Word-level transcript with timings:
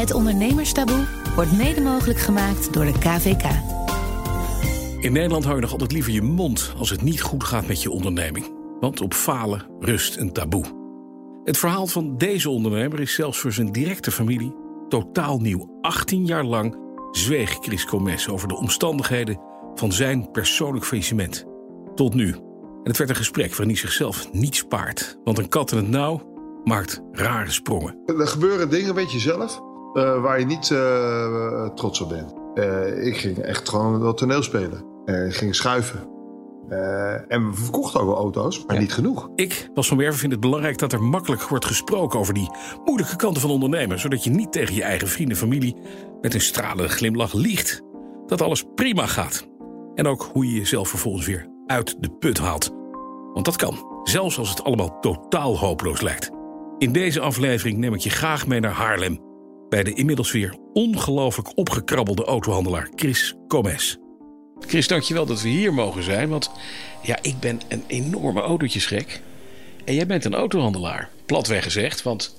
Het 0.00 0.12
Ondernemerstaboe 0.12 1.06
wordt 1.34 1.56
mede 1.56 1.80
mogelijk 1.80 2.18
gemaakt 2.18 2.72
door 2.72 2.84
de 2.84 2.92
KVK. 2.92 3.44
In 5.00 5.12
Nederland 5.12 5.44
hou 5.44 5.56
je 5.56 5.62
nog 5.62 5.72
altijd 5.72 5.92
liever 5.92 6.12
je 6.12 6.22
mond 6.22 6.72
als 6.78 6.90
het 6.90 7.02
niet 7.02 7.22
goed 7.22 7.44
gaat 7.44 7.66
met 7.66 7.82
je 7.82 7.90
onderneming. 7.90 8.54
Want 8.80 9.00
op 9.00 9.14
falen 9.14 9.66
rust 9.80 10.16
een 10.16 10.32
taboe. 10.32 10.64
Het 11.44 11.58
verhaal 11.58 11.86
van 11.86 12.16
deze 12.16 12.50
ondernemer 12.50 13.00
is 13.00 13.14
zelfs 13.14 13.38
voor 13.38 13.52
zijn 13.52 13.72
directe 13.72 14.10
familie 14.10 14.54
totaal 14.88 15.38
nieuw. 15.38 15.78
18 15.80 16.26
jaar 16.26 16.44
lang 16.44 16.76
zweeg 17.10 17.58
Chris 17.60 17.84
Comes 17.84 18.28
over 18.28 18.48
de 18.48 18.56
omstandigheden 18.56 19.40
van 19.74 19.92
zijn 19.92 20.30
persoonlijk 20.30 20.84
faillissement. 20.84 21.44
Tot 21.94 22.14
nu. 22.14 22.32
En 22.32 22.88
het 22.88 22.96
werd 22.96 23.10
een 23.10 23.16
gesprek 23.16 23.50
waarin 23.50 23.68
hij 23.68 23.76
zichzelf 23.76 24.32
niet 24.32 24.56
spaart. 24.56 25.18
Want 25.24 25.38
een 25.38 25.48
kat 25.48 25.72
in 25.72 25.78
het 25.78 25.88
nauw 25.88 26.22
maakt 26.64 27.00
rare 27.12 27.50
sprongen. 27.50 27.98
Er 28.06 28.28
gebeuren 28.28 28.70
dingen, 28.70 28.94
weet 28.94 29.12
je 29.12 29.18
zelf, 29.18 29.69
uh, 29.94 30.22
waar 30.22 30.38
je 30.38 30.46
niet 30.46 30.70
uh, 30.70 31.68
trots 31.68 32.00
op 32.00 32.08
bent. 32.08 32.34
Uh, 32.54 33.06
ik 33.06 33.16
ging 33.16 33.38
echt 33.38 33.68
gewoon 33.68 34.00
wel 34.00 34.14
toneel 34.14 34.42
spelen. 34.42 34.84
ik 35.04 35.34
ging 35.34 35.54
schuiven. 35.54 36.08
en 37.28 37.50
we 37.50 37.56
verkochten 37.56 38.00
ook 38.00 38.06
wel 38.06 38.16
auto's, 38.16 38.64
maar 38.66 38.74
ja. 38.74 38.80
niet 38.80 38.92
genoeg. 38.92 39.28
Ik, 39.34 39.68
Bas 39.74 39.88
van 39.88 39.96
Werven, 39.96 40.18
vind 40.18 40.32
het 40.32 40.40
belangrijk 40.40 40.78
dat 40.78 40.92
er 40.92 41.02
makkelijk 41.02 41.42
wordt 41.42 41.64
gesproken 41.64 42.18
over 42.18 42.34
die 42.34 42.50
moeilijke 42.84 43.16
kanten 43.16 43.40
van 43.40 43.50
ondernemen. 43.50 43.98
Zodat 43.98 44.24
je 44.24 44.30
niet 44.30 44.52
tegen 44.52 44.74
je 44.74 44.82
eigen 44.82 45.08
vrienden 45.08 45.34
en 45.34 45.42
familie 45.42 45.76
met 46.20 46.34
een 46.34 46.40
stralende 46.40 46.88
glimlach 46.88 47.32
liegt. 47.32 47.82
Dat 48.26 48.42
alles 48.42 48.64
prima 48.74 49.06
gaat. 49.06 49.48
En 49.94 50.06
ook 50.06 50.30
hoe 50.32 50.46
je 50.46 50.54
jezelf 50.58 50.88
vervolgens 50.88 51.26
weer 51.26 51.46
uit 51.66 51.96
de 52.00 52.10
put 52.10 52.38
haalt. 52.38 52.70
Want 53.32 53.44
dat 53.44 53.56
kan, 53.56 54.00
zelfs 54.02 54.38
als 54.38 54.50
het 54.50 54.64
allemaal 54.64 55.00
totaal 55.00 55.58
hopeloos 55.58 56.00
lijkt. 56.00 56.30
In 56.78 56.92
deze 56.92 57.20
aflevering 57.20 57.78
neem 57.78 57.94
ik 57.94 58.00
je 58.00 58.10
graag 58.10 58.46
mee 58.46 58.60
naar 58.60 58.72
Haarlem. 58.72 59.29
Bij 59.70 59.82
de 59.82 59.92
inmiddels 59.92 60.32
weer 60.32 60.56
ongelooflijk 60.72 61.58
opgekrabbelde 61.58 62.24
autohandelaar 62.24 62.88
Chris 62.96 63.34
Comes. 63.48 63.98
Chris, 64.60 64.88
dankjewel 64.88 65.26
dat 65.26 65.42
we 65.42 65.48
hier 65.48 65.74
mogen 65.74 66.02
zijn. 66.02 66.28
Want 66.28 66.50
ja, 67.02 67.18
ik 67.22 67.40
ben 67.40 67.60
een 67.68 67.84
enorme 67.86 68.40
autootjesgek. 68.40 69.20
En 69.84 69.94
jij 69.94 70.06
bent 70.06 70.24
een 70.24 70.34
autohandelaar. 70.34 71.08
Platweg 71.26 71.62
gezegd, 71.62 72.02
want 72.02 72.36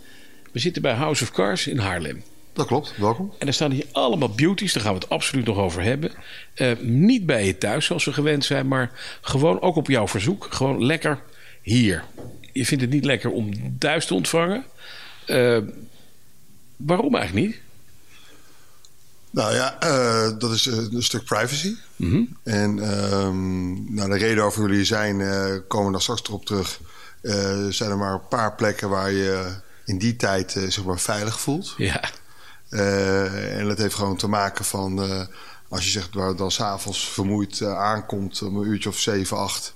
we 0.52 0.60
zitten 0.60 0.82
bij 0.82 0.94
House 0.94 1.24
of 1.24 1.32
Cars 1.32 1.68
in 1.68 1.78
Haarlem. 1.78 2.24
Dat 2.54 2.66
klopt, 2.68 2.94
welkom. 2.98 3.34
En 3.38 3.48
er 3.48 3.54
staan 3.54 3.72
hier 3.72 3.86
allemaal 3.92 4.30
beauties, 4.30 4.74
daar 4.74 4.84
gaan 4.84 4.94
we 4.94 5.00
het 5.00 5.10
absoluut 5.10 5.46
nog 5.46 5.58
over 5.58 5.82
hebben. 5.82 6.12
Uh, 6.56 6.72
niet 6.80 7.26
bij 7.26 7.46
je 7.46 7.58
thuis 7.58 7.86
zoals 7.86 8.06
we 8.06 8.14
gewend 8.14 8.46
zijn, 8.46 8.68
maar 8.68 8.92
gewoon 9.22 9.62
ook 9.62 9.76
op 9.76 9.88
jouw 9.88 10.08
verzoek. 10.08 10.48
Gewoon 10.50 10.86
lekker 10.86 11.20
hier. 11.62 12.04
Je 12.54 12.66
vindt 12.66 12.84
het 12.84 12.94
niet 12.94 13.06
lekker 13.06 13.32
om 13.32 13.78
thuis 13.78 14.06
te 14.06 14.14
ontvangen. 14.14 14.66
Uh, 15.28 15.58
waarom 16.86 17.16
eigenlijk 17.16 17.48
niet? 17.48 17.60
Nou 19.30 19.54
ja, 19.54 19.78
uh, 19.84 20.40
dat 20.40 20.52
is 20.52 20.66
een 20.66 21.04
stuk 21.04 21.24
privacy. 21.24 21.76
Mm 21.96 22.10
-hmm. 22.10 22.38
En 22.44 22.70
um, 23.04 23.94
nou, 23.96 24.10
de 24.10 24.18
reden 24.18 24.44
over 24.44 24.62
jullie 24.62 24.86
zijn, 24.86 25.18
komen 25.68 25.86
we 25.86 25.92
nog 25.92 26.02
straks 26.02 26.24
erop 26.24 26.46
terug. 26.46 26.80
zijn 27.70 27.92
er 27.92 27.98
maar 27.98 28.14
een 28.14 28.28
paar 28.28 28.56
plekken 28.56 28.90
waar 28.90 29.12
je 29.12 29.56
in 29.86 29.98
die 29.98 30.16
tijd 30.16 30.52
zeg 30.52 30.84
maar 30.84 31.00
veilig 31.00 31.40
voelt. 31.40 31.74
Ja. 31.78 32.02
Uh, 32.70 33.58
en 33.60 33.68
dat 33.68 33.78
heeft 33.78 33.96
gewoon 33.96 34.18
te 34.18 34.28
maken 34.28 34.66
van... 34.66 35.04
Uh, 35.04 35.22
als 35.70 35.84
je 35.84 35.90
zegt 35.90 36.14
waar 36.14 36.36
dan 36.36 36.52
s'avonds 36.52 37.10
vermoeid 37.10 37.60
uh, 37.60 37.78
aankomt 37.78 38.42
om 38.42 38.58
een 38.58 38.68
uurtje 38.68 38.90
of 38.90 39.00
7, 39.00 39.38
8... 39.38 39.74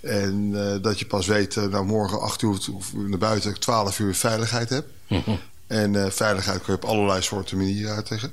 en 0.00 0.52
dat 0.82 0.98
je 0.98 1.06
pas 1.06 1.26
weet, 1.26 1.56
nou 1.56 1.84
morgen 1.84 2.20
8 2.20 2.42
uur 2.42 2.58
of 2.72 2.92
naar 2.94 3.18
buiten 3.18 3.60
12 3.60 3.98
uur 3.98 4.14
veiligheid 4.14 4.68
hebt. 4.68 4.88
Mm 5.06 5.22
-hmm. 5.24 5.38
En 5.68 6.12
veiligheid 6.12 6.62
kun 6.62 6.72
je 6.72 6.82
op 6.82 6.88
allerlei 6.88 7.22
soorten 7.22 7.56
manieren 7.56 7.94
uitleggen. 7.94 8.32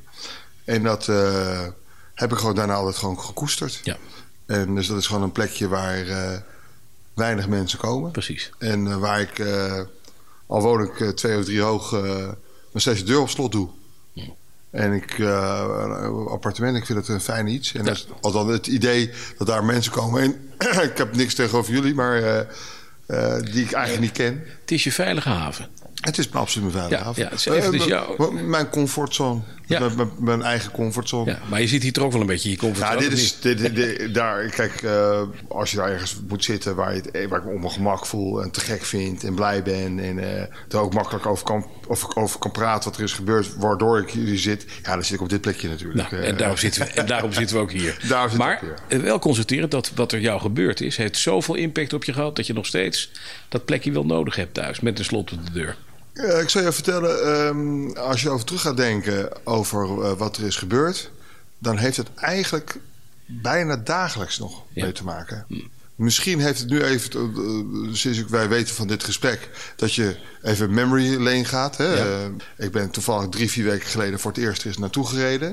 En 0.64 0.84
dat 0.84 1.06
heb 2.14 2.32
ik 2.32 2.38
gewoon 2.38 2.56
daarna 2.56 2.74
altijd 2.74 2.96
gewoon 2.96 3.20
gekoesterd. 3.20 3.80
Ja. 3.84 3.98
En 4.46 4.76
dus 4.76 4.88
dat 4.88 4.98
is 4.98 5.08
gewoon 5.08 5.22
een 5.22 5.32
plekje 5.32 5.68
waar 5.68 6.06
weinig 7.14 7.48
mensen 7.48 7.80
komen. 7.80 8.12
Precies. 8.12 8.50
En 8.58 9.00
waar 9.00 9.22
ik, 9.22 9.46
al 10.48 10.62
woon 10.62 10.82
ik 10.82 11.16
twee 11.16 11.38
of 11.38 11.46
drie 11.46 11.62
hoog, 11.62 11.92
nog 12.72 12.82
steeds 12.82 13.00
de 13.00 13.06
deur 13.06 13.20
op 13.20 13.30
slot 13.30 13.52
doe. 13.52 13.70
En 14.76 14.94
ik, 14.94 15.18
uh, 15.18 16.28
appartement, 16.28 16.78
ik 16.78 16.86
vind 16.86 17.00
het 17.00 17.08
een 17.08 17.22
fijn 17.22 17.48
iets. 17.48 17.74
En 17.74 17.80
ja. 17.80 17.86
dat 17.86 17.96
is 17.96 18.08
althans 18.22 18.52
het 18.52 18.68
idee 18.68 19.12
dat 19.38 19.48
daar 19.48 19.64
mensen 19.64 19.92
komen. 19.92 20.22
En 20.22 20.36
ik 20.92 20.98
heb 20.98 21.16
niks 21.16 21.34
tegenover 21.34 21.74
jullie, 21.74 21.94
maar 21.94 22.22
uh, 22.22 22.40
uh, 23.08 23.40
die 23.40 23.64
ik 23.64 23.72
eigenlijk 23.72 24.00
niet 24.00 24.12
ken. 24.12 24.44
Het 24.62 24.72
is 24.72 24.84
je 24.84 24.92
veilige 24.92 25.30
haven. 25.30 25.68
Het 26.02 26.18
is 26.18 26.34
absoluut 26.34 26.74
mijn 26.74 26.90
veilige 26.90 27.02
ja, 27.02 27.08
haven. 27.08 27.24
Ja, 27.24 27.30
het 27.30 27.40
is 27.40 27.46
even 27.46 27.72
dus. 27.72 28.42
Mijn 28.44 28.70
comfortzone. 28.70 29.42
Ja. 29.68 29.90
Mijn, 29.96 30.10
mijn, 30.20 30.42
eigen 30.42 30.72
comfortzone. 30.72 31.32
Ja, 31.32 31.40
maar 31.50 31.62
je 31.62 31.68
zit 31.68 31.84
hier 31.84 31.94
toch 31.94 32.04
ook 32.04 32.12
wel 32.12 32.22
een 32.22 32.28
beetje 32.28 32.50
je 32.50 32.58
comfortzone. 32.58 33.02
Ja, 33.02 33.10
dit 33.10 33.18
is, 33.18 33.40
dit, 33.40 33.58
dit, 33.58 33.76
dit, 33.76 34.14
daar, 34.14 34.50
kijk, 34.50 34.82
uh, 34.82 35.22
als 35.48 35.72
je 35.72 35.78
daar 35.78 35.92
ergens 35.92 36.18
moet 36.28 36.44
zitten 36.44 36.76
waar, 36.76 36.96
je 36.96 37.02
het, 37.02 37.30
waar 37.30 37.40
ik 37.40 37.46
me 37.46 37.54
op 37.54 37.60
mijn 37.60 37.72
gemak 37.72 38.06
voel 38.06 38.44
en 38.44 38.52
te 38.52 38.60
gek 38.60 38.84
vind 38.84 39.24
en 39.24 39.36
blij 39.36 39.64
ben 39.64 40.00
en 40.00 40.18
uh, 40.18 40.42
er 40.42 40.78
ook 40.78 40.94
makkelijk 40.94 41.26
over 41.26 41.46
kan, 41.46 41.70
of, 41.88 42.16
over 42.16 42.40
kan 42.40 42.52
praten 42.52 42.90
wat 42.90 43.00
er 43.00 43.04
is 43.04 43.14
gebeurd, 43.14 43.56
waardoor 43.56 44.00
ik 44.00 44.10
hier 44.10 44.38
zit, 44.38 44.66
ja, 44.84 44.94
dan 44.94 45.04
zit 45.04 45.14
ik 45.14 45.22
op 45.22 45.30
dit 45.30 45.42
plekje 45.42 45.68
natuurlijk. 45.68 46.12
Nou, 46.12 46.24
en, 46.24 46.38
daarom 46.38 46.58
zitten 46.58 46.82
we, 46.82 46.92
en 46.92 47.06
daarom 47.06 47.34
zitten 47.34 47.56
we 47.56 47.62
ook 47.62 47.72
hier. 47.72 47.98
maar 48.38 48.62
ook 48.90 49.02
wel 49.02 49.20
constateren 49.20 49.70
dat 49.70 49.92
wat 49.96 50.12
er 50.12 50.20
jou 50.20 50.42
gebeurd 50.42 50.82
is, 50.82 50.98
heeft 50.98 51.18
zoveel 51.18 51.56
impact 51.56 51.94
op 51.94 52.04
je 52.04 52.14
gehad 52.14 52.36
dat 52.36 52.48
je 52.48 52.54
nog 52.54 52.66
steeds 52.66 53.12
dat 53.50 53.66
plekje 53.66 53.92
wel 53.92 54.06
nodig 54.06 54.36
hebt 54.36 54.54
thuis 54.54 54.80
met 54.80 55.00
een 55.00 55.06
slot 55.06 55.32
op 55.32 55.46
de 55.46 55.52
deur. 55.52 55.78
Ja, 56.16 56.34
ik 56.34 56.50
zal 56.50 56.62
je 56.62 56.72
vertellen, 56.72 57.28
um, 57.48 57.98
als 57.98 58.22
je 58.22 58.30
over 58.30 58.46
terug 58.46 58.62
gaat 58.62 58.78
denken 58.78 59.46
over 59.46 59.88
uh, 59.88 60.12
wat 60.12 60.38
er 60.38 60.44
is 60.44 60.56
gebeurd, 60.56 61.12
dan 61.58 61.78
heeft 61.78 61.98
het 61.98 62.14
eigenlijk 62.16 62.80
bijna 63.26 63.78
dagelijks 63.78 64.40
nog 64.40 64.64
ja. 64.74 64.84
mee 64.84 64.94
te 64.94 65.04
maken. 65.04 65.46
Hm. 65.48 65.60
Misschien 65.96 66.40
heeft 66.40 66.60
het 66.60 66.70
nu 66.70 66.82
even, 66.84 67.34
uh, 67.38 67.94
sinds 67.94 68.26
wij 68.26 68.50
weten 68.50 68.76
van 68.76 68.88
dit 68.88 69.04
gesprek, 69.04 69.50
dat 69.76 69.94
je 69.94 70.18
even 70.42 70.74
memory 70.74 71.16
lane 71.16 71.46
gaat. 71.46 71.78
Hè? 71.78 71.94
Ja. 71.94 72.30
Ik 72.58 72.72
ben 72.72 72.90
toevallig 72.90 73.30
drie, 73.30 73.52
vier 73.52 73.66
weken 73.66 73.88
geleden 73.88 74.20
voor 74.20 74.32
het 74.32 74.40
eerst 74.40 74.62
er 74.62 74.68
eens 74.68 74.78
naartoe 74.78 75.08
gereden. 75.08 75.50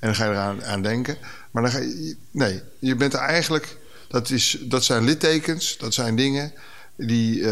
En 0.00 0.10
dan 0.10 0.14
ga 0.14 0.24
je 0.24 0.30
eraan 0.30 0.64
aan 0.64 0.82
denken. 0.82 1.16
Maar 1.50 1.62
dan 1.62 1.72
ga 1.72 1.78
je, 1.78 2.16
nee, 2.30 2.62
je 2.78 2.96
bent 2.96 3.12
er 3.12 3.18
eigenlijk, 3.18 3.76
dat, 4.08 4.30
is, 4.30 4.58
dat 4.60 4.84
zijn 4.84 5.04
littekens, 5.04 5.76
dat 5.78 5.94
zijn 5.94 6.16
dingen, 6.16 6.52
die, 6.96 7.42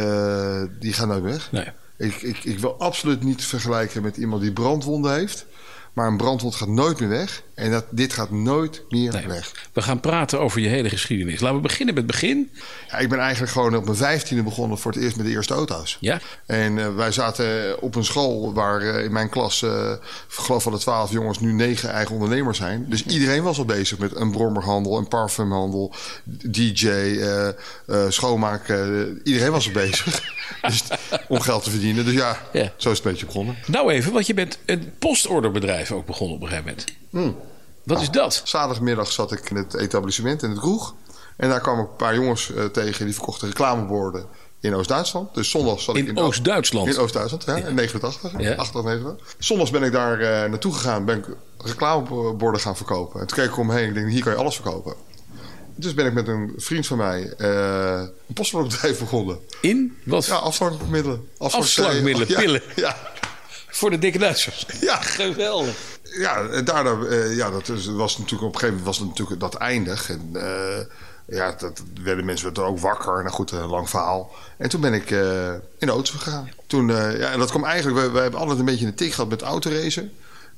die 0.79 0.93
gaan 0.93 1.09
nooit 1.09 1.23
weg. 1.23 1.53
Nee. 1.53 1.73
Ik, 2.03 2.23
ik, 2.23 2.45
ik, 2.45 2.59
wil 2.59 2.79
absoluut 2.79 3.23
niet 3.23 3.45
vergelijken 3.45 4.03
met 4.03 4.17
iemand 4.17 4.43
die 4.43 4.53
brandwonden 4.53 5.13
heeft. 5.13 5.47
Maar 5.93 6.07
een 6.07 6.17
brandwond 6.17 6.55
gaat 6.55 6.69
nooit 6.69 7.01
meer 7.01 7.09
weg. 7.09 7.43
En 7.63 7.71
dat, 7.71 7.85
dit 7.91 8.13
gaat 8.13 8.31
nooit 8.31 8.83
meer 8.89 9.13
nee, 9.13 9.27
weg. 9.27 9.53
We 9.73 9.83
gaan 9.83 10.01
praten 10.01 10.41
over 10.41 10.61
je 10.61 10.69
hele 10.69 10.89
geschiedenis. 10.89 11.41
Laten 11.41 11.57
we 11.57 11.63
beginnen 11.63 11.95
met 11.95 12.03
het 12.03 12.13
begin. 12.13 12.51
Ja, 12.91 12.99
ik 12.99 13.09
ben 13.09 13.19
eigenlijk 13.19 13.53
gewoon 13.53 13.77
op 13.77 13.85
mijn 13.85 13.97
vijftiende 13.97 14.43
begonnen 14.43 14.79
voor 14.79 14.93
het 14.93 15.03
eerst 15.03 15.17
met 15.17 15.27
de 15.27 15.33
eerste 15.33 15.55
auto's. 15.55 15.97
Ja? 16.01 16.21
En 16.47 16.77
uh, 16.77 16.95
wij 16.95 17.13
zaten 17.13 17.81
op 17.83 17.95
een 17.95 18.05
school 18.05 18.53
waar 18.53 18.83
uh, 18.83 19.05
in 19.05 19.13
mijn 19.13 19.29
klas, 19.29 19.63
uh, 19.63 19.93
geloof 20.29 20.63
van 20.63 20.73
de 20.73 20.79
twaalf 20.79 21.11
jongens, 21.11 21.41
nu 21.41 21.53
negen 21.53 21.91
eigen 21.91 22.15
ondernemers 22.15 22.59
zijn. 22.59 22.87
Dus 22.89 23.05
iedereen 23.05 23.43
was 23.43 23.59
al 23.59 23.65
bezig 23.65 23.99
met 23.99 24.17
een 24.17 24.31
brommerhandel, 24.31 24.99
een 24.99 25.09
parfumhandel, 25.09 25.95
DJ, 26.25 26.91
schoonmaken. 28.09 29.21
iedereen 29.25 29.51
was 29.51 29.67
al 29.67 29.73
bezig. 29.73 30.23
dus, 30.63 30.83
om 31.29 31.41
geld 31.41 31.65
te 31.65 31.71
verdienen. 31.71 32.05
Dus 32.05 32.15
ja, 32.15 32.39
ja, 32.53 32.73
zo 32.77 32.91
is 32.91 32.97
het 32.97 33.07
een 33.07 33.13
beetje 33.13 33.27
begonnen. 33.27 33.57
Nou 33.67 33.93
even, 33.93 34.13
want 34.13 34.27
je 34.27 34.35
bent 34.35 34.59
een 34.67 34.93
postorderbedrijf 34.99 35.93
ook 35.93 36.07
begonnen 36.07 36.37
op 36.37 36.43
een 36.43 36.49
gegeven 36.49 36.71
moment. 36.71 37.01
Hmm. 37.11 37.51
Wat 37.85 38.01
is 38.01 38.11
dat? 38.11 38.41
Zaterdagmiddag 38.45 39.13
zat 39.13 39.33
ik 39.33 39.51
in 39.51 39.57
het 39.57 39.75
etablissement, 39.75 40.43
in 40.43 40.51
het 40.51 40.59
kroeg. 40.59 40.95
En 41.37 41.49
daar 41.49 41.61
kwamen 41.61 41.81
een 41.81 41.97
paar 41.97 42.15
jongens 42.15 42.49
uh, 42.49 42.65
tegen 42.65 43.05
die 43.05 43.15
verkochten 43.15 43.49
reclameborden 43.49 44.27
in 44.61 44.75
Oost-Duitsland. 44.75 45.35
Dus 45.35 45.51
zondags 45.51 45.85
zat 45.85 45.97
in 45.97 46.03
ik 46.03 46.09
in 46.09 46.19
Oost-Duitsland? 46.19 46.89
In 46.89 46.99
Oost-Duitsland, 46.99 47.45
ja, 47.45 47.57
in 47.57 47.75
89, 47.75 48.23
ja. 48.23 48.55
88, 48.55 48.83
89. 48.85 49.35
Zondags 49.39 49.71
ben 49.71 49.83
ik 49.83 49.93
daar 49.93 50.21
uh, 50.21 50.27
naartoe 50.27 50.73
gegaan, 50.73 51.05
ben 51.05 51.19
ik 51.19 51.27
reclameborden 51.65 52.61
gaan 52.61 52.77
verkopen. 52.77 53.21
En 53.21 53.27
toen 53.27 53.37
keek 53.37 53.47
ik 53.47 53.59
omheen 53.59 53.89
en 53.89 53.95
denk, 53.95 54.09
hier 54.09 54.23
kan 54.23 54.33
je 54.33 54.39
alles 54.39 54.55
verkopen. 54.55 54.95
Dus 55.75 55.95
ben 55.95 56.07
ik 56.07 56.13
met 56.13 56.29
een 56.29 56.53
vriend 56.57 56.87
van 56.87 56.97
mij 56.97 57.35
uh, 57.39 58.01
een 58.29 58.35
postorderbedrijf 58.35 58.99
begonnen. 58.99 59.39
In? 59.61 59.97
Wat? 60.05 60.27
Ja, 60.27 60.35
afslankmiddelen. 60.35 61.29
Afslankmiddelen, 61.39 62.27
pillen? 62.27 62.63
Ja. 62.77 62.97
Voor 63.69 63.91
de 63.91 63.99
dikke 63.99 64.19
Duitsers? 64.19 64.67
Ja. 64.81 64.97
Geweldig. 64.97 65.92
Ja, 66.19 66.63
daardoor, 66.63 67.07
uh, 67.07 67.37
ja, 67.37 67.51
dat 67.51 67.67
was 67.85 68.19
natuurlijk 68.19 68.43
op 68.43 68.55
een 68.55 68.61
gegeven 68.61 68.69
moment 68.69 68.85
was 68.85 68.99
het 68.99 69.09
natuurlijk 69.09 69.41
dat 69.41 69.55
eindig. 69.55 70.11
En 70.11 70.31
uh, 70.33 70.79
ja, 71.27 71.55
dat 71.59 71.83
werden 72.03 72.25
mensen 72.25 72.47
werden 72.47 72.65
ook 72.65 72.79
wakker. 72.79 73.23
Nou 73.23 73.35
goed, 73.35 73.51
een 73.51 73.67
lang 73.67 73.91
verhaal. 73.91 74.31
En 74.59 74.69
toen 74.69 74.81
ben 74.81 74.95
ik 74.95 75.11
uh, 75.11 75.53
in 75.53 75.87
de 75.87 75.91
auto 75.91 76.13
gegaan. 76.19 76.51
Toen, 76.67 76.87
ja, 76.89 77.31
en 77.31 77.39
dat 77.39 77.51
kwam 77.51 77.65
eigenlijk, 77.65 78.07
we, 78.07 78.13
we 78.13 78.19
hebben 78.19 78.41
altijd 78.41 78.59
een 78.59 78.65
beetje 78.65 78.87
een 78.87 78.95
tik 78.95 79.13
gehad 79.13 79.31
met 79.31 79.43
autoracen. 79.43 80.13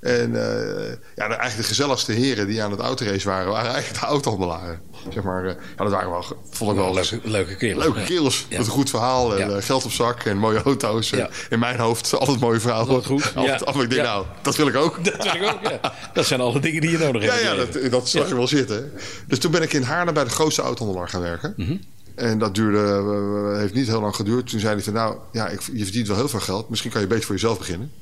En 0.05 0.35
eh, 0.37 0.89
ja, 1.15 1.29
de, 1.29 1.35
eigenlijk 1.35 1.57
de 1.57 1.63
gezelligste 1.63 2.13
heren 2.13 2.47
die 2.47 2.63
aan 2.63 2.71
het 2.71 2.81
autorace 2.81 3.29
waren, 3.29 3.53
waren 3.53 3.71
eigenlijk 3.73 4.01
de 4.01 4.07
autohandelaren. 4.07 4.81
Zeg 5.11 5.23
maar, 5.23 5.45
eh, 5.45 5.55
ja, 5.77 5.83
dat 5.85 5.93
waren 5.93 6.11
wel, 6.11 6.25
vond 6.51 6.71
ik 6.71 6.77
wel 6.77 6.95
leuke, 6.95 7.21
leuke 7.23 7.57
kerels. 7.57 7.85
Leuke 7.85 8.03
kerels, 8.05 8.47
met 8.51 8.59
een 8.59 8.67
goed 8.67 8.91
verhaal 8.91 9.39
en 9.39 9.49
Ja. 9.49 9.57
eh, 9.57 9.63
geld 9.63 9.85
op 9.85 9.91
zak 9.91 10.23
en 10.25 10.37
mooie 10.39 10.63
auto's. 10.63 11.13
En. 11.13 11.29
In 11.51 11.59
mijn 11.59 11.79
hoofd 11.79 12.15
altijd 12.19 12.41
mooie 12.41 12.61
verhalen. 12.61 12.89
Altijd 12.89 13.07
goed, 13.07 13.33
Altijd, 13.35 13.67
af, 13.67 13.83
ik 13.83 13.91
denk, 13.91 14.03
nou, 14.03 14.25
dat 14.43 14.57
wil 14.57 14.67
ik 14.67 14.77
ook. 14.77 15.05
Dat 15.05 15.23
wil 15.23 15.35
ik 15.35 15.43
ook, 15.43 15.63
ja. 15.63 15.93
Dat 16.15 16.27
zijn 16.27 16.41
alle 16.41 16.61
dingen 16.61 16.81
die 16.81 16.91
je 16.91 16.99
nodig 16.99 17.23
hebt. 17.25 17.43
Ja, 17.43 17.55
dat, 17.55 17.91
dat 17.91 18.09
zag 18.09 18.29
je 18.29 18.35
wel 18.35 18.49
zitten. 18.49 18.93
Dus 19.27 19.39
toen 19.39 19.51
ben 19.51 19.63
ik 19.63 19.73
in 19.73 19.83
Haarlem 19.83 20.15
bij 20.15 20.25
de 20.25 20.31
grootste 20.31 20.63
autohandelaar 20.63 21.09
gaan 21.09 21.21
werken. 21.21 21.55
Mhm. 21.57 21.77
En 22.15 22.39
dat 22.39 22.55
duurde, 22.55 23.55
heeft 23.59 23.75
niet 23.75 23.87
heel 23.87 24.01
lang 24.01 24.15
geduurd. 24.17 24.51
Toen 24.51 24.61
zei 24.61 24.75
hij 24.75 24.83
van, 24.83 24.93
nou, 24.93 25.17
ja, 25.33 25.49
ik, 25.49 25.61
je 25.73 25.83
verdient 25.83 26.09
wel 26.09 26.17
heel 26.17 26.29
veel 26.29 26.41
geld. 26.41 26.69
Misschien 26.69 26.91
kan 26.91 27.01
je 27.01 27.07
beter 27.07 27.25
voor 27.25 27.35
jezelf 27.35 27.59
beginnen. 27.59 27.93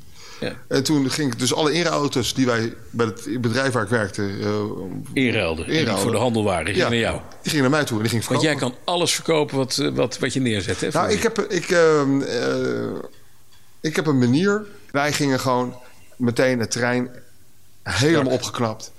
Ja. 0.43 0.53
En 0.69 0.83
toen 0.83 1.11
ging 1.11 1.33
ik 1.33 1.39
dus 1.39 1.55
alle 1.55 1.73
inruilauto's 1.73 2.35
die 2.35 2.47
wij 2.47 2.75
bij 2.91 3.07
het 3.07 3.41
bedrijf 3.41 3.73
waar 3.73 3.83
ik 3.83 3.89
werkte... 3.89 4.23
eh, 4.23 4.61
Inruilden. 5.13 5.99
Voor 5.99 6.11
de 6.11 6.17
handel 6.19 6.45
waren. 6.45 6.65
Die 6.65 6.75
ja, 6.75 6.87
gingen 6.87 7.01
naar 7.03 7.11
jou. 7.11 7.21
die 7.43 7.51
gingen 7.51 7.71
naar 7.71 7.79
mij 7.79 7.85
toe 7.85 7.97
en 7.97 8.03
die 8.03 8.13
ging 8.13 8.25
Want 8.27 8.43
jij 8.43 8.55
kan 8.55 8.75
alles 8.85 9.15
verkopen 9.15 9.57
wat, 9.57 9.79
eh, 9.79 9.89
wat, 9.89 10.19
wat 10.19 10.33
je 10.33 10.41
neerzet. 10.41 10.81
Hè, 10.81 10.89
Nou, 10.93 11.11
ik 11.11 11.23
heb, 11.23 11.39
ik, 11.39 11.71
ehm, 11.71 12.21
eh, 12.21 12.99
ik 13.81 13.97
heb 13.97 14.07
een 14.07 14.19
manier. 14.19 14.65
Wij 14.91 15.13
gingen 15.13 15.41
gewoon 15.41 15.75
meteen 16.17 16.61
het 16.61 16.71
terrein 16.71 17.11
helemaal 17.83 18.33
opgeknapt. 18.33 18.93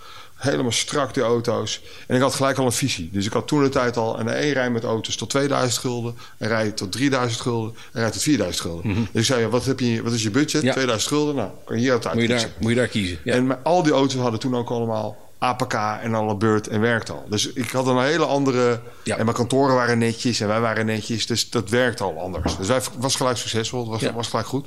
Helemaal 0.43 0.71
strak, 0.71 1.13
die 1.13 1.23
auto's. 1.23 1.81
En 2.07 2.15
ik 2.15 2.21
had 2.21 2.35
gelijk 2.35 2.57
al 2.57 2.65
een 2.65 2.71
visie. 2.71 3.09
Dus 3.11 3.25
ik 3.25 3.33
had 3.33 3.47
toen 3.47 3.63
de 3.63 3.69
tijd 3.69 3.97
al 3.97 4.19
een 4.19 4.27
één 4.27 4.53
rij 4.53 4.69
met 4.69 4.83
auto's 4.83 5.15
tot 5.15 5.29
2000 5.29 5.81
gulden. 5.81 6.15
Een 6.37 6.47
rij 6.47 6.71
tot 6.71 6.91
3000 6.91 7.41
gulden. 7.41 7.75
Een 7.91 8.01
rij 8.01 8.11
tot 8.11 8.21
4000 8.21 8.61
gulden. 8.61 8.93
Dus 8.93 9.07
ik 9.21 9.23
zei, 9.23 9.41
ja, 9.41 9.47
wat, 9.47 9.65
heb 9.65 9.79
je, 9.79 10.03
wat 10.03 10.13
is 10.13 10.23
je 10.23 10.31
budget? 10.31 10.61
Mhm. 10.61 10.65
Ja. 10.65 10.73
2000 10.73 11.11
gulden? 11.11 11.35
Nou, 11.35 11.49
kan 11.65 11.75
je 11.75 11.81
hier 11.81 11.91
uit 11.91 12.13
moet, 12.13 12.21
je 12.21 12.27
daar, 12.27 12.49
moet 12.59 12.69
je 12.69 12.77
daar 12.77 12.87
kiezen. 12.87 13.19
Ja. 13.23 13.33
En 13.33 13.47
maar 13.47 13.59
al 13.63 13.83
die 13.83 13.93
auto's 13.93 14.21
hadden 14.21 14.39
toen 14.39 14.55
ook 14.55 14.69
allemaal 14.69 15.17
APK 15.43 15.73
en 15.73 16.13
alle 16.13 16.35
beurt 16.35 16.67
en 16.67 16.79
werkte 16.79 17.11
al. 17.11 17.25
Dus 17.29 17.53
ik 17.53 17.71
had 17.71 17.87
een 17.87 18.01
hele 18.01 18.25
andere... 18.25 18.79
Ja. 19.03 19.17
En 19.17 19.25
mijn 19.25 19.37
kantoren 19.37 19.75
waren 19.75 19.97
netjes 19.97 20.39
en 20.39 20.47
wij 20.47 20.59
waren 20.59 20.85
netjes. 20.85 21.25
Dus 21.25 21.49
dat 21.49 21.69
werkte 21.69 22.03
al 22.03 22.19
anders. 22.19 22.57
Dus 22.57 22.67
wij 22.67 22.81
was 22.97 23.15
gelijk 23.15 23.37
succesvol. 23.37 23.91
Het 23.91 24.01
was, 24.01 24.11
was 24.11 24.27
gelijk 24.27 24.47
goed. 24.47 24.65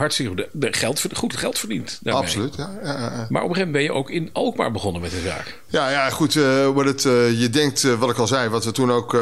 Hartstikke 0.00 0.30
goed. 0.42 0.48
De 0.52 0.72
geld, 0.72 1.04
goed 1.12 1.36
geld 1.36 1.58
verdiend. 1.58 1.98
daarmee. 2.02 2.22
Absoluut, 2.22 2.54
ja. 2.54 2.70
ja, 2.82 2.92
ja, 2.92 3.00
ja. 3.00 3.26
Maar 3.28 3.42
op 3.42 3.48
een 3.48 3.54
gegeven 3.54 3.56
moment 3.56 3.72
ben 3.72 3.82
je 3.82 3.92
ook 3.92 4.10
in 4.10 4.30
Alkmaar 4.32 4.72
begonnen 4.72 5.00
met 5.02 5.10
de 5.10 5.20
zaak. 5.20 5.60
Ja, 5.66 5.90
ja 5.90 6.10
goed. 6.10 6.34
wat 6.74 6.84
het, 6.84 7.04
eh, 7.04 7.40
je 7.40 7.50
denkt, 7.50 7.84
eh, 7.84 7.98
wat 7.98 8.10
ik 8.10 8.16
al 8.18 8.26
zei, 8.26 8.48
wat 8.48 8.64
we 8.64 8.72
toen 8.72 8.90
ook 8.90 9.14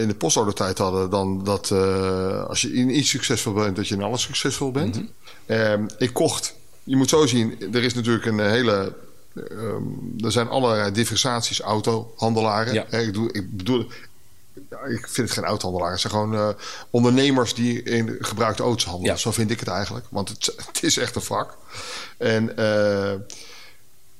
in 0.00 0.08
de 0.08 0.14
postorder-tijd 0.18 0.78
hadden, 0.78 1.10
dan 1.10 1.44
dat 1.44 1.70
als 2.48 2.60
je 2.60 2.72
in 2.72 2.96
iets 2.98 3.10
succesvol 3.10 3.52
bent, 3.52 3.76
dat 3.76 3.88
je 3.88 3.94
in 3.94 4.02
alles 4.02 4.22
succesvol 4.22 4.70
bent. 4.70 4.94
Mhm. 4.94 5.04
Ehm, 5.46 5.86
ik 5.98 6.12
kocht, 6.12 6.54
je 6.82 6.96
moet 6.96 7.08
zo 7.08 7.26
zien, 7.26 7.56
er 7.72 7.84
is 7.84 7.94
natuurlijk 7.94 8.26
een 8.26 8.40
hele. 8.40 8.92
ehm, 9.34 10.24
er 10.24 10.32
zijn 10.32 10.48
allerlei 10.48 10.92
differentiaties 10.92 11.60
autohandelaren. 11.60 12.74
Ja. 12.74 12.86
Ik, 12.86 13.14
doe, 13.14 13.32
ik 13.32 13.56
bedoel, 13.56 13.86
ik 14.88 15.08
vind 15.08 15.28
het 15.28 15.30
geen 15.30 15.44
autohandelaren. 15.44 15.92
Het 15.92 16.00
zijn 16.00 16.12
gewoon 16.12 16.34
eh, 16.34 16.48
ondernemers 16.90 17.54
die 17.54 17.82
in 17.82 18.16
gebruikte 18.20 18.62
auto's 18.62 18.84
handelen. 18.84 19.14
Ja. 19.14 19.18
Zo 19.20 19.30
vind 19.30 19.50
ik 19.50 19.60
het 19.60 19.68
eigenlijk. 19.68 20.06
Want 20.10 20.28
het, 20.28 20.54
het 20.66 20.82
is 20.82 20.96
echt 20.96 21.16
een 21.16 21.22
vak. 21.22 21.56
En 22.16 22.56
eh, 22.56 23.14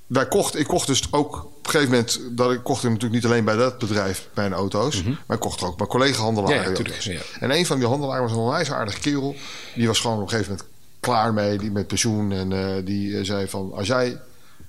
wij 0.06 0.28
kochten, 0.28 0.60
ik 0.60 0.66
kocht 0.66 0.86
dus 0.86 1.12
ook 1.12 1.34
op 1.44 1.64
een 1.64 1.70
gegeven 1.70 1.90
moment... 1.90 2.20
Dat 2.30 2.52
ik 2.52 2.62
kocht 2.62 2.82
natuurlijk 2.82 3.12
niet 3.12 3.24
alleen 3.24 3.44
bij 3.44 3.56
dat 3.56 3.78
bedrijf 3.78 4.28
mijn 4.34 4.52
auto's... 4.52 5.02
maar 5.02 5.36
ik 5.36 5.40
kocht 5.40 5.60
er 5.60 5.66
ook 5.66 5.76
bij 5.76 5.86
collega-handelaren. 5.86 6.56
Mhm. 6.56 6.64
Ja, 6.64 6.70
ja, 6.70 7.00
tuurlijk. 7.00 7.26
En 7.40 7.50
een 7.50 7.66
van 7.66 7.78
die 7.78 7.88
handelaren 7.88 8.22
was 8.22 8.32
een 8.32 8.38
onwijs 8.38 8.70
aardige 8.70 9.00
kerel. 9.00 9.36
Die 9.74 9.86
was 9.86 10.00
gewoon 10.00 10.16
op 10.16 10.22
een 10.22 10.28
gegeven 10.28 10.50
moment 10.50 10.68
klaar 11.00 11.34
mee, 11.34 11.58
die 11.58 11.70
met 11.70 11.86
pensioen. 11.86 12.32
En 12.32 12.52
eh, 12.52 12.84
die 12.84 13.24
zei 13.24 13.48
van, 13.48 13.72
als 13.74 13.86
jij 13.86 14.20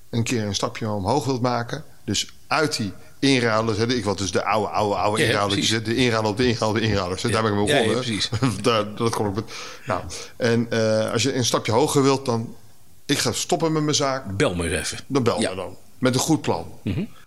een 0.10 0.24
keer 0.24 0.44
een 0.44 0.56
stapje 0.56 0.90
omhoog 0.90 1.26
wilt 1.26 1.42
maken... 1.42 1.84
dus 2.04 2.34
uit 2.48 2.78
die 2.78 2.94
inruilers, 3.28 3.78
hè, 3.78 3.88
ik 3.94 4.04
wat 4.06 4.18
dus 4.18 4.32
de 4.32 4.44
oude, 4.46 4.68
oude, 4.68 4.96
oude 4.96 5.22
Ja, 5.22 5.28
inruilers, 5.28 5.70
de 5.70 5.96
inruiler 5.96 6.32
op 6.32 6.38
de 6.38 6.48
inruiler, 6.48 6.82
de 6.82 6.88
inruilers. 6.88 7.22
Daar 7.22 7.42
ben 7.44 7.52
ik 7.52 7.58
mee 7.58 7.68
Ja, 7.68 7.74
ja, 7.76 7.80
begonnen. 7.82 8.04
precies. 8.04 8.30
Daar, 8.62 8.96
dat 8.96 9.16
kon 9.16 9.28
ik 9.28 9.36
met, 9.36 9.44
nou, 9.86 10.02
en 10.38 10.68
eh, 10.70 11.12
als 11.12 11.24
je 11.24 11.34
een 11.36 11.46
stapje 11.46 11.72
hoger 11.72 12.04
wilt, 12.04 12.26
dan... 12.26 12.56
Ik 13.06 13.18
ga 13.18 13.32
stoppen 13.32 13.72
met 13.72 13.84
mijn 13.84 13.96
zaak. 13.96 14.38
Bel 14.38 14.56
me 14.56 14.64
eens 14.78 14.92
even. 14.92 15.06
Dan 15.08 15.24
bel 15.24 15.40
me 15.40 15.56
dan. 15.56 15.76
Met 15.98 16.14
een 16.14 16.20
goed 16.20 16.42
plan. 16.42 16.66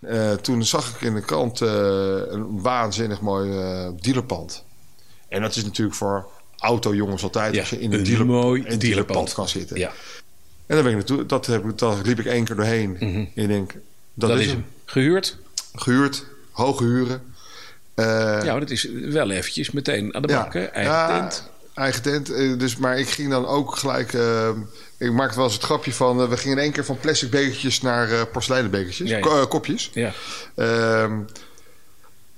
Eh, 0.00 0.32
toen 0.32 0.64
zag 0.64 0.94
ik 0.94 1.00
in 1.00 1.14
de 1.14 1.20
krant 1.20 1.60
eh, 1.60 1.68
een 2.28 2.60
waanzinnig 2.60 3.20
mooi 3.20 3.50
dealerpand. 4.00 4.64
En 5.28 5.42
dat 5.42 5.56
is 5.56 5.64
natuurlijk 5.64 5.96
voor 5.96 6.26
autojongens 6.58 7.22
altijd 7.22 7.58
als 7.58 7.70
je 7.70 7.80
in 7.80 7.92
een, 7.92 7.98
een 7.98 8.04
dealer, 8.04 8.26
mooi 8.26 8.64
een 8.66 8.78
dealerpand 8.78 9.32
kan 9.34 9.48
zitten. 9.48 9.78
Ja, 9.78 9.88
En 10.66 10.74
daar 10.74 10.82
ben 10.82 10.90
ik 10.92 10.96
naartoe. 10.98 11.26
Dat, 11.26 11.46
heb 11.46 11.64
ik, 11.64 11.78
dat 11.78 12.06
liep 12.06 12.18
ik 12.18 12.26
één 12.26 12.44
keer 12.44 12.56
doorheen. 12.56 12.96
En 13.00 13.30
ik 13.34 13.48
denk, 13.48 13.72
dat, 14.14 14.28
dat 14.30 14.38
is 14.38 14.46
hem. 14.46 14.64
Gehuurd? 14.84 15.36
Gehuurd, 15.75 16.25
hoge 16.50 16.85
huren. 16.85 17.23
Eh, 17.94 18.05
Ja, 18.44 18.59
dat 18.59 18.70
is 18.70 18.88
wel 18.93 19.31
eventjes 19.31 19.70
meteen 19.70 20.15
aan 20.15 20.23
de 20.23 20.29
bak, 20.29 20.53
hè? 20.53 20.65
Eigen 20.65 20.93
ja, 20.94 21.19
tent. 21.20 21.44
Eigen 21.75 22.03
tent. 22.03 22.31
eh, 22.32 22.59
Dus, 22.59 22.76
maar 22.76 22.99
ik 22.99 23.09
ging 23.09 23.31
dan 23.31 23.47
ook 23.47 23.76
gelijk... 23.76 24.12
eh, 24.12 24.49
ik 24.99 25.12
maakte 25.12 25.37
wel 25.37 25.44
eens 25.44 25.55
het 25.55 25.62
grapje 25.62 25.93
van... 25.93 26.29
we 26.29 26.37
gingen 26.37 26.56
in 26.56 26.62
één 26.62 26.73
keer 26.73 26.85
van 26.85 26.99
plastic 26.99 27.31
bekertjes 27.31 27.81
naar 27.81 28.26
porseleinen 28.26 28.70
bekertjes. 28.70 29.09
Ja, 29.09 29.17
ja. 29.17 29.23
Ko- 29.23 29.47
kopjes. 29.47 29.91
Ja. 29.94 30.12
Ehm, 30.55 31.19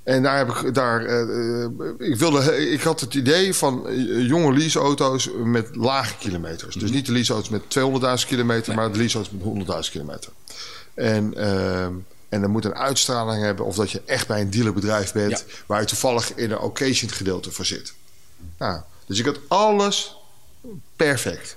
en 0.03 0.23
daar 0.23 0.37
heb 0.38 0.49
ik... 0.49 0.75
Daar, 0.75 1.03
ik, 1.99 2.17
wilde, 2.17 2.71
ik 2.71 2.81
had 2.82 3.00
het 3.00 3.15
idee 3.15 3.55
van 3.55 3.87
jonge 4.27 4.53
leaseauto's 4.53 5.31
met 5.44 5.77
lage 5.77 6.15
kilometers. 6.19 6.77
Dus 6.77 6.91
niet 6.91 7.06
de 7.06 7.12
leaseauto's 7.12 7.49
met 7.49 7.62
200.000 8.23 8.27
kilometer... 8.29 8.75
maar 8.75 8.93
de 8.93 8.99
leaseauto's 8.99 9.32
met 9.32 9.67
100.000 9.87 9.91
kilometer. 9.91 10.32
En... 10.94 11.35
en 12.31 12.41
dan 12.41 12.50
moet 12.50 12.65
een 12.65 12.75
uitstraling 12.75 13.43
hebben 13.43 13.65
of 13.67 13.77
dat 13.77 13.91
je 13.91 14.03
echt 14.06 14.27
bij 14.27 14.41
een 14.41 14.50
dealerbedrijf 14.50 15.12
bent... 15.12 15.31
Ja. 15.31 15.55
waar 15.67 15.81
je 15.81 15.87
toevallig 15.87 16.35
in 16.35 16.50
een 16.50 16.59
occasion 16.59 17.11
gedeelte 17.11 17.50
voor 17.50 17.67
zit. 17.67 17.94
Nou, 18.59 18.81
dus 19.06 19.19
ik 19.19 19.25
had 19.25 19.38
alles 19.49 20.17
perfect. 20.97 21.56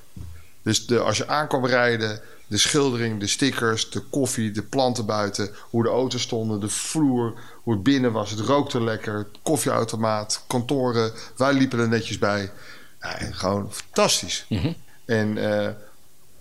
Dus 0.62 0.86
de, 0.86 1.00
als 1.00 1.18
je 1.18 1.28
aankwam 1.28 1.66
rijden, 1.66 2.22
de 2.48 2.58
schildering, 2.58 3.20
de 3.20 3.28
stickers, 3.28 3.90
de 3.90 4.00
koffie, 4.00 4.52
de 4.52 4.62
planten 4.62 5.06
buiten, 5.06 5.50
hoe 5.70 5.84
de 5.84 5.90
auto's 5.90 6.22
stonden, 6.22 6.60
de 6.60 6.70
vloer, 6.70 7.34
hoe 7.64 7.74
het 7.74 7.84
binnen 7.84 8.12
was, 8.12 8.30
het 8.30 8.40
rookte 8.40 8.82
lekker, 8.82 9.28
koffieautomaat, 9.42 10.44
kantoren, 10.48 11.14
wij 11.38 11.54
liepen 11.54 11.80
er 11.80 11.88
netjes 11.88 12.18
bij. 12.18 12.52
Ja, 13.00 13.18
gewoon 13.32 13.74
fantastisch. 13.74 14.46
En 15.06 15.38
eh, 15.38 15.70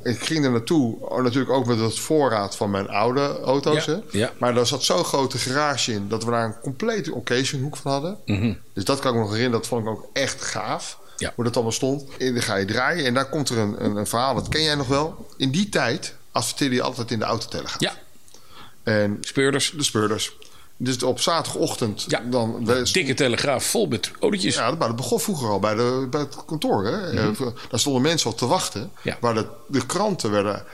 ik 0.02 0.24
ging 0.24 0.44
er 0.44 0.50
naartoe, 0.50 0.96
oh, 1.00 1.22
natuurlijk 1.22 1.52
ook 1.52 1.66
met 1.66 1.78
het 1.78 1.98
voorraad 1.98 2.56
van 2.56 2.70
mijn 2.70 2.88
oude 2.88 3.40
auto's. 3.40 3.84
Ja, 3.84 3.92
hè. 3.92 4.18
ja. 4.18 4.32
Maar 4.38 4.54
daar 4.54 4.66
zat 4.66 4.84
zo'n 4.84 5.04
grote 5.04 5.38
garage 5.38 5.92
in 5.92 6.08
dat 6.08 6.24
we 6.24 6.30
daar 6.30 6.44
een 6.44 6.60
complete 6.62 7.14
occasion 7.14 7.62
hoek 7.62 7.76
van 7.76 7.92
hadden. 7.92 8.18
Dus 8.72 8.84
dat 8.84 8.98
kan 9.00 9.10
ik 9.10 9.16
me 9.16 9.22
nog 9.22 9.32
herinneren, 9.32 9.60
dat 9.60 9.68
vond 9.68 9.82
ik 9.86 9.90
ook 9.90 10.08
echt 10.12 10.42
gaaf. 10.42 10.98
Ja. 11.16 11.32
Hoe 11.34 11.44
dat 11.44 11.54
allemaal 11.54 11.72
stond. 11.72 12.04
En 12.18 12.32
dan 12.32 12.42
ga 12.42 12.56
je 12.56 12.64
draaien 12.64 13.04
en 13.04 13.14
daar 13.14 13.28
komt 13.28 13.48
er 13.48 13.58
een, 13.58 13.84
een, 13.84 13.96
een 13.96 14.06
verhaal, 14.06 14.34
dat 14.34 14.48
ken 14.48 14.62
jij 14.62 14.74
nog 14.74 14.86
wel. 14.88 15.26
In 15.36 15.50
die 15.50 15.68
tijd 15.68 16.14
adverteerde 16.32 16.74
je 16.74 16.82
altijd 16.82 17.10
in 17.10 17.18
de 17.18 17.24
autotelegraaf. 17.24 17.80
Ja, 17.80 17.94
En 18.82 19.18
speurders. 19.20 19.72
de 19.76 19.82
speurders. 19.82 20.36
Dus 20.84 21.02
op 21.02 21.20
zaterdagochtend 21.20 22.04
Ja. 22.08 22.20
dan... 22.30 22.68
Dikke 22.92 23.14
telegraaf 23.14 23.64
vol 23.64 23.86
met 23.86 24.10
autootjes. 24.20 24.54
ja, 24.54 24.70
maar 24.70 24.86
dat 24.86 24.96
begon 24.96 25.20
vroeger 25.20 25.48
al 25.48 25.58
bij, 25.60 25.74
de, 25.74 26.06
bij 26.10 26.20
het 26.20 26.44
kantoor. 26.44 26.84
Hè? 26.86 27.10
Eh, 27.10 27.40
Daar 27.70 27.80
stonden 27.80 28.02
mensen 28.02 28.30
al 28.30 28.36
te 28.36 28.46
wachten. 28.46 28.80
Mhm. 28.80 29.08
Ja. 29.08 29.16
Waar 29.20 29.34
de, 29.34 29.46
de 29.66 29.86
kranten 29.86 30.30
werden... 30.30 30.64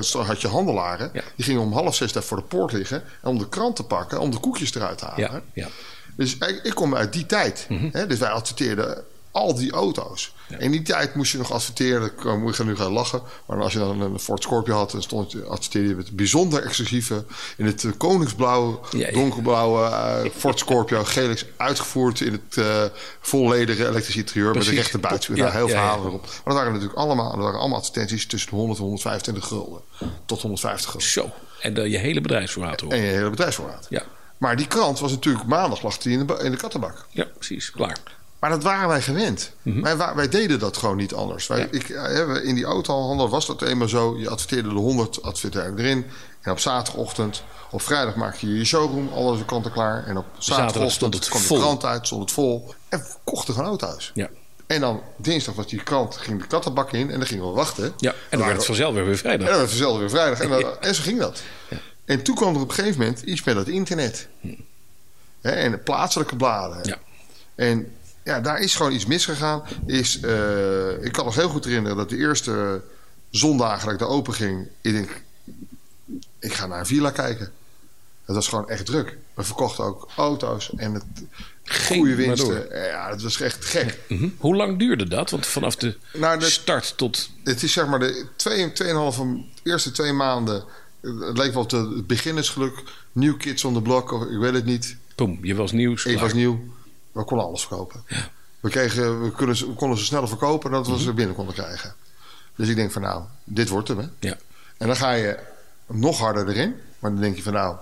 Sto- 0.00 0.22
had 0.22 0.40
je 0.40 0.48
handelaren. 0.48 1.10
Ja. 1.12 1.22
Die 1.36 1.44
gingen 1.44 1.60
om 1.60 1.72
half 1.72 1.94
zes 1.94 2.12
daar 2.12 2.22
voor 2.22 2.36
de 2.36 2.42
poort 2.42 2.72
liggen. 2.72 3.02
En 3.22 3.28
om 3.30 3.38
de 3.38 3.48
krant 3.48 3.76
te 3.76 3.82
pakken. 3.82 4.20
Om 4.20 4.30
de 4.30 4.38
koekjes 4.38 4.74
eruit 4.74 4.98
te 4.98 5.04
halen. 5.04 5.20
Ja, 5.30 5.42
ja. 5.54 5.68
Dus 6.16 6.34
ik, 6.36 6.60
ik 6.62 6.74
kom 6.74 6.94
uit 6.96 7.12
die 7.12 7.26
tijd. 7.26 7.66
Mhm. 7.68 7.88
hè? 7.92 8.06
Dus 8.06 8.18
wij 8.18 8.28
adverteerden 8.30 9.04
al 9.34 9.54
die 9.54 9.72
auto's. 9.72 10.34
In 10.58 10.70
die 10.70 10.82
tijd 10.82 11.14
moest 11.14 11.32
je 11.32 11.38
nog 11.38 11.52
adverteren. 11.52 12.06
Ik 12.06 12.56
je 12.56 12.64
nu 12.64 12.76
gaan 12.76 12.92
lachen. 12.92 13.22
Maar 13.46 13.60
als 13.62 13.72
je 13.72 13.78
dan 13.78 14.00
een 14.00 14.18
Ford 14.18 14.42
Scorpio 14.42 14.74
had... 14.74 14.90
dan 14.90 15.02
stond, 15.02 15.32
je- 15.32 15.44
adverteerde 15.44 15.88
je 15.88 15.94
met 15.94 16.10
bijzonder 16.16 16.62
exclusieve... 16.62 17.24
in 17.56 17.66
het 17.66 17.84
eh, 17.84 17.90
koningsblauw, 17.96 18.80
Ja, 18.90 19.06
ja. 19.06 19.12
donkerblauwe 19.12 19.84
eh, 19.86 20.30
Ford 20.36 20.58
Scorpio 20.58 21.04
Gelix... 21.04 21.44
uitgevoerd 21.56 22.20
in 22.20 22.32
het 22.32 22.56
eh 22.56 22.84
volledige 23.20 23.86
elektrische 23.88 24.18
interieur... 24.20 24.44
met 24.44 24.52
Precies. 24.54 24.70
een 24.72 24.78
rechte 24.78 24.98
buiten. 24.98 25.36
Daar 25.36 25.52
heel 25.52 25.68
ja, 25.68 25.74
ja. 25.74 25.80
verhalen 25.80 26.06
erop. 26.06 26.22
Maar 26.22 26.40
dat 26.44 26.54
waren 26.54 26.72
natuurlijk 26.72 26.98
allemaal, 26.98 27.30
dat 27.30 27.40
waren 27.44 27.60
allemaal 27.60 27.78
advertenties... 27.78 28.26
tussen 28.26 28.50
de 28.50 28.56
100 28.56 28.78
en 28.78 28.84
125 28.84 29.46
gulden. 29.46 29.80
Tot 30.26 30.42
150 30.42 30.90
gulden. 30.90 31.08
Zo. 31.08 31.30
En 31.60 31.74
dan 31.74 31.90
je 31.90 31.98
hele 31.98 32.20
bedrijfsvoorraad 32.20 32.80
hoor. 32.80 32.92
En 32.92 33.00
je 33.00 33.06
hele 33.06 33.30
bedrijfsvoorraad. 33.30 33.86
Ja. 33.90 34.02
Maar 34.38 34.56
die 34.56 34.66
krant 34.66 34.98
was 34.98 35.10
natuurlijk 35.10 35.44
maandag 35.46 35.82
lag 35.82 35.98
die 35.98 36.18
in 36.18 36.26
de, 36.26 36.38
in 36.42 36.50
de 36.50 36.56
kattenbak. 36.56 37.06
ja, 37.10 37.26
precies. 37.34 37.70
Klaar. 37.70 37.96
Maar 38.44 38.52
dat 38.52 38.62
waren 38.62 38.88
wij 38.88 39.02
gewend. 39.02 39.50
wij, 39.62 39.96
wa- 39.96 40.14
wij 40.14 40.28
deden 40.28 40.58
dat 40.58 40.76
gewoon 40.76 40.96
niet 40.96 41.14
anders. 41.14 41.46
Wij, 41.46 41.58
Ja. 41.58 41.66
ik, 41.70 41.88
eh, 41.88 42.44
in 42.44 42.54
die 42.54 42.64
autohandel 42.64 43.28
was 43.28 43.46
dat 43.46 43.62
eenmaal 43.62 43.88
zo. 43.88 44.18
Je 44.18 44.28
adverteerde 44.28 44.68
de 44.68 44.74
100 44.74 45.22
adverteerde 45.22 45.82
erin. 45.82 46.06
En 46.40 46.52
op 46.52 46.58
zaterdagochtend, 46.58 47.42
op 47.70 47.82
vrijdag 47.82 48.14
maakte 48.14 48.48
je 48.48 48.56
je 48.58 48.64
showroom, 48.64 49.08
alle 49.14 49.44
kanten 49.44 49.72
klaar. 49.72 50.06
En 50.06 50.16
op 50.16 50.24
Zaterdag 50.38 50.44
zaterdagochtend 50.64 50.92
stond 50.92 51.14
het 51.14 51.28
kwam 51.28 51.42
de 51.58 51.64
krant 51.64 51.84
uit, 51.84 52.06
stond 52.06 52.22
het 52.22 52.32
vol. 52.32 52.74
En 52.88 52.98
we 52.98 53.06
kochten 53.24 53.54
gewoon 53.54 53.68
auto's. 53.68 54.10
Ja. 54.14 54.28
En 54.66 54.80
dan 54.80 55.00
dinsdag 55.16 55.54
was 55.54 55.66
die 55.66 55.82
krant, 55.82 56.16
ging 56.16 56.40
de 56.40 56.46
kattenbak 56.46 56.92
in 56.92 57.10
en 57.10 57.18
dan 57.18 57.26
gingen 57.26 57.44
we 57.48 57.50
wachten. 57.54 57.92
Ja, 57.96 58.10
en 58.10 58.16
dan 58.38 58.40
werd 58.46 58.56
het 58.56 58.66
vanzelf 58.66 58.94
weer 58.94 59.04
weer 59.04 59.12
En 59.12 59.18
vrijdag. 59.18 59.46
dan 59.48 59.56
werd 59.56 59.70
het 59.70 59.78
vanzelf 59.78 59.98
weer 59.98 60.10
vrijdag. 60.10 60.40
En, 60.40 60.48
dan- 60.50 60.80
en 60.80 60.94
zo 60.94 61.02
ging 61.02 61.18
dat. 61.18 61.42
En 62.04 62.22
toen 62.22 62.34
kwam 62.34 62.54
er 62.54 62.60
op 62.60 62.68
een 62.68 62.74
gegeven 62.74 62.98
moment 63.00 63.20
iets 63.20 63.42
met 63.44 63.54
dat 63.54 63.68
internet. 63.68 64.28
Hè, 65.40 65.50
en 65.50 65.70
de 65.70 65.78
plaatselijke 65.78 66.36
bladen. 66.36 66.78
Ja. 66.82 66.98
En 67.54 67.92
ja, 68.24 68.40
daar 68.40 68.60
is 68.60 68.74
gewoon 68.74 68.92
iets 68.92 69.06
misgegaan. 69.06 69.62
Is, 69.86 70.20
eh, 70.20 71.04
ik 71.04 71.12
kan 71.12 71.24
nog 71.24 71.34
heel 71.34 71.48
goed 71.48 71.64
herinneren 71.64 71.96
dat 71.96 72.08
de 72.08 72.16
eerste 72.16 72.82
zondagen 73.30 73.84
dat 73.84 73.92
ik 73.92 73.98
daar 73.98 74.08
open 74.08 74.34
ging... 74.34 74.68
Ik 74.80 74.92
denk, 74.92 75.22
ik 76.38 76.52
ga 76.52 76.66
naar 76.66 76.78
een 76.78 76.86
villa 76.86 77.10
kijken. 77.10 77.52
Het 78.24 78.34
was 78.34 78.48
gewoon 78.48 78.68
echt 78.68 78.86
druk. 78.86 79.16
We 79.34 79.42
verkochten 79.42 79.84
ook 79.84 80.08
auto's 80.16 80.70
en 80.76 80.94
het, 80.94 81.04
goede 81.64 82.14
winsten. 82.14 82.68
Ja, 82.72 83.10
het 83.10 83.22
was 83.22 83.40
echt 83.40 83.64
gek. 83.64 83.98
Mhm. 84.08 84.28
Hoe 84.38 84.56
lang 84.56 84.78
duurde 84.78 85.08
dat? 85.08 85.30
Want 85.30 85.46
vanaf 85.46 85.76
de 85.76 85.96
Nou, 86.12 86.38
de- 86.38 86.50
start 86.50 86.96
tot... 86.96 87.30
Het 87.44 87.62
is 87.62 87.72
zeg 87.72 87.86
maar 87.86 87.98
de 87.98 88.26
twee, 88.36 88.72
tweeënhalve, 88.72 89.44
eerste 89.62 89.90
twee 89.90 90.12
maanden. 90.12 90.64
Het 91.00 91.36
leek 91.38 91.52
wel 91.52 91.62
op 91.62 91.70
de- 91.70 91.76
het 91.96 92.06
beginnersgeluk. 92.06 92.82
New 93.12 93.36
Kids 93.38 93.64
on 93.64 93.74
the 93.74 93.82
Block, 93.82 94.12
of 94.12 94.22
ik 94.22 94.38
weet 94.38 94.52
het 94.54 94.64
niet. 94.64 94.96
Boom, 95.14 95.38
je 95.42 95.54
was 95.54 95.72
nieuws. 95.72 96.04
Ik 96.04 96.18
was 96.18 96.32
nieuw. 96.32 96.64
We 97.14 97.24
konden 97.24 97.46
alles 97.46 97.60
verkopen. 97.60 98.04
We, 98.60 98.70
kregen, 98.70 99.22
we, 99.22 99.32
kunnen, 99.32 99.56
ze- 99.56 99.66
we 99.66 99.74
konden 99.74 99.98
ze 99.98 100.04
sneller 100.04 100.28
verkopen 100.28 100.70
dan 100.70 100.82
dat 100.82 100.92
we 100.92 101.02
ze 101.02 101.12
binnen 101.12 101.34
konden 101.34 101.54
krijgen. 101.54 101.94
Dus 102.56 102.68
ik 102.68 102.76
denk 102.76 102.92
van 102.92 103.02
nou, 103.02 103.22
dit 103.44 103.68
wordt 103.68 103.88
hem. 103.88 103.98
Hè. 103.98 104.06
Ja. 104.20 104.36
En 104.78 104.86
dan 104.86 104.96
ga 104.96 105.12
je 105.12 105.38
nog 105.86 106.18
harder 106.18 106.48
erin. 106.48 106.74
Maar 106.98 107.10
dan 107.10 107.20
denk 107.20 107.36
je 107.36 107.42
van 107.42 107.52
nou, 107.52 107.76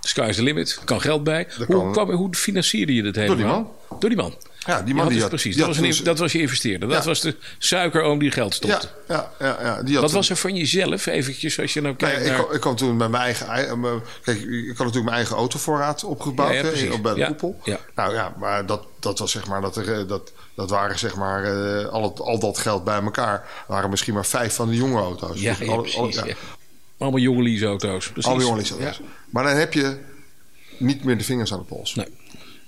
Sky's 0.00 0.36
the 0.36 0.42
limit. 0.42 0.80
Kan 0.84 1.00
geld 1.00 1.24
bij. 1.24 1.48
Hoe, 1.56 1.66
kan. 1.66 1.92
kwam, 1.92 2.10
hoe 2.10 2.34
financierde 2.34 2.94
je 2.94 3.02
dit 3.02 3.16
helemaal? 3.16 3.36
die 3.36 3.46
man. 3.88 3.98
Door 4.00 4.08
die 4.10 4.18
man. 4.18 4.34
Ja, 4.66 4.82
die 4.82 4.94
man 4.94 5.08
die 5.08 5.20
had... 5.20 5.28
precies. 5.28 5.50
die 5.54 5.58
Dat 5.58 5.66
was, 5.66 5.76
had 5.76 5.86
een, 5.86 5.92
toen- 5.92 6.04
dat 6.04 6.18
was 6.18 6.32
je 6.32 6.38
investeerder. 6.40 6.88
Dat 6.88 6.98
Ja. 7.02 7.04
was 7.08 7.20
de 7.20 7.36
suikeroom 7.58 8.18
die 8.18 8.30
geld 8.30 8.54
stopte. 8.54 8.88
ja, 9.08 9.30
ja, 9.38 9.46
ja, 9.60 9.66
ja, 9.66 9.82
die 9.82 9.92
had 9.92 10.00
Wat 10.02 10.10
toen- 10.10 10.18
was 10.20 10.30
er 10.30 10.36
van 10.36 10.56
jezelf, 10.56 11.06
eventjes, 11.06 11.60
als 11.60 11.72
je 11.74 11.80
nou 11.80 11.94
Nee, 11.98 12.10
kijkt 12.10 12.26
ik, 12.26 12.32
naar... 12.32 12.40
kwam, 12.42 12.54
ik 12.54 12.60
kwam 12.60 12.76
toen 12.76 12.96
met 12.96 13.10
mijn 13.10 13.22
eigen... 13.22 13.46
ei- 13.46 13.66
eh, 13.66 13.92
Kijk, 14.22 14.38
ik 14.40 14.66
had 14.66 14.76
natuurlijk 14.78 15.04
mijn 15.04 15.16
eigen 15.16 15.36
autovoorraad 15.36 16.04
opgebouwd 16.04 16.54
Ja, 16.54 16.62
hè, 16.62 16.92
op 16.92 17.02
bij 17.02 17.14
de 17.14 17.24
koepel. 17.26 17.60
Nou 17.94 18.14
ja, 18.14 18.34
maar 18.38 18.66
dat, 18.66 18.82
dat 19.00 19.18
was 19.18 19.30
zeg 19.30 19.46
maar... 19.46 19.60
Dat, 19.60 19.76
er, 19.76 19.92
eh, 20.00 20.08
dat, 20.08 20.32
dat 20.54 20.70
waren 20.70 20.98
zeg 20.98 21.16
maar... 21.16 21.44
eh, 21.44 21.86
al, 21.88 22.02
het, 22.02 22.20
al 22.20 22.38
dat 22.38 22.58
geld 22.58 22.84
bij 22.84 23.00
elkaar... 23.02 23.48
waren 23.66 23.90
misschien 23.90 24.14
maar 24.14 24.26
vijf 24.26 24.54
van 24.54 24.68
de 24.68 24.76
jonge 24.76 24.98
auto's. 25.00 25.40
Ja, 25.40 25.54
Dus 25.58 25.68
precies. 25.94 26.14
ja. 26.16 26.34
Allemaal 26.98 27.20
jonge 27.20 27.42
leaseauto's. 27.42 28.10
Precies. 28.12 28.30
Alle 28.30 28.42
jonge. 28.42 28.62
Maar 29.30 29.44
dan 29.44 29.56
heb 29.56 29.72
je 29.72 29.96
niet 30.78 31.04
meer 31.04 31.18
de 31.18 31.24
vingers 31.24 31.52
aan 31.52 31.58
de 31.58 31.64
pols. 31.64 31.94
Nee. 31.94 32.06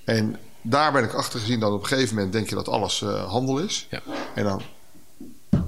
En 0.05 0.37
daar 0.69 0.93
ben 0.93 1.05
ik 1.05 1.13
achter 1.13 1.41
gezien 1.41 1.61
dat 1.61 1.73
op 1.73 1.81
een 1.83 1.87
gegeven 1.87 2.15
moment... 2.15 2.33
denk 2.33 2.49
je 2.49 2.55
dat 2.55 2.69
alles 2.69 3.03
eh, 3.03 3.31
handel 3.31 3.59
is. 3.59 3.87
Ja. 3.91 4.03
En 4.35 4.45
dan... 4.45 4.63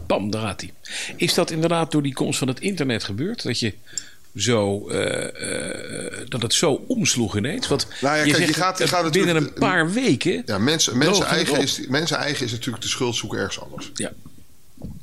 Bam, 0.06 0.30
daar 0.30 0.42
gaat 0.42 0.60
hij. 0.60 0.72
Is 1.16 1.34
dat 1.34 1.50
inderdaad 1.50 1.90
door 1.90 2.02
die 2.02 2.12
komst 2.14 2.38
van 2.38 2.48
het 2.48 2.60
internet 2.60 3.04
gebeurd? 3.04 3.42
Dat 3.42 3.58
je 3.58 3.74
zo... 4.36 4.88
eh, 4.88 6.06
eh, 6.16 6.28
dat 6.28 6.42
het 6.42 6.54
zo 6.54 6.84
omsloeg 6.86 7.36
ineens? 7.36 7.68
Want 7.68 7.86
Nou 8.00 8.16
ja, 8.16 8.22
je 8.22 8.32
kijk, 8.32 8.36
zegt, 8.36 8.54
je 8.54 8.60
gaat- 8.62 8.78
je 8.78 8.88
gaat 8.88 9.12
binnen 9.12 9.36
een 9.36 9.52
paar 9.52 9.92
weken... 9.92 10.42
Ja, 10.46 10.58
mensen, 10.58 10.98
mensen, 10.98 11.26
eigen 11.26 11.60
is, 11.60 11.86
mensen 11.88 12.16
eigen 12.16 12.44
is 12.44 12.52
natuurlijk 12.52 12.82
de 12.82 12.88
schuld 12.88 13.16
zoeken 13.16 13.38
ergens 13.38 13.60
anders. 13.60 13.90
Ja. 13.94 14.12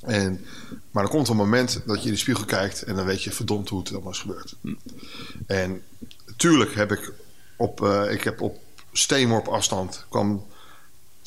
En, 0.02 0.46
maar 0.92 1.04
er 1.04 1.10
komt 1.10 1.28
een 1.28 1.36
moment 1.36 1.82
dat 1.86 2.00
je 2.02 2.08
in 2.08 2.14
de 2.14 2.20
spiegel 2.20 2.46
kijkt 2.46 2.82
en 2.82 2.96
dan 2.96 3.06
weet 3.06 3.24
je 3.24 3.32
verdomd 3.32 3.70
hoe 3.70 3.80
het 3.80 3.92
allemaal 3.92 4.12
is 4.12 4.20
gebeurd. 4.20 4.56
En 5.48 5.82
tuurlijk 6.36 6.76
heb 6.76 6.92
ik 6.92 7.12
op, 7.56 7.82
ik 8.10 8.24
heb 8.24 8.42
op 8.42 8.60
steenworp 8.98 9.48
afstand 9.48 10.06
kwam 10.10 10.46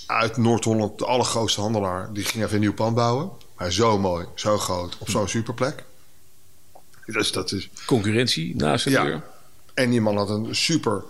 uit 0.07 0.37
Noord-Holland 0.37 0.99
de 0.99 1.07
allergrootste 1.07 1.61
handelaar. 1.61 2.13
Die 2.13 2.25
ging 2.25 2.43
even 2.45 2.55
een 2.55 2.61
nieuw 2.61 2.75
pand 2.75 2.95
bouwen. 2.95 3.31
Maar 3.57 3.73
zo 3.73 3.99
mooi, 3.99 4.27
zo 4.35 4.59
groot, 4.59 4.97
op 4.99 5.11
zo'n 5.11 5.29
superplek. 5.29 5.85
Dus 7.07 7.33
dat 7.33 7.53
is... 7.53 7.69
Concurrentie 7.87 8.57
naast 8.57 8.85
de 8.85 8.91
Ja. 8.91 9.05
deur. 9.05 9.23
En 9.75 9.91
die 9.91 10.01
man 10.01 10.17
had 10.17 10.31
een 10.31 10.55
super 10.55 11.03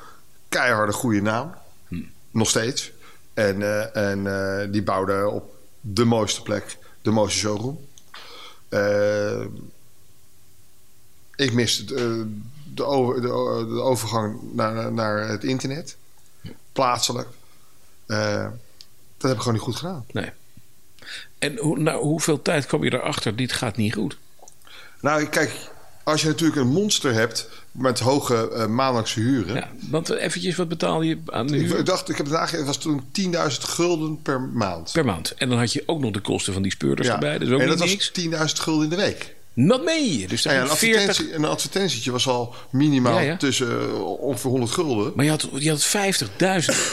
keiharde 0.49 0.93
goede 0.93 1.21
naam. 1.23 1.55
Nog 2.31 2.49
steeds. 2.49 2.91
En, 3.35 3.63
eh, 3.63 4.11
en 4.11 4.27
eh, 4.27 4.73
die 4.73 4.83
bouwde 4.83 5.29
op 5.29 5.55
de 5.81 6.05
mooiste 6.05 6.43
plek, 6.43 6.79
de 7.03 7.11
mooiste 7.11 7.39
showroom. 7.39 7.81
Eh, 8.69 9.41
ik 11.37 11.53
miste 11.53 11.85
de, 11.85 12.37
de, 12.75 12.85
over, 12.85 13.21
de 13.21 13.33
overgang 13.83 14.39
naar, 14.53 14.93
naar 14.93 15.29
het 15.29 15.45
internet. 15.45 15.97
Plaatselijk. 16.81 17.29
Eh, 18.07 18.47
dat 19.17 19.29
heb 19.29 19.33
ik 19.33 19.39
gewoon 19.39 19.53
niet 19.53 19.63
goed 19.63 19.77
gedaan. 19.77 20.05
Nee. 20.13 20.31
En 21.39 21.57
hoe, 21.59 21.79
nou, 21.79 22.03
hoeveel 22.03 22.43
tijd 22.43 22.67
kwam 22.67 22.85
je 22.85 22.93
erachter? 22.93 23.37
Dit 23.37 23.53
gaat 23.53 23.77
niet 23.77 23.95
goed. 23.95 24.17
Nou, 25.01 25.25
kijk, 25.25 25.71
als 26.05 26.21
je 26.23 26.27
natuurlijk 26.27 26.61
een 26.61 26.69
monster 26.69 27.13
hebt 27.13 27.49
met 27.73 27.99
hoge 27.99 28.51
eh, 28.51 28.67
maandelijkse 28.67 29.21
huren. 29.21 29.55
Ja, 29.55 29.69
want 29.91 30.11
eventjes, 30.11 30.57
wat 30.57 30.69
betaalde 30.69 31.07
je 31.07 31.19
aan 31.27 31.47
de 31.47 31.57
huur? 31.57 31.79
Ik 31.79 31.87
dacht, 31.87 32.09
ik 32.09 32.17
heb 32.17 32.27
het 32.27 32.35
nagegeven, 32.35 32.67
het 32.67 32.67
was 32.67 32.79
toen 32.79 33.03
10.000 33.13 33.39
gulden 33.61 34.23
per 34.23 34.41
maand. 34.41 34.93
Per 34.93 35.05
maand. 35.05 35.35
En 35.35 35.49
dan 35.49 35.59
had 35.59 35.73
je 35.73 35.83
ook 35.87 36.01
nog 36.01 36.11
de 36.13 36.21
kosten 36.21 36.53
van 36.53 36.63
die 36.63 36.73
speurders 36.73 37.09
Ja. 37.09 37.15
erbij. 37.15 37.39
Dus 37.39 37.51
ook 37.51 37.61
en 37.61 37.69
dat 37.69 37.79
niks. 37.79 38.11
was 38.15 38.25
10.000 38.53 38.61
gulden 38.61 38.85
in 38.85 38.91
de 38.91 38.97
week. 38.97 39.35
Meen 39.55 40.19
je? 40.19 40.29
Dus 40.29 40.45
Nou 40.45 40.57
ja, 40.57 40.63
een, 40.63 40.69
ging 40.69 40.79
40... 40.79 41.09
advertentie, 41.09 41.35
een 41.35 41.45
advertentietje 41.45 42.11
was 42.11 42.29
al 42.29 42.55
minimaal 42.71 43.21
Ja, 43.21 43.37
tussen 43.37 43.81
eh, 43.81 44.03
ongeveer 44.03 44.51
100 44.51 44.73
gulden. 44.73 45.13
Maar 45.15 45.25
je 45.25 45.31
had, 45.31 45.49
je 45.55 45.71
had 45.71 45.87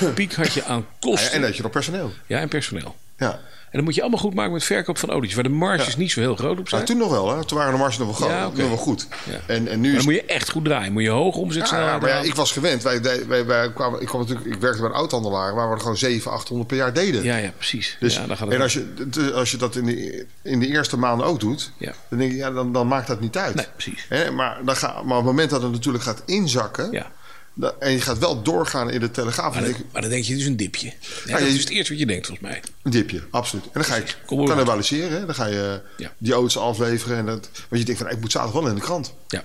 50.000 0.09 0.13
piek 0.13 0.33
had 0.33 0.53
je 0.53 0.63
aan 0.63 0.85
kosten. 0.99 1.31
en 1.31 1.41
dat 1.41 1.55
je 1.55 1.61
nog 1.61 1.71
personeel. 1.71 2.11
Ja, 2.25 2.39
en 2.39 2.49
personeel. 2.49 2.95
Ja. 3.17 3.39
En 3.67 3.73
dan 3.73 3.83
moet 3.83 3.95
je 3.95 4.01
allemaal 4.01 4.19
goed 4.19 4.33
maken 4.33 4.53
met 4.53 4.63
verkoop 4.63 4.97
van 4.97 5.09
olies. 5.09 5.33
Waar 5.33 5.43
de 5.43 5.49
marges 5.49 5.95
niet 5.95 6.11
zo 6.11 6.19
heel 6.19 6.35
groot 6.35 6.59
op 6.59 6.69
zijn. 6.69 6.83
Nou, 6.83 6.93
toen 6.93 7.09
nog 7.09 7.11
wel, 7.11 7.37
hè? 7.37 7.45
Toen 7.45 7.57
waren 7.57 7.73
de 7.73 7.79
marges 7.79 7.97
nog 7.97 8.07
wel, 8.07 8.15
groot, 8.15 8.29
Ja, 8.29 8.61
nog 8.61 8.67
wel 8.67 8.77
goed. 8.77 9.07
Ja. 9.23 9.39
En, 9.47 9.67
en 9.67 9.79
nu 9.79 9.89
is 9.89 9.95
dan 9.95 10.05
moet 10.05 10.13
je 10.13 10.25
echt 10.25 10.49
goed 10.49 10.65
draaien. 10.65 10.93
Moet 10.93 11.03
je 11.03 11.09
hoog 11.09 11.35
omzet 11.35 11.69
Ja, 11.69 11.79
ja, 11.79 11.97
maar 11.99 12.09
ja, 12.09 12.19
ik 12.19 12.35
was 12.35 12.51
gewend. 12.51 12.83
Wij, 12.83 13.01
wij, 13.45 13.71
kwamen, 13.73 14.01
ik, 14.01 14.07
kwam 14.07 14.21
natuurlijk, 14.21 14.47
ik 14.55 14.61
werkte 14.61 14.81
bij 14.81 14.89
een 14.89 14.95
oud-handelaar 14.95 15.55
waar 15.55 15.67
we 15.69 15.73
er 15.73 15.79
gewoon 15.79 15.97
700, 15.97 16.35
800 16.41 16.67
per 16.69 16.77
jaar 16.77 16.93
deden. 16.93 17.23
Ja, 17.23 17.37
ja, 17.37 17.51
precies. 17.57 17.97
Dus, 17.99 18.13
ja, 18.15 18.27
dan 18.27 18.37
gaat 18.37 18.47
het 18.47 18.55
en 18.55 18.61
als 18.61 18.73
je, 18.73 19.31
als 19.35 19.51
je 19.51 19.57
dat 19.57 19.75
in 19.75 19.85
de, 19.85 20.25
in 20.41 20.59
de 20.59 20.67
eerste 20.67 20.97
maanden 20.97 21.27
ook 21.27 21.39
doet, 21.39 21.71
Ja. 21.77 21.93
dan 22.09 22.19
denk 22.19 22.31
je, 22.31 22.37
ja, 22.37 22.51
dan, 22.51 22.73
dan 22.73 22.87
maakt 22.87 23.07
dat 23.07 23.19
niet 23.19 23.37
uit. 23.37 23.55
Nee, 23.55 23.65
precies. 23.75 24.05
Hè, 24.09 24.31
maar, 24.31 24.57
dan 24.65 24.75
ga, 24.75 24.87
maar 24.91 25.17
op 25.17 25.23
het 25.23 25.25
moment 25.25 25.49
dat 25.49 25.61
het 25.61 25.71
natuurlijk 25.71 26.03
gaat 26.03 26.21
inzakken, 26.25 26.91
Ja. 26.91 27.11
Dan- 27.59 27.71
en 27.79 27.91
je 27.91 28.01
gaat 28.01 28.17
wel 28.17 28.41
doorgaan 28.43 28.89
in 28.89 28.99
de 28.99 29.11
telegraaf, 29.11 29.53
Maar 29.53 29.63
denk 29.63 29.77
maar 29.91 30.01
dan 30.01 30.11
denk 30.11 30.23
je, 30.23 30.35
is 30.35 30.45
een 30.45 30.57
dipje. 30.57 30.85
Ja, 30.87 30.93
Ja, 31.25 31.31
dat 31.39 31.47
je- 31.47 31.53
is 31.53 31.59
het 31.59 31.69
eerste 31.69 31.91
wat 31.91 32.01
je 32.01 32.07
denkt, 32.07 32.25
volgens 32.27 32.47
mij. 32.49 32.61
een 32.83 32.91
dipje, 32.91 33.23
absoluut. 33.31 33.63
En 33.65 33.69
dan 33.73 33.83
ga 33.83 33.95
je 33.95 34.03
cannibaliseren, 34.27 35.25
dan 35.25 35.35
ga 35.35 35.45
je 35.45 35.81
Ja. 35.97 36.13
die 36.17 36.33
auto's 36.33 36.57
afleveren. 36.57 37.17
En 37.17 37.25
dat, 37.25 37.49
want 37.69 37.81
je 37.81 37.83
denkt 37.85 38.01
van, 38.01 38.09
ik 38.11 38.19
moet 38.19 38.31
zaterdag 38.31 38.61
wel 38.61 38.69
in 38.69 38.75
de 38.75 38.81
krant. 38.81 39.13
Ja, 39.27 39.43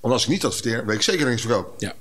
Want 0.00 0.14
als 0.14 0.22
ik 0.22 0.28
niet 0.28 0.44
adverteer, 0.44 0.86
weet 0.86 0.96
ik 0.96 1.02
zeker 1.02 1.32
iets 1.32 1.42
verkoop. 1.42 1.74
ja. 1.78 1.94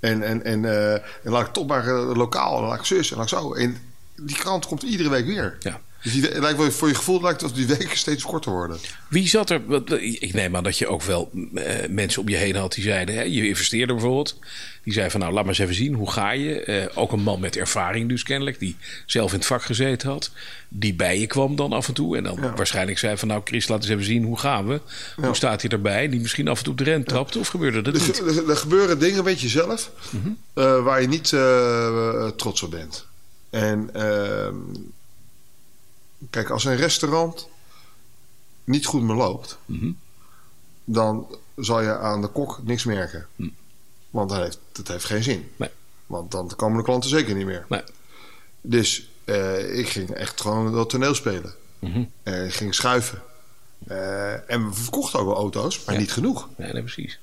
En, 0.00 0.22
en, 0.22 0.44
en, 0.44 0.64
eh, 0.64 0.92
en 0.92 1.00
laat 1.22 1.46
ik 1.46 1.52
toch 1.52 1.66
maar 1.66 1.86
eh, 1.88 2.10
lokaal, 2.16 2.58
en 2.58 2.64
laat 2.68 2.78
ik 2.78 2.84
zus 2.84 3.10
en 3.10 3.16
laat 3.16 3.32
ik 3.32 3.38
zo. 3.38 3.54
En 3.54 3.76
die 4.16 4.36
krant 4.36 4.66
komt 4.66 4.82
iedere 4.82 5.08
week 5.08 5.26
weer. 5.26 5.56
ja. 5.60 5.80
Dus 6.02 6.12
die, 6.12 6.40
lijkt 6.40 6.58
wel, 6.58 6.70
voor 6.70 6.88
je 6.88 6.94
gevoel 6.94 7.20
lijkt 7.20 7.40
het 7.40 7.50
alsof 7.50 7.66
die 7.66 7.76
weken 7.76 7.96
steeds 7.98 8.22
korter 8.22 8.52
worden. 8.52 8.78
Wie 9.08 9.28
zat 9.28 9.50
er? 9.50 9.60
Ik 10.00 10.32
neem 10.34 10.56
aan 10.56 10.62
dat 10.62 10.78
je 10.78 10.86
ook 10.86 11.02
wel 11.02 11.30
eh, 11.54 11.88
mensen 11.88 12.22
om 12.22 12.28
je 12.28 12.36
heen 12.36 12.56
had 12.56 12.72
die 12.72 12.84
zeiden: 12.84 13.14
hè, 13.14 13.22
je 13.22 13.48
investeerde 13.48 13.92
bijvoorbeeld. 13.92 14.38
Die 14.84 14.92
zei 14.92 15.10
van 15.10 15.20
nou, 15.20 15.32
laat 15.32 15.40
maar 15.44 15.52
eens 15.52 15.62
even 15.62 15.74
zien, 15.74 15.94
hoe 15.94 16.10
ga 16.10 16.30
je? 16.30 16.62
Eh, 16.62 16.86
ook 16.98 17.12
een 17.12 17.22
man 17.22 17.40
met 17.40 17.56
ervaring 17.56 18.08
dus 18.08 18.22
kennelijk, 18.22 18.58
die 18.58 18.76
zelf 19.06 19.30
in 19.32 19.38
het 19.38 19.46
vak 19.46 19.62
gezeten 19.62 20.08
had. 20.08 20.30
Die 20.68 20.94
bij 20.94 21.20
je 21.20 21.26
kwam 21.26 21.56
dan 21.56 21.72
af 21.72 21.88
en 21.88 21.94
toe. 21.94 22.16
En 22.16 22.22
dan 22.22 22.38
Ja. 22.42 22.54
waarschijnlijk 22.54 22.98
zei 22.98 23.16
van 23.16 23.28
nou, 23.28 23.40
Chris, 23.44 23.68
laat 23.68 23.78
eens 23.82 23.88
even 23.90 24.04
zien, 24.04 24.24
hoe 24.24 24.38
gaan 24.38 24.66
we? 24.68 24.80
Hoe 25.16 25.34
staat 25.34 25.62
hij 25.62 25.70
erbij? 25.70 26.08
Die 26.08 26.20
misschien 26.20 26.48
af 26.48 26.58
en 26.58 26.64
toe 26.64 26.72
op 26.72 26.78
de 26.78 26.84
rem 26.84 27.04
trapte 27.04 27.38
of 27.38 27.48
gebeurde 27.48 27.82
dat 27.82 27.92
niet? 27.94 28.18
er, 28.18 28.50
er 28.50 28.56
gebeuren 28.56 28.98
dingen, 28.98 29.24
weet 29.24 29.40
je 29.40 29.48
zelf, 29.48 29.90
eh, 30.54 30.82
waar 30.82 31.00
je 31.00 31.08
niet 31.08 31.28
trots 32.38 32.62
op 32.62 32.70
bent. 32.70 33.06
En 33.50 33.90
ehm, 33.92 34.54
kijk, 36.30 36.50
als 36.50 36.64
een 36.64 36.76
restaurant 36.76 37.48
niet 38.64 38.86
goed 38.86 39.02
meer 39.02 39.16
loopt, 39.16 39.58
Mhm. 39.64 39.90
dan 40.84 41.26
zal 41.56 41.80
je 41.80 41.98
aan 41.98 42.20
de 42.20 42.28
kok 42.28 42.60
niks 42.62 42.84
merken. 42.84 43.26
Want 44.10 44.30
dat 44.30 44.38
heeft, 44.42 44.58
dat 44.72 44.88
heeft 44.88 45.04
geen 45.04 45.22
zin. 45.22 45.50
Nee. 45.56 45.70
Want 46.06 46.30
dan 46.30 46.52
komen 46.56 46.78
de 46.78 46.84
klanten 46.84 47.10
zeker 47.10 47.34
niet 47.34 47.46
meer. 47.46 47.66
Nee. 47.68 47.82
Dus 48.60 49.10
eh, 49.24 49.78
ik 49.78 49.88
ging 49.88 50.10
echt 50.10 50.40
gewoon 50.40 50.72
dat 50.72 50.90
toneel 50.90 51.14
spelen. 51.14 51.54
Mhm. 51.78 52.04
Ik 52.24 52.54
ging 52.54 52.74
schuiven. 52.74 53.22
Eh, 53.86 54.50
en 54.50 54.68
we 54.68 54.72
verkochten 54.74 55.18
ook 55.20 55.26
wel 55.26 55.36
auto's, 55.36 55.84
maar 55.84 55.94
Ja. 55.94 56.00
niet 56.00 56.12
genoeg. 56.12 56.48
Nee, 56.56 56.72
nee, 56.72 56.82
precies. 56.82 57.18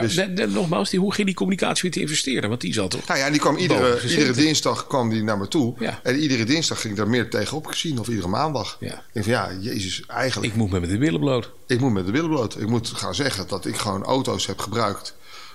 Maar 0.00 0.04
Dus- 0.08 0.14
de- 0.14 0.32
de- 0.32 0.46
nogmaals, 0.46 0.90
die, 0.90 1.00
hoe 1.00 1.12
ging 1.14 1.26
die 1.26 1.36
communicatie 1.36 1.84
met 1.84 1.92
die 1.92 2.02
investeerder? 2.02 2.48
Want 2.48 2.60
die 2.60 2.72
zat 2.72 2.90
toch? 2.90 3.06
Nou 3.06 3.18
ja, 3.20 3.30
die 3.30 3.40
kwam 3.40 3.56
iedere, 3.56 4.08
iedere 4.08 4.32
dinsdag 4.32 4.86
kwam 4.86 5.08
die 5.10 5.22
naar 5.22 5.38
me 5.38 5.48
toe. 5.48 5.74
Ja. 5.78 6.00
En 6.02 6.18
iedere 6.18 6.44
dinsdag 6.44 6.80
ging 6.80 6.92
ik 6.92 6.98
daar 6.98 7.08
meer 7.08 7.30
tegenop 7.30 7.66
gezien. 7.66 7.98
Of 7.98 8.08
iedere 8.08 8.28
maandag. 8.28 8.76
Ja. 8.80 8.86
Ik 8.92 9.02
denk 9.12 9.24
van 9.24 9.34
ja, 9.34 9.50
jezus, 9.60 10.02
eigenlijk. 10.06 10.52
Ik 10.52 10.58
moet 10.58 10.70
met 10.70 10.88
de 10.88 10.98
billen 10.98 11.20
bloot. 11.20 11.50
Ik, 11.66 11.80
moet 11.80 11.92
met 11.92 12.06
de 12.06 12.12
billen 12.12 12.30
bloot. 12.30 12.60
Ik 12.60 12.68
moet 12.68 12.88
gaan 12.88 13.14
zeggen 13.14 13.48
dat 13.48 13.66
ik 13.66 13.76
gewoon 13.76 14.02
auto's 14.04 14.46
heb 14.46 14.58
gebruikt. 14.58 15.14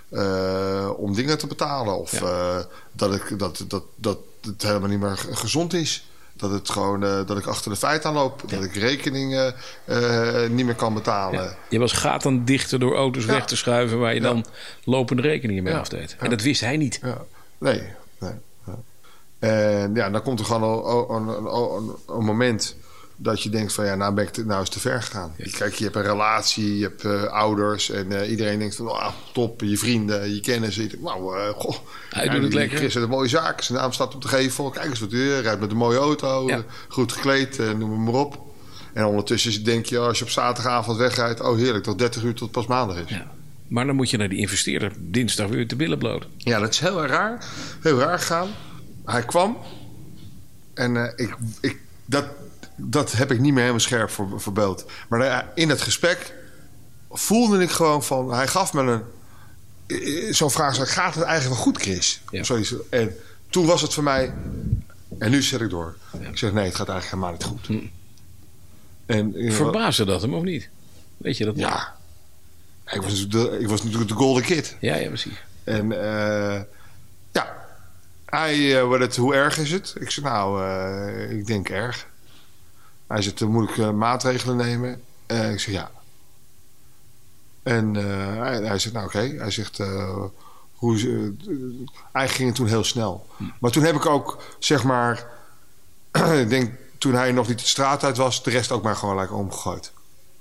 eh, 0.10 0.90
om 0.98 1.14
dingen 1.14 1.38
te 1.38 1.48
betalen. 1.48 2.00
Of 2.00 2.12
Ja. 2.12 2.20
eh, 2.58 2.64
dat, 2.92 3.16
ik, 3.16 3.40
dat, 3.40 3.66
dat, 3.68 3.84
dat 3.96 4.18
het 4.42 4.62
helemaal 4.62 4.90
niet 4.90 5.00
meer 5.00 5.18
ge- 5.18 5.36
gezond 5.36 5.74
is. 5.74 6.06
Dat, 6.42 6.52
het 6.52 6.70
gewoon, 6.70 7.04
eh, 7.04 7.26
dat 7.26 7.38
ik 7.38 7.46
achter 7.46 7.72
de 7.72 7.78
feiten 7.78 8.10
aanloop. 8.10 8.42
Dat 8.50 8.64
ik 8.64 8.76
rekeningen 8.76 9.54
eh, 9.86 10.48
niet 10.50 10.66
meer 10.66 10.76
kan 10.76 10.94
betalen. 10.94 11.44
Ja. 11.44 11.56
Je 11.70 11.80
was 11.80 11.92
gaten 11.92 12.46
dichter 12.46 12.80
door 12.80 12.96
auto's 12.96 13.26
Ja. 13.26 13.32
weg 13.32 13.46
te 13.46 13.56
schuiven... 13.56 14.00
waar 14.00 14.14
je 14.14 14.22
dan 14.22 14.46
lopende 14.84 15.22
rekeningen 15.22 15.64
mee 15.64 15.76
afdeed. 15.76 16.16
En 16.20 16.30
dat 16.30 16.42
wist 16.42 16.62
hij 16.62 16.78
niet. 16.78 17.00
Ja. 17.04 17.18
Nee, 17.58 17.82
nee. 18.20 18.32
ja. 18.66 18.78
En 19.40 19.92
ja, 19.96 20.10
dan 20.10 20.22
komt 20.22 20.40
er 20.40 20.46
gewoon 20.46 20.64
al- 20.64 20.88
al- 20.88 21.16
een, 21.16 21.28
een, 21.28 21.46
een, 21.46 22.16
een 22.18 22.24
moment 22.26 22.76
dat 23.24 23.44
je 23.44 23.50
denkt 23.50 23.74
van 23.74 23.86
ja, 23.86 23.96
nou, 23.96 24.14
ben 24.14 24.28
ik 24.28 24.46
nou 24.46 24.62
is 24.62 24.70
te 24.70 24.80
ver 24.80 25.02
gegaan. 25.02 25.36
Kijk, 25.58 25.74
je 25.74 25.84
hebt 25.84 25.96
een 25.96 26.02
relatie, 26.02 26.78
je 26.78 26.84
hebt 26.84 27.06
eh, 27.06 27.24
ouders 27.24 27.90
en 27.90 28.22
eh, 28.22 28.30
iedereen 28.30 28.60
denkt 28.60 28.76
van 28.76 28.88
ah, 28.88 29.14
top, 29.34 29.62
je 29.62 29.78
vrienden, 29.78 30.34
je 30.34 30.42
kennissen. 30.42 30.84
Je 30.84 30.90
denkt, 30.90 31.04
nou, 31.04 31.38
eh, 31.40 31.50
goh, 31.50 31.76
Hij 32.10 32.30
doet 32.30 32.44
het 32.44 32.54
lekker. 32.54 32.78
Chris 32.78 32.94
heeft 32.94 33.06
een 33.06 33.12
mooie 33.12 33.30
zaak, 33.30 33.62
zijn 33.62 33.78
naam 33.78 33.92
staat 33.92 34.16
op 34.16 34.22
de 34.22 34.28
gevel. 34.28 34.70
Kijk 34.70 34.86
eens 34.86 35.00
wat 35.00 35.12
hij 35.12 35.42
rijdt 35.42 35.60
met 35.60 35.72
een 35.72 35.78
mooie 35.78 35.98
auto, 35.98 36.48
Ja. 36.48 36.64
goed 36.88 37.12
gekleed, 37.12 37.78
noem 37.78 38.04
maar 38.04 38.14
op. 38.14 38.40
En 38.94 39.06
ondertussen 39.06 39.64
denk 39.64 39.86
je, 39.86 39.98
als 39.98 40.18
je 40.18 40.24
op 40.24 40.30
zaterdagavond 40.30 40.98
wegrijdt, 40.98 41.42
oh 41.42 41.58
heerlijk, 41.58 41.84
tot 41.84 42.00
30 42.00 42.24
uur 42.24 42.34
tot 42.34 42.42
het 42.42 42.52
pas 42.52 42.66
maandag 42.68 42.98
is. 42.98 43.10
Ja. 43.10 43.32
Maar 43.68 43.86
dan 43.86 43.96
moet 43.96 44.10
je 44.10 44.18
naar 44.18 44.30
die 44.30 44.40
investeerder 44.40 44.92
dinsdag 44.98 45.48
weer 45.48 45.68
te 45.68 45.76
billen 45.76 45.98
bloot. 45.98 46.28
Ja, 46.38 46.60
dat 46.60 46.74
is 46.74 46.80
heel 46.80 47.06
raar. 47.06 47.46
Heel 47.82 48.00
raar 48.00 48.20
gegaan. 48.20 48.50
Hij 49.06 49.24
kwam. 49.24 49.58
En 50.74 51.14
ik, 51.16 51.36
ik, 51.62 51.78
dat, 52.06 52.26
dat 52.90 53.12
heb 53.12 53.32
ik 53.32 53.40
niet 53.40 53.52
meer 53.52 53.60
helemaal 53.60 53.80
scherp 53.80 54.10
voor, 54.10 54.42
voor 54.42 54.54
beeld. 54.54 54.86
Maar 55.10 55.52
in 55.56 55.70
het 55.70 55.82
gesprek 55.82 56.34
voelde 57.12 57.62
ik 57.62 57.70
gewoon 57.70 58.04
van... 58.04 58.34
Hij 58.34 58.48
gaf 58.48 58.74
me 58.74 58.82
een... 58.82 60.34
Zo'n 60.34 60.52
vraag, 60.52 60.76
zo, 60.76 60.84
gaat 60.86 61.16
het 61.16 61.24
eigenlijk 61.24 61.56
wel 61.56 61.64
goed, 61.64 61.82
Chris? 61.82 62.22
Ja. 62.30 62.44
Zoiets. 62.44 62.74
En 62.90 63.16
toen 63.50 63.66
was 63.66 63.82
het 63.82 63.94
voor 63.94 64.04
mij... 64.04 64.34
En 65.20 65.32
nu 65.32 65.42
zet 65.42 65.62
ik 65.62 65.70
door. 65.70 65.98
Ja. 66.22 66.28
Ik 66.28 66.38
zeg, 66.38 66.54
nee, 66.54 66.66
het 66.66 66.76
gaat 66.76 66.90
eigenlijk 66.90 67.24
helemaal 67.24 67.32
niet 67.32 67.44
goed. 67.44 67.68
Hm. 67.68 67.88
En, 69.06 69.36
eh, 69.36 69.52
Verbaasde 69.52 70.06
dat 70.06 70.22
hem 70.22 70.34
of 70.34 70.44
niet? 70.44 70.70
Weet 71.18 71.38
je 71.38 71.46
dat? 71.46 71.56
Ja. 71.56 71.96
Ik 72.86 73.02
was, 73.02 73.30
de, 73.30 73.58
ik 73.60 73.68
was 73.68 73.84
natuurlijk 73.84 74.10
de 74.10 74.16
golden 74.16 74.44
kid. 74.44 74.76
Ja, 74.80 74.96
ja, 74.96 75.08
precies. 75.08 75.44
En 75.64 75.92
eh, 75.92 76.62
ja, 77.32 77.66
hij, 78.26 78.58
het, 79.00 79.16
hoe 79.16 79.34
erg 79.34 79.58
is 79.58 79.72
het? 79.72 79.96
Ik 80.00 80.10
zei, 80.10 80.26
nou, 80.26 80.64
ik 81.30 81.48
denk 81.48 81.70
erg. 81.70 82.08
Hij 83.12 83.22
zegt, 83.22 83.40
moet 83.40 83.70
ik 83.70 83.78
eh, 83.78 83.92
maatregelen 83.92 84.56
nemen? 84.58 85.02
Eh, 85.26 85.52
ik 85.52 85.60
zeg, 85.60 85.74
ja. 85.74 85.92
En 87.64 87.96
eh, 87.96 88.38
hij, 88.38 88.62
hij 88.62 88.80
zegt, 88.80 88.94
nou 88.96 89.06
oké. 89.06 89.20
Hij 89.20 89.52
zegt, 89.52 89.80
eh, 89.80 90.24
hoe, 90.74 90.98
eh, 90.98 91.06
eigenlijk 92.14 92.32
ging 92.32 92.48
het 92.48 92.56
toen 92.56 92.68
heel 92.68 92.84
snel. 92.84 93.28
Maar 93.60 93.72
toen 93.72 93.84
heb 93.84 93.96
ik 93.96 94.06
ook, 94.06 94.44
zeg 94.60 94.84
maar, 94.84 95.28
ik 96.42 96.50
denk 96.50 96.74
toen 96.98 97.14
hij 97.14 97.32
nog 97.32 97.48
niet 97.48 97.60
de 97.60 97.66
straat 97.66 98.04
uit 98.04 98.18
was, 98.18 98.44
de 98.44 98.50
rest 98.50 98.72
ook 98.72 98.84
maar 98.84 98.96
gewoon 98.96 99.16
lekker 99.16 99.36
omgegooid. 99.36 99.92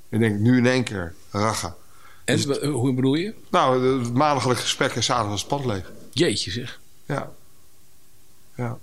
Ik 0.09 0.19
denk, 0.19 0.39
nu 0.39 0.57
in 0.57 0.67
één 0.67 0.85
keer, 0.85 1.15
rachen. 1.31 1.75
En 2.25 2.37
Dus- 2.37 2.61
hoe 2.63 2.95
bedoel 2.95 3.15
je? 3.15 3.35
Nou, 3.51 3.99
het 3.99 4.15
maandagelijke 4.15 4.63
gesprek 4.63 4.95
en 4.95 5.03
zaterdag 5.03 5.31
was 5.31 5.41
het 5.41 5.49
pand 5.49 5.65
leeg. 5.65 5.93
Jeetje 6.13 6.51
zeg. 6.51 6.81
Ja. 7.07 7.31
Ja. 8.55 8.79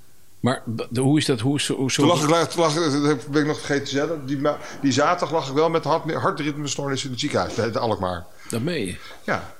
Maar 0.47 0.61
de- 0.89 1.01
hoe 1.01 1.17
is 1.17 1.25
dat? 1.25 1.39
Hoe 1.39 1.59
Toen 1.59 2.07
lag 2.07 2.23
ik, 2.23 2.55
lag, 2.55 2.73
dat 2.73 3.27
ben 3.27 3.41
ik 3.41 3.47
nog 3.47 3.57
vergeten 3.57 3.83
te 3.83 3.89
zeggen. 3.89 4.25
Die, 4.25 4.41
die 4.81 4.91
zaterdag 4.91 5.31
lag 5.31 5.47
ik 5.47 5.53
wel 5.53 5.69
met 5.69 5.83
hart, 5.83 6.13
hartritmestoornis 6.13 7.03
in 7.03 7.11
het 7.11 7.19
ziekenhuis. 7.19 7.53
Bij 7.53 7.73
Alkmaar. 7.73 8.25
Dat 8.49 8.61
meen 8.61 8.85
je. 8.85 8.95
Ja. 9.23 9.53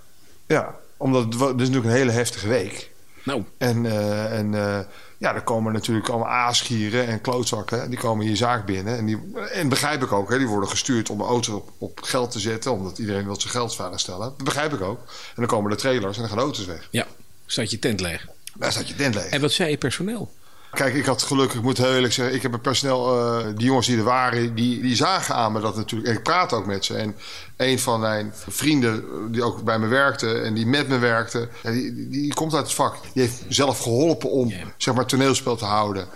Ja. 0.47 0.75
Omdat 0.97 1.23
het, 1.23 1.33
is 1.41 1.41
natuurlijk 1.49 1.85
een 1.85 1.91
hele 1.91 2.11
heftige 2.11 2.47
week. 2.47 2.91
Nou, 3.23 3.43
En, 3.57 3.85
eh, 3.85 4.37
en 4.37 4.53
eh, 4.53 4.79
ja, 5.17 5.35
er 5.35 5.41
komen 5.41 5.73
natuurlijk 5.73 6.09
allemaal 6.09 6.29
aasgieren 6.29 7.07
en 7.07 7.21
klootzakken. 7.21 7.79
hè. 7.81 7.89
Die 7.89 7.97
komen 7.99 8.25
je 8.25 8.35
zaak 8.35 8.65
binnen. 8.65 8.97
En, 8.97 9.05
die, 9.05 9.31
en 9.51 9.69
begrijp 9.69 10.03
ik 10.03 10.11
ook. 10.11 10.29
Hè, 10.29 10.37
die 10.37 10.47
worden 10.47 10.69
gestuurd 10.69 11.09
om 11.09 11.17
de 11.17 11.23
auto 11.23 11.55
op, 11.55 11.69
op 11.77 11.99
geld 12.01 12.31
te 12.31 12.39
zetten. 12.39 12.71
Omdat 12.71 12.97
iedereen 12.97 13.25
wil 13.25 13.39
zijn 13.39 13.53
geld 13.53 13.75
veilig 13.75 13.99
stellen. 13.99 14.19
Dat 14.37 14.43
begrijp 14.43 14.73
ik 14.73 14.81
ook. 14.81 14.99
En 14.99 15.33
dan 15.35 15.45
komen 15.45 15.71
de 15.71 15.77
trailers 15.77 16.15
en 16.15 16.19
dan 16.21 16.29
gaan 16.29 16.37
de 16.37 16.43
auto's 16.43 16.65
weg. 16.65 16.87
ja, 16.91 17.05
staat 17.45 17.71
je 17.71 17.79
tent 17.79 17.99
leeg. 18.01 18.27
Daar 18.53 18.71
staat 18.71 18.87
je 18.87 18.95
tent 18.95 19.15
leeg. 19.15 19.29
En 19.29 19.41
wat 19.41 19.51
zei 19.51 19.69
je 19.69 19.77
personeel? 19.77 20.31
Kijk, 20.71 20.93
ik 20.93 21.05
had 21.05 21.21
gelukkig, 21.21 21.57
ik 21.57 21.63
moet 21.63 21.77
heel 21.77 21.93
eerlijk 21.93 22.13
zeggen, 22.13 22.35
ik 22.35 22.41
heb 22.41 22.53
een 22.53 22.61
personeel, 22.61 23.19
eh, 23.19 23.45
die 23.55 23.65
jongens 23.65 23.87
die 23.87 23.97
er 23.97 24.03
waren, 24.03 24.55
die, 24.55 24.81
die 24.81 24.95
zagen 24.95 25.35
aan 25.35 25.51
me 25.51 25.59
dat 25.59 25.75
natuurlijk. 25.75 26.09
En 26.09 26.17
ik 26.17 26.23
praat 26.23 26.53
ook 26.53 26.65
met 26.65 26.85
ze. 26.85 26.95
En 26.95 27.15
een 27.57 27.79
van 27.79 27.99
mijn 27.99 28.33
vrienden, 28.47 28.93
eh, 28.93 29.03
die 29.31 29.43
ook 29.43 29.63
bij 29.63 29.79
me 29.79 29.87
werkte 29.87 30.39
en 30.39 30.53
die 30.53 30.65
met 30.65 30.87
me 30.87 30.97
werkte, 30.97 31.49
ja, 31.63 31.71
die, 31.71 32.09
die, 32.09 32.33
komt 32.33 32.53
uit 32.53 32.63
het 32.63 32.73
vak. 32.73 32.95
Die 33.13 33.23
heeft 33.23 33.43
zelf 33.49 33.79
geholpen 33.79 34.31
om, 34.31 34.53
zeg 34.77 34.95
maar, 34.95 35.05
toneelspel 35.05 35.55
te 35.55 35.65
houden. 35.65 36.07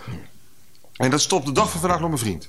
En 0.96 1.10
dat 1.10 1.20
stopt 1.20 1.46
de 1.46 1.52
dag 1.52 1.70
van 1.70 1.80
vandaag 1.80 2.00
nog 2.00 2.08
mijn 2.08 2.20
vriend. 2.20 2.48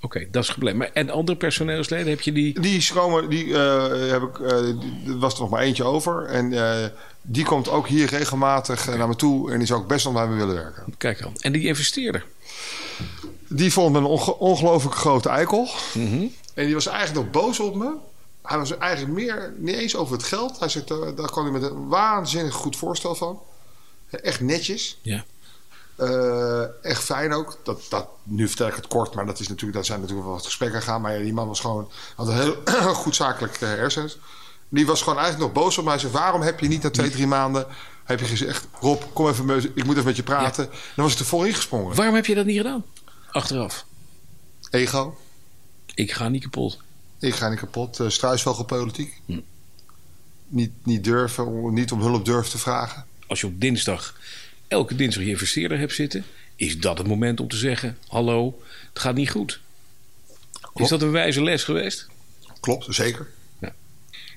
Oké, 0.00 0.26
dat 0.30 0.42
is 0.42 0.48
gebleven. 0.48 0.78
Maar 0.78 0.90
en 0.92 1.10
andere 1.10 1.38
personeelsleden, 1.38 2.08
heb 2.08 2.20
je 2.20 2.32
die... 2.32 2.60
Die 2.60 2.76
is 2.76 2.92
komen, 2.92 3.28
die 3.28 3.54
eh, 3.58 4.10
heb 4.10 4.22
ik, 4.22 4.38
er 4.40 5.18
was 5.18 5.34
er 5.34 5.40
nog 5.40 5.50
maar 5.50 5.60
eentje 5.62 5.84
over. 5.84 6.24
En 6.24 6.52
eh, 6.52 6.86
die 7.22 7.44
komt 7.44 7.68
ook 7.68 7.88
hier 7.88 8.06
regelmatig 8.08 8.86
naar 8.96 9.08
me 9.08 9.16
toe. 9.16 9.52
En 9.52 9.58
die 9.58 9.66
zou 9.66 9.80
ook 9.80 9.88
best 9.88 10.04
wel 10.04 10.12
bij 10.12 10.26
me 10.28 10.36
willen 10.36 10.54
werken. 10.54 10.94
Kijk 10.98 11.22
aan. 11.22 11.32
En 11.38 11.52
die 11.52 11.66
investeerder. 11.66 12.24
Die 13.48 13.72
vond 13.72 13.92
me 13.92 13.98
een 13.98 14.04
onge- 14.04 14.38
ongelooflijk 14.38 14.94
grote 14.96 15.28
eikel. 15.28 15.68
En 16.54 16.64
die 16.64 16.74
was 16.74 16.86
eigenlijk 16.86 17.32
nog 17.32 17.42
boos 17.42 17.60
op 17.60 17.74
me. 17.74 17.92
Hij 18.42 18.58
was 18.58 18.78
eigenlijk 18.78 19.12
meer, 19.14 19.54
niet 19.56 19.74
eens 19.74 19.96
over 19.96 20.12
het 20.16 20.22
geld. 20.24 20.58
Hij 20.58 20.68
zegt, 20.68 20.88
daar, 20.88 21.14
daar 21.14 21.30
kan 21.30 21.42
hij 21.42 21.52
met 21.52 21.62
een 21.62 21.88
waanzinnig 21.88 22.54
goed 22.54 22.76
voorstel 22.76 23.14
van. 23.14 23.40
Echt 24.10 24.40
netjes. 24.40 24.98
Ja. 25.02 25.24
Eh, 25.98 26.84
echt 26.84 27.02
fijn 27.04 27.32
ook. 27.32 27.58
Dat, 27.64 27.86
dat, 27.88 28.08
nu 28.22 28.48
vertel 28.48 28.66
ik 28.68 28.74
het 28.74 28.86
kort, 28.86 29.14
maar 29.14 29.26
dat, 29.26 29.40
is 29.40 29.48
natuurlijk, 29.48 29.76
dat 29.76 29.86
zijn 29.86 30.00
natuurlijk 30.00 30.26
wel 30.26 30.36
wat 30.36 30.44
gesprekken 30.44 30.80
gegaan. 30.80 31.00
Maar 31.00 31.16
ja, 31.16 31.22
die 31.22 31.32
man 31.32 31.46
was 31.48 31.60
gewoon, 31.60 31.90
had 32.16 32.28
een 32.28 32.34
heel 32.34 32.56
goed 32.94 33.14
zakelijk 33.16 33.54
eh, 33.60 33.68
hersens. 33.68 34.18
Die 34.68 34.86
was 34.86 35.02
gewoon 35.02 35.18
eigenlijk 35.18 35.54
nog 35.54 35.64
boos 35.64 35.78
op 35.78 35.84
mij. 35.84 35.92
Hij 35.92 36.02
zei, 36.02 36.12
waarom 36.12 36.40
heb 36.40 36.60
je 36.60 36.68
niet 36.68 36.82
na 36.82 36.90
twee, 36.90 37.10
drie 37.10 37.26
maanden... 37.26 37.66
heb 38.04 38.20
je 38.20 38.24
gezegd, 38.26 38.66
Rob, 38.80 39.02
kom 39.12 39.28
even, 39.28 39.44
met- 39.44 39.64
ik 39.74 39.84
moet 39.84 39.94
even 39.94 40.04
met 40.06 40.16
je 40.16 40.22
praten. 40.22 40.64
Dan 40.94 41.04
was 41.04 41.12
ik 41.12 41.18
er 41.18 41.24
vol 41.24 41.44
ingesprongen. 41.44 41.96
Waarom 41.96 42.14
heb 42.14 42.26
je 42.26 42.34
dat 42.34 42.46
niet 42.46 42.56
gedaan? 42.56 42.84
Achteraf. 43.30 43.84
Ego. 44.70 45.18
Ik 45.94 46.12
ga 46.12 46.28
niet 46.28 46.42
kapot. 46.42 46.78
Ik 47.18 47.34
ga 47.34 47.48
niet 47.48 47.58
kapot. 47.58 47.98
Uh, 48.00 48.08
struisvogelpolitiek. 48.08 49.20
Hm. 49.26 49.40
Niet, 50.48 50.72
niet 50.82 51.04
durven, 51.04 51.72
niet 51.74 51.92
om 51.92 52.00
hulp 52.00 52.24
durven 52.24 52.50
te 52.50 52.58
vragen. 52.58 53.04
Als 53.26 53.40
je 53.40 53.46
op 53.46 53.60
dinsdag, 53.60 54.14
elke 54.68 54.94
dinsdag 54.94 55.24
je 55.24 55.30
investeerder 55.30 55.78
hebt 55.78 55.94
zitten... 55.94 56.24
is 56.56 56.78
dat 56.78 56.98
het 56.98 57.06
moment 57.06 57.40
om 57.40 57.48
te 57.48 57.56
zeggen... 57.56 57.98
hallo, 58.08 58.62
het 58.92 58.98
gaat 59.02 59.14
niet 59.14 59.30
goed. 59.30 59.60
Is 60.74 60.88
dat 60.88 61.02
een 61.02 61.10
wijze 61.10 61.42
les 61.42 61.64
geweest? 61.64 62.06
Klopt, 62.60 62.86
zeker. 62.94 63.26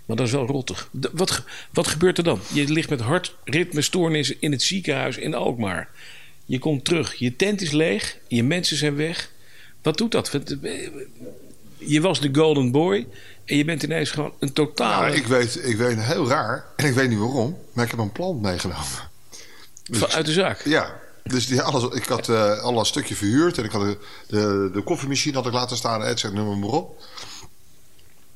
Maar 0.05 0.15
dat 0.19 0.27
is 0.27 0.33
wel 0.33 0.45
rottig. 0.47 0.87
De- 0.91 1.09
wat, 1.13 1.43
wat 1.71 1.87
gebeurt 1.87 2.17
er 2.17 2.23
dan? 2.23 2.39
Je 2.53 2.67
ligt 2.69 2.89
met 2.89 2.99
hartritmestoornissen 2.99 4.35
in 4.39 4.51
het 4.51 4.61
ziekenhuis 4.63 5.17
in 5.17 5.33
Alkmaar. 5.33 5.89
Je 6.45 6.59
komt 6.59 6.85
terug, 6.85 7.13
je 7.15 7.35
tent 7.35 7.61
is 7.61 7.71
leeg, 7.71 8.17
je 8.27 8.43
mensen 8.43 8.77
zijn 8.77 8.95
weg. 8.95 9.31
Wat 9.81 9.97
doet 9.97 10.11
dat? 10.11 10.33
Eh, 10.33 10.89
Je 11.77 12.01
was 12.01 12.21
de 12.21 12.29
golden 12.31 12.71
boy 12.71 13.07
en 13.45 13.57
je 13.57 13.65
bent 13.65 13.83
ineens 13.83 14.11
gewoon 14.11 14.33
een 14.39 14.53
totale... 14.53 15.05
Nou, 15.05 15.17
ik, 15.17 15.27
weet, 15.27 15.65
ik 15.65 15.77
weet 15.77 16.01
heel 16.01 16.27
raar, 16.27 16.65
en 16.75 16.85
ik 16.85 16.93
weet 16.93 17.09
niet 17.09 17.19
waarom, 17.19 17.57
maar 17.73 17.83
ik 17.85 17.91
heb 17.91 17.99
een 17.99 18.11
plant 18.11 18.41
meegenomen. 18.41 19.09
Van- 19.99 20.10
uit 20.12 20.25
de 20.25 20.32
zaak. 20.32 20.62
Ja, 20.65 20.99
dus 21.23 21.47
die, 21.47 21.62
alles, 21.62 21.84
ik 21.95 22.06
had 22.06 22.30
eh 22.30 22.60
al 22.60 22.80
een 22.80 22.86
stukje 22.86 23.15
verhuurd 23.15 23.58
en 23.58 23.63
ik 23.63 23.71
had 23.71 23.82
de, 23.82 23.97
de, 24.27 24.69
de 24.73 24.82
koffiemachine 24.82 25.36
had 25.36 25.45
ik 25.45 25.54
laten 25.54 25.77
staan, 25.77 26.04
et 26.04 26.19
cetera, 26.19 26.41
noem 26.41 26.60
maar 26.60 26.69
op. 26.69 27.01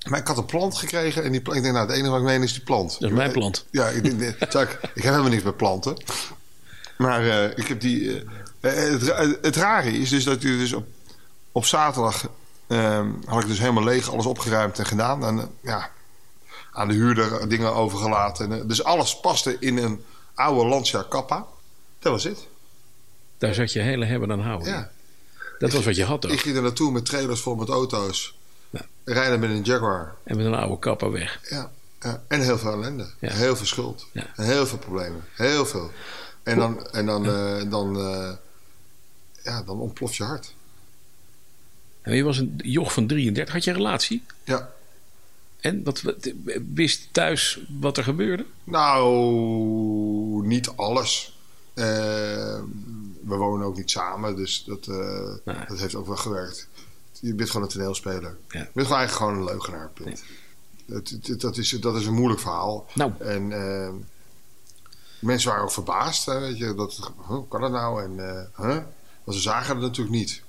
Maar 0.09 0.19
ik 0.19 0.27
had 0.27 0.37
een 0.37 0.45
plant 0.45 0.77
gekregen 0.77 1.23
en 1.23 1.31
die 1.31 1.41
plant, 1.41 1.57
ik 1.57 1.63
denk, 1.63 1.75
nou, 1.75 1.87
het 1.87 1.95
enige 1.95 2.11
wat 2.11 2.19
ik 2.19 2.25
meen 2.25 2.43
is 2.43 2.53
die 2.53 2.63
plant. 2.63 2.99
Dat 2.99 3.09
is 3.09 3.15
mijn 3.15 3.31
plant. 3.31 3.65
Ja, 3.71 3.87
ik, 3.87 4.35
zeg 4.49 4.61
ik, 4.73 4.79
ik 4.95 5.03
heb 5.03 5.11
helemaal 5.13 5.29
niks 5.31 5.43
met 5.43 5.57
planten. 5.57 5.97
Maar 6.97 7.27
eh, 7.27 7.57
ik 7.57 7.67
heb 7.67 7.81
die. 7.81 8.23
eh, 8.61 8.71
het, 8.73 9.37
het 9.41 9.55
rare 9.55 9.91
is 9.91 10.09
dus 10.09 10.23
dat 10.23 10.41
je 10.41 10.47
dus 10.57 10.73
op, 10.73 10.87
op 11.51 11.65
zaterdag 11.65 12.29
ehm, 12.67 13.09
had 13.25 13.41
ik 13.41 13.47
dus 13.47 13.59
helemaal 13.59 13.83
leeg, 13.83 14.09
alles 14.11 14.25
opgeruimd 14.25 14.79
en 14.79 14.85
gedaan. 14.85 15.25
En 15.25 15.49
ja, 15.61 15.89
aan 16.71 16.87
de 16.87 16.93
huurder 16.93 17.49
dingen 17.49 17.73
overgelaten. 17.73 18.51
En, 18.51 18.67
dus 18.67 18.83
alles 18.83 19.19
paste 19.19 19.57
in 19.59 19.77
een 19.77 20.03
oude 20.35 20.69
Lancia 20.69 21.05
Kappa. 21.09 21.45
Dat 21.99 22.11
was 22.11 22.23
het. 22.23 22.47
Daar 23.37 23.53
zat 23.53 23.73
je 23.73 23.79
hele 23.79 24.05
hebben 24.05 24.31
aan 24.31 24.39
houden. 24.39 24.67
Ja. 24.67 24.91
Dat 25.59 25.71
was 25.71 25.85
wat 25.85 25.95
je 25.95 26.03
had 26.03 26.23
Ik 26.25 26.31
ook. 26.31 26.39
ging 26.39 26.55
er 26.55 26.61
naartoe 26.61 26.91
met 26.91 27.05
trailers 27.05 27.41
vol 27.41 27.55
met 27.55 27.69
auto's. 27.69 28.37
Ja. 28.69 28.81
Rijden 29.03 29.39
met 29.39 29.49
een 29.49 29.61
Jaguar. 29.61 30.15
En 30.23 30.37
met 30.37 30.45
een 30.45 30.53
oude 30.53 30.79
kapper 30.79 31.11
weg. 31.11 31.39
Ja, 31.49 31.71
ja. 32.01 32.23
En 32.27 32.41
heel 32.41 32.57
veel 32.57 32.71
ellende. 32.71 33.09
Heel 33.19 33.55
veel 33.55 33.65
schuld. 33.65 34.07
Heel 34.35 34.65
veel 34.67 34.77
problemen. 34.77 35.23
Heel 35.35 35.65
veel. 35.65 35.91
En 36.43 36.57
dan, 36.57 36.87
en 36.91 37.05
dan, 37.05 37.25
eh, 37.25 37.69
dan, 37.69 37.99
eh, 37.99 38.31
ja, 39.43 39.63
dan 39.63 39.79
ontploft 39.79 40.15
je 40.15 40.23
hart. 40.23 40.53
En 42.01 42.15
je 42.15 42.23
was 42.23 42.37
een 42.37 42.59
joch 42.63 42.93
van 42.93 43.07
33. 43.07 43.53
Had 43.53 43.63
je 43.63 43.69
een 43.69 43.75
relatie? 43.77 44.23
Ja. 44.43 44.73
En 45.65 45.83
wat, 45.83 46.01
wat- 46.01 46.31
wist 46.73 47.07
thuis 47.13 47.59
wat 47.79 47.97
er 47.97 48.03
gebeurde? 48.03 48.45
Nou, 48.63 50.47
niet 50.47 50.69
alles. 50.75 51.37
Eh, 51.73 51.85
we 53.25 53.35
wonen 53.35 53.65
ook 53.67 53.77
niet 53.77 53.91
samen, 53.91 54.35
dus 54.35 54.63
dat, 54.63 54.87
eh, 54.87 55.33
Nee. 55.45 55.65
dat 55.67 55.79
heeft 55.79 55.95
ook 55.95 56.07
wel 56.07 56.15
gewerkt. 56.15 56.67
Je 57.19 57.33
bent 57.33 57.49
gewoon 57.49 57.65
een 57.65 57.71
toneelspeler. 57.73 58.37
Ja. 58.49 58.59
Je 58.59 58.69
bent 58.73 58.87
gewoon 58.87 58.99
eigenlijk 58.99 59.11
gewoon 59.11 59.35
een 59.37 59.43
leugenaar. 59.43 59.89
Punt. 59.93 60.23
Het- 60.85 61.39
dat, 61.41 61.57
is, 61.57 61.69
dat 61.69 61.95
is 61.95 62.05
een 62.05 62.13
moeilijk 62.13 62.41
verhaal. 62.41 62.85
Nou. 62.93 63.11
En 63.19 63.51
eh, 63.51 63.89
mensen 65.19 65.49
waren 65.49 65.63
ook 65.63 65.71
verbaasd. 65.71 66.25
Hè, 66.25 66.39
weet 66.39 66.57
je, 66.57 66.75
dat, 66.75 67.11
hoe 67.15 67.47
kan 67.47 67.61
dat 67.61 67.71
nou? 67.71 68.03
En, 68.03 68.11
huh? 68.57 68.77
Want 69.23 69.37
ze 69.37 69.43
zagen 69.43 69.75
het 69.75 69.81
natuurlijk 69.85 70.15
niet. 70.15 70.41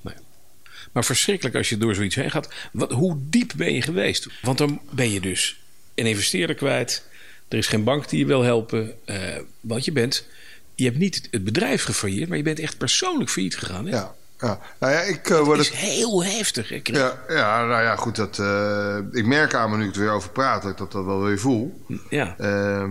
Maar 0.93 1.05
verschrikkelijk 1.05 1.57
als 1.57 1.69
je 1.69 1.79
door 1.79 1.95
zoiets 1.95 2.15
heen 2.15 2.31
gaat. 2.31 2.49
Wat, 2.73 2.91
hoe 2.91 3.17
diep 3.21 3.53
ben 3.57 3.75
je 3.75 3.83
geweest? 3.83 4.27
Want 4.43 4.59
dan 4.59 4.81
ben 4.91 5.11
je 5.11 5.21
dus 5.21 5.61
een 5.95 6.07
investeerder 6.07 6.57
kwijt. 6.57 7.05
Er 7.49 7.59
is 7.59 7.67
geen 7.67 7.85
bank 7.85 8.09
die 8.09 8.19
je 8.19 8.27
wil 8.27 8.43
helpen. 8.43 8.95
eh, 9.05 9.19
want 9.61 9.85
je 9.85 9.93
bent... 9.93 10.27
Je 10.75 10.85
hebt 10.85 10.99
niet 10.99 11.29
het 11.31 11.45
bedrijf 11.45 11.83
gefailleerd, 11.85 12.29
maar 12.29 12.37
je 12.37 12.43
bent 12.43 12.59
echt 12.59 12.79
persoonlijk 12.79 13.31
failliet 13.31 13.57
gegaan. 13.57 13.85
Hè? 13.87 13.91
Ja, 13.91 14.15
ja. 14.41 14.61
Nou 14.79 14.93
ja, 14.93 15.01
ik 15.01 15.29
uh, 15.29 15.41
word 15.41 15.61
is 15.61 15.69
het. 15.69 15.77
heel 15.77 16.25
heftig. 16.25 16.69
Hè, 16.69 16.81
Chris? 16.83 16.99
Ja, 16.99 17.19
ja, 17.29 17.67
nou 17.67 17.83
ja, 17.83 17.97
goed. 17.97 18.17
Dat, 18.17 18.39
eh, 18.39 18.99
ik 19.13 19.27
merk 19.27 19.55
aan 19.55 19.71
me 19.71 19.77
nu 19.77 19.89
ik 19.89 19.95
er 19.95 20.01
weer 20.01 20.11
over 20.11 20.31
praat 20.31 20.63
dat 20.63 20.71
ik 20.71 20.77
dat, 20.77 20.93
dat 20.93 21.05
wel 21.05 21.23
weer 21.23 21.39
voel. 21.39 21.85
ja. 22.11 22.35
Eh, 22.39 22.85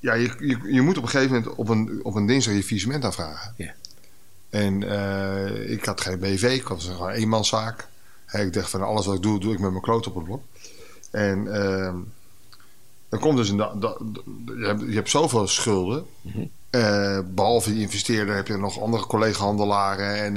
ja, 0.00 0.14
je, 0.14 0.34
je, 0.38 0.58
je 0.72 0.80
moet 0.80 0.96
op 0.96 1.02
een 1.02 1.08
gegeven 1.08 1.34
moment 1.34 1.54
op 1.54 1.68
een, 1.68 2.00
op 2.02 2.14
een 2.14 2.26
dinsdag 2.26 2.54
je 2.54 2.62
faillissement 2.62 3.04
aanvragen. 3.04 3.54
Ja. 3.56 3.74
En 4.54 4.90
eh, 4.90 5.70
ik 5.70 5.84
had 5.84 6.00
geen 6.00 6.18
BV, 6.18 6.42
ik 6.42 6.68
was 6.68 6.84
gewoon 6.84 7.08
een 7.08 7.14
eenmanszaak. 7.14 7.86
Ik 8.32 8.52
dacht 8.52 8.70
van 8.70 8.82
alles 8.82 9.06
wat 9.06 9.14
ik 9.14 9.22
doe, 9.22 9.40
doe 9.40 9.52
ik 9.52 9.58
met 9.58 9.70
mijn 9.70 9.82
kloot 9.82 10.06
op 10.06 10.14
het 10.14 10.24
blok. 10.24 10.42
En 11.10 11.54
ehm, 11.54 11.96
dan 13.08 13.20
komt 13.20 13.36
dus 13.36 13.48
een... 13.48 13.56
da- 13.56 13.72
da- 13.74 13.96
je, 14.56 14.66
hebt, 14.66 14.80
je 14.80 14.94
hebt 14.94 15.10
zoveel 15.10 15.48
schulden. 15.48 16.06
Eh, 16.70 17.18
behalve 17.34 17.72
die 17.72 17.80
investeerder 17.80 18.34
heb 18.34 18.46
je 18.46 18.56
nog 18.56 18.80
andere 18.80 19.06
collega-handelaren. 19.06 20.14
En 20.16 20.36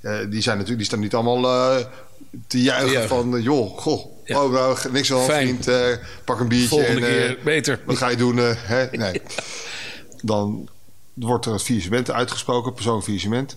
eh, 0.00 0.30
die, 0.30 0.40
zijn 0.42 0.56
natuurlijk, 0.58 0.76
die 0.76 0.84
staan 0.84 1.00
niet 1.00 1.14
allemaal 1.14 1.82
te 2.46 2.62
juichen 2.62 2.92
juichen. 2.92 3.08
van... 3.08 3.42
joh, 3.42 3.78
goh, 3.78 4.06
Ja. 4.24 4.44
oh, 4.44 4.52
nou, 4.52 4.76
niks 4.92 5.12
aan 5.12 5.20
vriend. 5.24 5.68
pak 6.24 6.40
een 6.40 6.48
biertje 6.48 6.68
Volgende 6.68 7.06
en... 7.06 7.12
keer 7.12 7.38
beter. 7.44 7.80
wat 7.86 7.96
ga 7.96 8.08
je 8.08 8.16
doen? 8.16 8.36
hè? 8.36 8.84
Nee. 8.96 9.20
Dan 10.22 10.68
wordt 11.14 11.46
er 11.46 11.52
het 11.52 11.62
faillissement 11.62 12.10
uitgesproken, 12.10 12.72
persoonlijk 12.72 13.04
faillissement. 13.04 13.56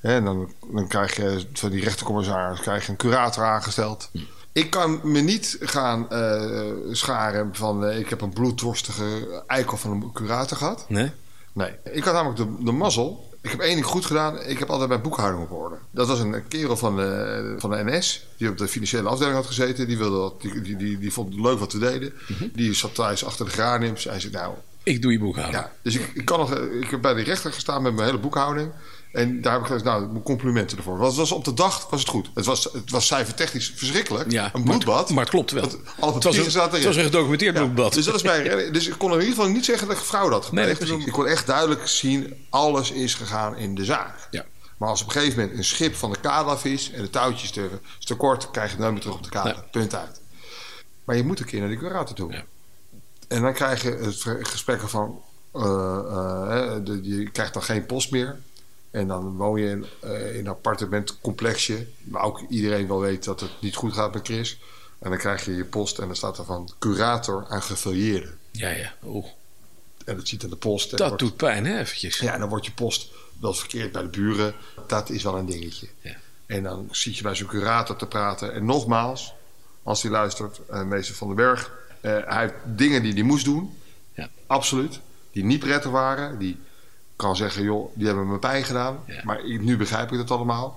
En 0.00 0.24
dan, 0.24 0.52
dan 0.72 0.88
krijg 0.88 1.16
je 1.16 1.46
van 1.52 1.70
die 1.70 1.84
rechtercommissaris 1.84 2.60
krijg 2.60 2.84
je 2.84 2.90
een 2.90 2.96
curator 2.96 3.44
aangesteld. 3.44 4.10
Ik 4.52 4.70
kan 4.70 5.00
me 5.02 5.20
niet 5.20 5.56
gaan 5.60 6.10
eh, 6.10 6.66
scharen 6.90 7.54
van 7.54 7.84
eh, 7.84 7.98
ik 7.98 8.08
heb 8.08 8.20
een 8.20 8.32
bloeddorstige 8.32 9.42
eikel 9.46 9.76
van 9.76 9.90
een 9.90 10.12
curator 10.12 10.56
gehad. 10.56 10.84
Nee? 10.88 11.10
Nee. 11.52 11.70
Ik 11.92 12.04
had 12.04 12.14
namelijk 12.14 12.38
de, 12.38 12.64
de 12.64 12.72
mazzel. 12.72 13.28
Ik 13.40 13.50
heb 13.50 13.60
één 13.60 13.74
ding 13.74 13.86
goed 13.86 14.06
gedaan. 14.06 14.42
Ik 14.42 14.58
heb 14.58 14.70
altijd 14.70 14.88
mijn 14.88 15.02
boekhouding 15.02 15.42
op 15.42 15.52
orde. 15.52 15.76
Dat 15.90 16.08
was 16.08 16.20
een 16.20 16.48
kerel 16.48 16.76
van 16.76 16.96
de, 16.96 17.54
van 17.58 17.70
de 17.70 17.84
NS. 17.84 18.26
Die 18.36 18.48
op 18.48 18.58
de 18.58 18.68
financiële 18.68 19.08
afdeling 19.08 19.36
had 19.36 19.46
gezeten. 19.46 19.86
Die, 19.86 19.98
wilde 19.98 20.16
dat, 20.16 20.40
die, 20.40 20.60
die, 20.60 20.76
die, 20.76 20.98
die 20.98 21.12
vond 21.12 21.34
het 21.34 21.42
leuk 21.42 21.58
wat 21.58 21.72
we 21.72 21.78
deden. 21.78 22.12
Die 22.52 22.74
zat 22.74 22.94
thuis 22.94 23.24
achter 23.24 23.44
de 23.44 23.50
graniums. 23.50 24.04
Hij 24.04 24.20
zei, 24.20 24.32
nou, 24.32 24.54
Ik 24.88 25.02
doe 25.02 25.12
je 25.12 25.18
boekhouding. 25.18 25.62
ja, 25.62 25.72
dus 25.82 25.94
ik, 25.94 26.10
ik, 26.14 26.24
kan 26.24 26.38
nog, 26.38 26.54
eh, 26.54 26.80
ik 26.80 26.90
heb 26.90 27.00
bij 27.02 27.14
de 27.14 27.22
rechter 27.22 27.52
gestaan 27.52 27.82
met 27.82 27.94
mijn 27.94 28.06
hele 28.06 28.18
boekhouding. 28.20 28.72
En 29.12 29.40
daar 29.40 29.52
heb 29.52 29.60
ik 29.60 29.66
gezegd, 29.66 29.84
nou, 29.84 30.06
mijn 30.08 30.22
complimenten 30.22 30.76
ervoor. 30.76 30.96
Want 30.96 31.08
het 31.08 31.16
was 31.16 31.32
op 31.32 31.44
de 31.44 31.54
dag 31.54 31.90
was 31.90 32.00
het 32.00 32.08
goed. 32.08 32.30
Het 32.34 32.44
was, 32.46 32.64
het 32.64 32.90
was 32.90 33.06
cijfertechnisch 33.06 33.72
verschrikkelijk. 33.76 34.30
Ja, 34.30 34.44
een 34.44 34.50
maar- 34.52 34.62
bloedbad. 34.62 35.10
maar 35.10 35.20
het 35.20 35.30
klopt 35.30 35.50
wel. 35.50 35.70
Alle 35.98 36.14
Het 36.14 36.24
was 36.24 36.36
een- 36.36 36.50
zaten 36.50 36.72
het 36.74 36.84
was 36.84 36.94
erin. 36.94 36.98
een 36.98 37.04
gedocumenteerd 37.04 37.54
bloedbad. 37.54 37.92
Dus 37.94 38.04
dat 38.04 38.14
is 38.14 38.22
mijn 38.22 38.72
Dus 38.72 38.86
ik 38.88 38.94
kon 38.98 39.12
in 39.12 39.18
ieder 39.20 39.34
geval 39.34 39.48
niet 39.50 39.64
zeggen 39.64 39.88
dat 39.88 39.96
ik 39.96 40.02
fraude 40.02 40.34
had 40.34 40.52
Nee, 40.52 40.74
precies. 40.76 41.04
ik 41.04 41.12
kon 41.12 41.26
echt 41.26 41.46
duidelijk 41.46 41.88
zien, 41.88 42.46
alles 42.50 42.90
is 42.90 43.14
gegaan 43.14 43.56
in 43.56 43.74
de 43.74 43.84
zaak. 43.84 44.28
Ja. 44.30 44.44
Maar 44.78 44.88
als 44.88 45.00
op 45.02 45.06
een 45.06 45.12
gegeven 45.12 45.38
moment 45.40 45.58
een 45.58 45.64
schip 45.64 45.94
van 45.94 46.10
de 46.10 46.20
kade 46.20 46.50
af 46.50 46.64
is... 46.64 46.90
en 46.90 47.02
de 47.02 47.10
touwtjes 47.10 47.50
te, 47.50 47.68
te 47.98 48.14
kort, 48.14 48.50
krijg 48.50 48.66
je 48.66 48.72
het 48.72 48.80
nooit 48.80 48.92
meer 48.92 49.00
terug 49.02 49.16
op 49.16 49.22
de 49.24 49.30
kade. 49.30 49.48
Nee. 49.48 49.62
Punt 49.70 49.94
uit. 49.94 50.20
Maar 51.04 51.16
je 51.16 51.24
moet 51.24 51.40
een 51.40 51.46
keer 51.46 51.60
naar 51.60 51.68
die 51.68 51.78
curator 51.78 52.14
toe. 52.16 52.32
Ja. 52.32 52.44
En 53.28 53.42
dan 53.42 53.52
krijg 53.54 53.82
je 53.82 53.90
het 53.90 54.16
ver- 54.20 54.46
gesprek 54.46 54.80
van... 54.88 55.22
eh, 55.52 55.62
eh, 55.62 56.84
de- 56.84 57.00
je 57.02 57.30
krijgt 57.30 57.52
dan 57.52 57.62
geen 57.62 57.86
post 57.86 58.10
meer. 58.10 58.36
En 58.90 59.08
dan 59.08 59.36
woon 59.36 59.60
je 59.60 59.68
in, 59.70 59.86
eh, 60.00 60.34
in 60.34 60.38
een 60.40 60.48
appartementcomplexje... 60.48 61.86
waar 62.04 62.22
ook 62.22 62.40
iedereen 62.48 62.88
wel 62.88 63.00
weet 63.00 63.24
dat 63.24 63.40
het 63.40 63.50
niet 63.60 63.74
goed 63.76 63.92
gaat 63.92 64.14
met 64.14 64.26
Chris. 64.26 64.60
En 64.98 65.10
dan 65.10 65.18
krijg 65.18 65.44
je 65.44 65.54
je 65.54 65.64
post 65.64 65.98
en 65.98 66.06
dan 66.06 66.16
staat 66.16 66.38
er 66.38 66.44
van... 66.44 66.70
curator 66.78 67.46
aan 67.48 67.62
gefilieerde. 67.62 68.30
Ja, 68.50 68.68
ja. 68.68 68.94
Oeh, 69.04 69.26
En 70.04 70.16
dat 70.16 70.28
ziet 70.28 70.42
in 70.42 70.50
de 70.50 70.56
post. 70.56 70.90
dat 70.90 71.00
wordt- 71.08 71.18
doet 71.22 71.36
pijn, 71.36 71.66
hè, 71.66 71.78
eventjes. 71.78 72.18
Ja, 72.18 72.32
en 72.34 72.40
dan 72.40 72.48
wordt 72.48 72.66
je 72.66 72.72
post 72.72 73.08
wel 73.40 73.54
verkeerd 73.54 73.92
bij 73.92 74.02
de 74.02 74.08
buren. 74.08 74.54
Dat 74.86 75.10
is 75.10 75.22
wel 75.22 75.36
een 75.36 75.46
dingetje. 75.46 75.88
Ja. 76.00 76.16
En 76.46 76.62
dan 76.62 76.88
zit 76.90 77.16
je 77.16 77.22
bij 77.22 77.34
zo'n 77.34 77.46
curator 77.46 77.96
te 77.96 78.06
praten. 78.06 78.52
En 78.52 78.64
nogmaals, 78.64 79.32
als 79.82 80.02
hij 80.02 80.10
luistert, 80.10 80.60
meester 80.86 81.14
Van 81.14 81.26
den 81.26 81.36
Berg... 81.36 81.72
eh, 82.00 82.18
hij 82.24 82.40
heeft 82.40 82.54
dingen 82.64 83.02
die 83.02 83.12
hij 83.12 83.22
moest 83.22 83.44
doen. 83.44 83.78
Ja. 84.14 84.28
Absoluut. 84.46 85.00
Die 85.32 85.44
niet 85.44 85.60
prettig 85.60 85.90
waren. 85.90 86.38
Die 86.38 86.58
kan 87.16 87.36
zeggen, 87.36 87.62
joh, 87.62 87.90
die 87.94 88.06
hebben 88.06 88.28
me 88.28 88.38
pijn 88.38 88.64
gedaan. 88.64 88.98
Ja. 89.06 89.20
Maar 89.24 89.44
ik, 89.44 89.60
nu 89.60 89.76
begrijp 89.76 90.12
ik 90.12 90.18
het 90.18 90.30
allemaal. 90.30 90.76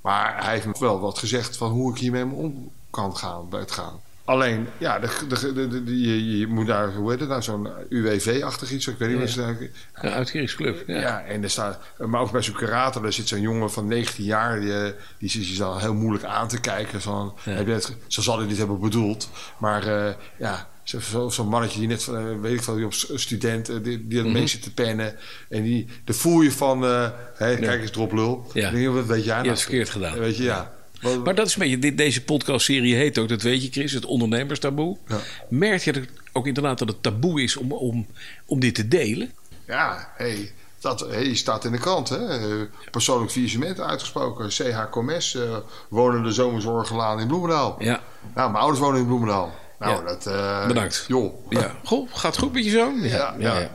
Maar 0.00 0.44
hij 0.44 0.52
heeft 0.52 0.66
me 0.66 0.74
wel 0.78 1.00
wat 1.00 1.18
gezegd 1.18 1.56
van 1.56 1.70
hoe 1.70 1.92
ik 1.92 1.98
hiermee 1.98 2.24
om 2.24 2.70
kan 2.90 3.16
gaan 3.16 3.48
bij 3.48 3.60
het 3.60 3.70
gaan. 3.70 4.00
Alleen, 4.28 4.66
ja, 4.78 4.98
de, 4.98 5.08
de, 5.28 5.52
de, 5.52 5.68
de- 5.68 5.84
de- 5.84 6.00
je, 6.00 6.38
je 6.38 6.46
moet 6.46 6.66
daar, 6.66 6.92
hoe 6.94 7.10
heet 7.10 7.20
het 7.20 7.28
nou, 7.28 7.42
zo'n 7.42 7.68
UWV-achtig 7.88 8.70
iets. 8.70 8.86
Ik 8.86 8.98
weet 8.98 9.08
niet 9.08 9.18
wat 9.18 9.28
ze 9.30 9.38
daar- 9.40 9.56
Een 9.94 10.10
uitkeringsclub. 10.10 10.82
Ja. 10.86 11.00
ja. 11.00 11.22
en 11.24 11.42
er 11.42 11.50
staat, 11.50 11.78
maar 11.98 12.20
ook 12.20 12.32
bij 12.32 12.42
zo'n 12.42 12.54
curator, 12.54 13.02
daar 13.02 13.12
zit 13.12 13.28
zo'n 13.28 13.40
jongen 13.40 13.70
van 13.70 13.86
19 13.86 14.24
jaar, 14.24 14.60
die, 14.60 14.82
eh, 14.84 14.90
die 15.18 15.30
zit 15.30 15.48
je 15.48 15.56
dan 15.58 15.78
heel 15.78 15.94
moeilijk 15.94 16.24
aan 16.24 16.48
te 16.48 16.60
kijken. 16.60 17.00
Van, 17.00 17.34
Ja. 17.44 17.50
heb 17.52 17.66
je 17.66 17.72
het, 17.72 17.96
zo 18.06 18.22
zal 18.22 18.38
hij 18.38 18.48
dit 18.48 18.58
hebben 18.58 18.80
bedoeld. 18.80 19.30
Maar 19.58 20.06
eh, 20.06 20.14
ja, 20.38 20.68
zo- 20.82 21.00
zo- 21.00 21.28
zo'n 21.28 21.48
mannetje 21.48 21.78
die 21.78 21.88
net 21.88 22.02
van, 22.04 22.16
eh, 22.16 22.40
weet 22.40 22.54
ik 22.54 22.62
veel, 22.62 22.74
die 22.74 22.84
op 22.84 22.92
student, 22.94 23.84
die, 23.84 24.06
die 24.06 24.46
zit 24.48 24.62
te 24.62 24.74
pennen. 24.74 25.16
En 25.48 25.62
die, 25.62 25.86
daar 26.04 26.16
voel 26.16 26.40
je 26.40 26.52
van, 26.52 26.82
hé, 26.82 27.10
kijk 27.56 27.80
eens, 27.80 27.90
droplul. 27.90 28.50
Ja. 28.52 28.68
Ik 28.68 28.74
denk, 28.74 28.94
wat 28.94 29.06
weet 29.06 29.24
jij 29.24 29.34
nou? 29.34 29.46
hebt 29.46 29.58
het 29.58 29.60
verkeerd 29.60 29.88
gedaan. 29.90 30.18
Weet 30.18 30.36
je, 30.36 30.42
ja. 30.42 30.76
Wat- 31.00 31.24
Maar 31.24 31.34
dat 31.34 31.46
is 31.46 31.54
een 31.54 31.60
beetje, 31.60 31.78
dit, 31.78 31.96
deze 31.96 32.24
podcastserie 32.24 32.94
heet 32.94 33.18
ook, 33.18 33.28
dat 33.28 33.42
weet 33.42 33.62
je 33.64 33.70
Chris, 33.70 33.92
het 33.92 34.04
ondernemerstaboe. 34.04 34.96
Ja. 35.06 35.16
Merk 35.48 35.82
je 35.82 35.92
dat 35.92 36.02
ook 36.32 36.46
inderdaad 36.46 36.78
dat 36.78 36.88
het 36.88 37.02
taboe 37.02 37.42
is 37.42 37.56
om, 37.56 37.72
om, 37.72 38.06
om 38.46 38.60
dit 38.60 38.74
te 38.74 38.88
delen? 38.88 39.32
Ja, 39.66 40.12
hey, 40.16 40.52
dat 40.80 41.00
hey, 41.00 41.34
staat 41.34 41.64
in 41.64 41.72
de 41.72 41.78
krant. 41.78 42.08
Hè? 42.08 42.16
Eh, 42.28 42.66
Persoonlijk 42.90 43.30
faillissement 43.32 43.80
uitgesproken. 43.80 44.48
CH 44.48 44.90
Commes, 44.90 45.34
eh 45.34 45.56
wonende 45.88 46.32
zomerzorgelaan 46.32 47.20
in 47.20 47.26
Bloemendaal. 47.26 47.76
Ja. 47.78 48.00
Nou, 48.34 48.50
mijn 48.50 48.62
ouders 48.62 48.80
wonen 48.80 49.00
in 49.00 49.06
Bloemendaal. 49.06 49.54
Nou, 49.78 49.92
Ja. 49.92 50.02
dat... 50.08 50.26
eh, 50.26 50.66
Bedankt. 50.66 51.04
Joh. 51.08 51.34
Ja. 51.50 51.74
Goh, 51.84 52.08
gaat 52.12 52.38
goed 52.38 52.52
met 52.52 52.64
je 52.64 52.70
zoon? 52.70 53.00
Ja, 53.02 53.34
ja. 53.38 53.70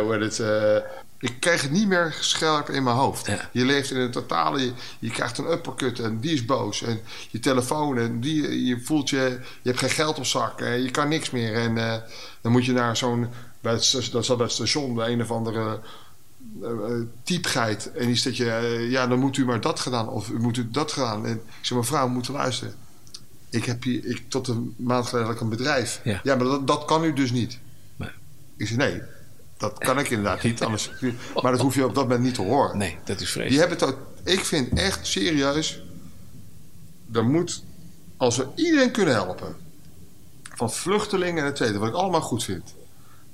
Hoe 0.00 0.12
heet 0.20 0.36
het, 0.38 0.84
ik 1.24 1.40
kreeg 1.40 1.62
het 1.62 1.70
niet 1.70 1.88
meer 1.88 2.16
scherp 2.20 2.68
in 2.68 2.82
mijn 2.82 2.96
hoofd. 2.96 3.26
Ja. 3.26 3.48
Je 3.52 3.64
leeft 3.64 3.90
in 3.90 3.96
een 3.96 4.10
totale... 4.10 4.60
Je, 4.60 4.72
je 4.98 5.10
krijgt 5.10 5.38
een 5.38 5.50
uppercut 5.50 5.98
en 5.98 6.20
die 6.20 6.32
is 6.32 6.44
boos. 6.44 6.82
En 6.82 7.00
je 7.30 7.40
telefoon 7.40 7.98
en 7.98 8.20
die, 8.20 8.64
je 8.64 8.80
voelt 8.80 9.10
je... 9.10 9.40
Je 9.62 9.68
hebt 9.68 9.78
geen 9.78 9.90
geld 9.90 10.18
op 10.18 10.24
zak 10.24 10.60
en 10.60 10.82
je 10.82 10.90
kan 10.90 11.08
niks 11.08 11.30
meer. 11.30 11.54
En 11.54 11.78
eh, 11.78 11.96
dan 12.40 12.52
moet 12.52 12.64
je 12.64 12.72
naar 12.72 12.96
zo'n... 12.96 13.28
Dat 13.60 13.84
zat 13.84 14.36
bij 14.36 14.46
het 14.46 14.52
station, 14.52 14.94
de 14.94 15.06
een 15.06 15.22
of 15.22 15.30
andere... 15.30 15.80
eh, 16.62 16.70
eh, 16.70 17.06
typgeit. 17.22 17.92
En 17.92 18.06
die 18.06 18.16
zegt 18.16 18.36
je... 18.36 18.86
ja, 18.90 19.06
dan 19.06 19.18
moet 19.18 19.36
u 19.36 19.44
maar 19.44 19.60
dat 19.60 19.80
gedaan. 19.80 20.08
Of 20.08 20.28
u 20.28 20.38
moet 20.38 20.56
u 20.56 20.70
dat 20.70 20.92
gedaan. 20.92 21.26
En 21.26 21.34
ik 21.34 21.40
zeg, 21.60 21.78
mevrouw, 21.78 22.06
we 22.06 22.12
moeten 22.12 22.32
luisteren. 22.32 22.74
Ik 23.50 23.64
heb 23.64 23.82
hier... 23.82 24.04
Ik, 24.04 24.22
tot 24.28 24.48
een 24.48 24.74
maand 24.76 25.06
geleden 25.06 25.26
had 25.26 25.36
ik 25.36 25.42
een 25.42 25.48
bedrijf. 25.48 26.00
Ja. 26.04 26.20
maar 26.24 26.38
dat, 26.38 26.66
dat 26.66 26.84
kan 26.84 27.04
u 27.04 27.12
dus 27.12 27.30
niet. 27.30 27.58
Nee. 27.96 28.10
Ik 28.56 28.76
nee, 28.76 29.02
dat 29.56 29.78
kan 29.78 29.98
ik 29.98 30.08
inderdaad 30.10 30.42
niet. 30.42 30.62
Anders, 30.62 30.90
maar 31.42 31.52
dat 31.52 31.60
hoef 31.60 31.74
je 31.74 31.84
op 31.84 31.94
dat 31.94 32.04
moment 32.04 32.22
niet 32.22 32.34
te 32.34 32.42
horen. 32.42 32.78
Nee, 32.78 32.96
dat 33.04 33.08
is 33.08 33.18
Die 33.18 33.26
vreselijk. 33.26 33.68
hebben 33.68 33.78
het 33.88 33.96
ook, 33.96 34.06
ik 34.24 34.44
vind 34.44 34.78
echt 34.78 35.06
serieus, 35.06 35.82
er 37.12 37.24
moet, 37.24 37.64
als 38.16 38.36
we 38.36 38.46
iedereen 38.54 38.90
kunnen 38.90 39.14
helpen, 39.14 39.56
van 40.54 40.72
vluchtelingen 40.72 41.38
en 41.38 41.44
het 41.44 41.56
tweede, 41.56 41.78
wat 41.78 41.88
ik 41.88 41.94
allemaal 41.94 42.20
goed 42.20 42.44
vind. 42.44 42.74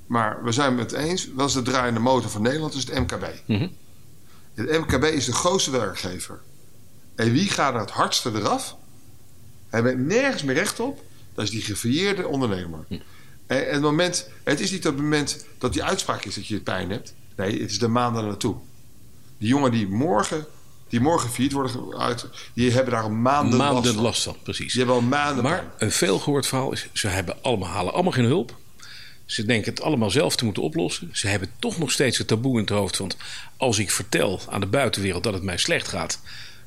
Maar 0.05 0.43
we 0.43 0.51
zijn 0.51 0.77
het 0.77 0.91
eens, 0.91 1.29
dat 1.35 1.47
is 1.47 1.53
de 1.53 1.61
draaiende 1.61 1.99
motor 1.99 2.29
van 2.29 2.41
Nederland, 2.41 2.73
is 2.73 2.83
het 2.87 2.99
MKB. 2.99 3.25
Mhm. 3.45 3.67
Het 4.53 4.69
MKB 4.79 5.03
is 5.03 5.25
de 5.25 5.33
grootste 5.33 5.71
werkgever. 5.71 6.39
En 7.15 7.31
wie 7.31 7.49
gaat 7.49 7.73
er 7.73 7.79
het 7.79 7.89
hardste 7.89 8.31
eraf? 8.33 8.75
Hij 9.69 9.81
heeft 9.81 9.97
nergens 9.97 10.43
meer 10.43 10.55
recht 10.55 10.79
op. 10.79 11.03
Dat 11.33 11.43
is 11.43 11.49
die 11.51 11.61
gefailleerde 11.61 12.27
ondernemer. 12.27 12.85
En 13.57 13.71
het, 13.73 13.81
moment, 13.81 14.29
het 14.43 14.59
is 14.59 14.71
niet 14.71 14.83
het 14.83 14.97
moment 14.97 15.45
dat 15.57 15.73
die 15.73 15.83
uitspraak 15.83 16.25
is 16.25 16.35
dat 16.35 16.47
je 16.47 16.59
pijn 16.59 16.89
hebt. 16.89 17.13
Nee, 17.35 17.61
het 17.61 17.71
is 17.71 17.79
de 17.79 17.87
maanden 17.87 18.25
naartoe. 18.25 18.55
Die 19.37 19.47
jongen 19.47 19.71
die 19.71 19.87
morgen, 19.87 20.45
die 20.89 20.99
morgen 20.99 21.29
failliet 21.29 21.51
worden 21.53 21.97
uit, 21.99 22.25
die 22.53 22.71
hebben 22.71 22.93
daar 22.93 23.03
al 23.03 23.09
maanden, 23.09 23.57
last 23.57 23.71
Maanden 23.73 23.93
van. 23.93 24.03
last 24.03 24.23
van, 24.23 24.37
precies. 24.43 24.71
Die 24.73 24.77
hebben 24.83 24.95
al 25.01 25.07
maanden 25.09 25.43
Maar 25.43 25.57
pijn. 25.59 25.69
een 25.77 25.91
veelgehoord 25.91 26.47
verhaal 26.47 26.71
is, 26.71 26.87
ze 26.93 27.07
hebben 27.07 27.37
allemaal, 27.41 27.69
halen 27.69 27.93
allemaal 27.93 28.11
geen 28.11 28.25
hulp. 28.25 28.55
Ze 29.25 29.45
denken 29.45 29.71
het 29.73 29.81
allemaal 29.81 30.09
zelf 30.09 30.35
te 30.35 30.45
moeten 30.45 30.63
oplossen. 30.63 31.09
Ze 31.13 31.27
hebben 31.27 31.51
toch 31.59 31.77
nog 31.77 31.91
steeds 31.91 32.17
het 32.17 32.27
taboe 32.27 32.53
in 32.53 32.59
het 32.61 32.69
hoofd. 32.69 32.97
Want 32.97 33.17
als 33.57 33.79
ik 33.79 33.91
vertel 33.91 34.39
aan 34.49 34.59
de 34.59 34.65
buitenwereld 34.67 35.23
dat 35.23 35.33
het 35.33 35.43
mij 35.43 35.57
slecht 35.57 35.87
gaat, 35.87 36.19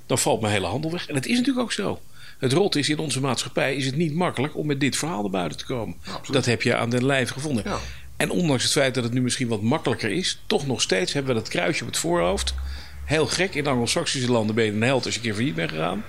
dan 0.07 0.19
valt 0.19 0.41
mijn 0.41 0.53
hele 0.53 0.67
handel 0.67 0.91
weg. 0.91 1.07
En 1.07 1.15
het 1.15 1.27
is 1.27 1.37
natuurlijk 1.37 1.65
ook 1.65 1.73
zo. 1.73 2.01
Het 2.39 2.53
rot 2.53 2.77
is 2.77 2.89
in 2.89 2.99
onze 2.99 3.21
maatschappij 3.21 3.77
is 3.77 3.87
het 3.87 3.97
niet 3.97 4.15
makkelijk 4.15 4.57
om 4.57 4.67
met 4.67 4.81
dit 4.81 4.97
verhaal 4.97 5.23
naar 5.23 5.31
buiten 5.31 5.59
te 5.59 5.65
komen. 5.65 5.97
Dat 6.31 6.45
heb 6.45 6.63
je 6.63 6.77
aan 6.77 6.91
de 6.91 7.05
lijf 7.05 7.31
gevonden. 7.31 7.65
Ja. 7.67 7.79
En 8.17 8.31
ondanks 8.31 8.63
het 8.63 8.73
feit 8.73 8.95
dat 8.95 9.05
het 9.05 9.13
nu 9.13 9.23
misschien 9.23 9.49
wat 9.49 9.63
makkelijker 9.63 10.11
is, 10.11 10.41
toch 10.47 10.67
nog 10.67 10.83
steeds 10.83 11.13
hebben 11.13 11.35
we 11.35 11.41
dat 11.41 11.51
kruisje 11.51 11.83
op 11.83 11.89
het 11.89 11.99
voorhoofd. 11.99 12.55
Heel 13.05 13.27
gek, 13.27 13.55
in 13.55 13.67
Anglo-Saxische 13.67 14.31
landen 14.31 14.55
ben 14.55 14.65
je 14.65 14.73
een 14.73 14.83
held 14.83 15.05
als 15.05 15.15
je 15.15 15.21
een 15.21 15.27
keer 15.27 15.35
failliet 15.35 15.55
bent 15.55 15.71
gegaan. 15.71 16.05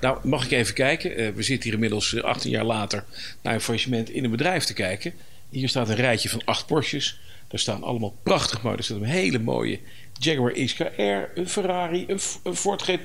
Nou, 0.00 0.18
mag 0.28 0.44
ik 0.44 0.50
even 0.50 0.74
kijken? 0.74 1.16
Eh, 1.16 1.28
we 1.34 1.42
zitten 1.42 1.64
hier 1.64 1.72
inmiddels 1.72 2.14
eh, 2.14 2.22
18 2.22 2.50
jaar 2.50 2.64
later 2.64 3.04
naar 3.42 3.54
een 3.54 3.60
faillissement 3.60 4.10
in 4.10 4.24
een 4.24 4.30
bedrijf 4.30 4.64
te 4.64 4.74
kijken. 4.74 5.12
Hier 5.50 5.68
staat 5.68 5.88
een 5.88 5.96
rijtje 5.96 6.28
van 6.28 6.42
acht 6.44 6.66
Porsches. 6.66 7.20
Daar 7.48 7.60
staan 7.60 7.82
allemaal 7.82 8.16
prachtig 8.22 8.62
mooi. 8.62 8.76
Er 8.76 8.84
staat 8.84 8.96
een 8.96 9.04
hele 9.04 9.38
mooie 9.38 9.80
Jaguar 10.22 10.52
XKR, 10.52 11.02
een 11.34 11.48
Ferrari, 11.48 12.04
een, 12.08 12.54
Ford 12.54 12.82
GT. 12.82 13.04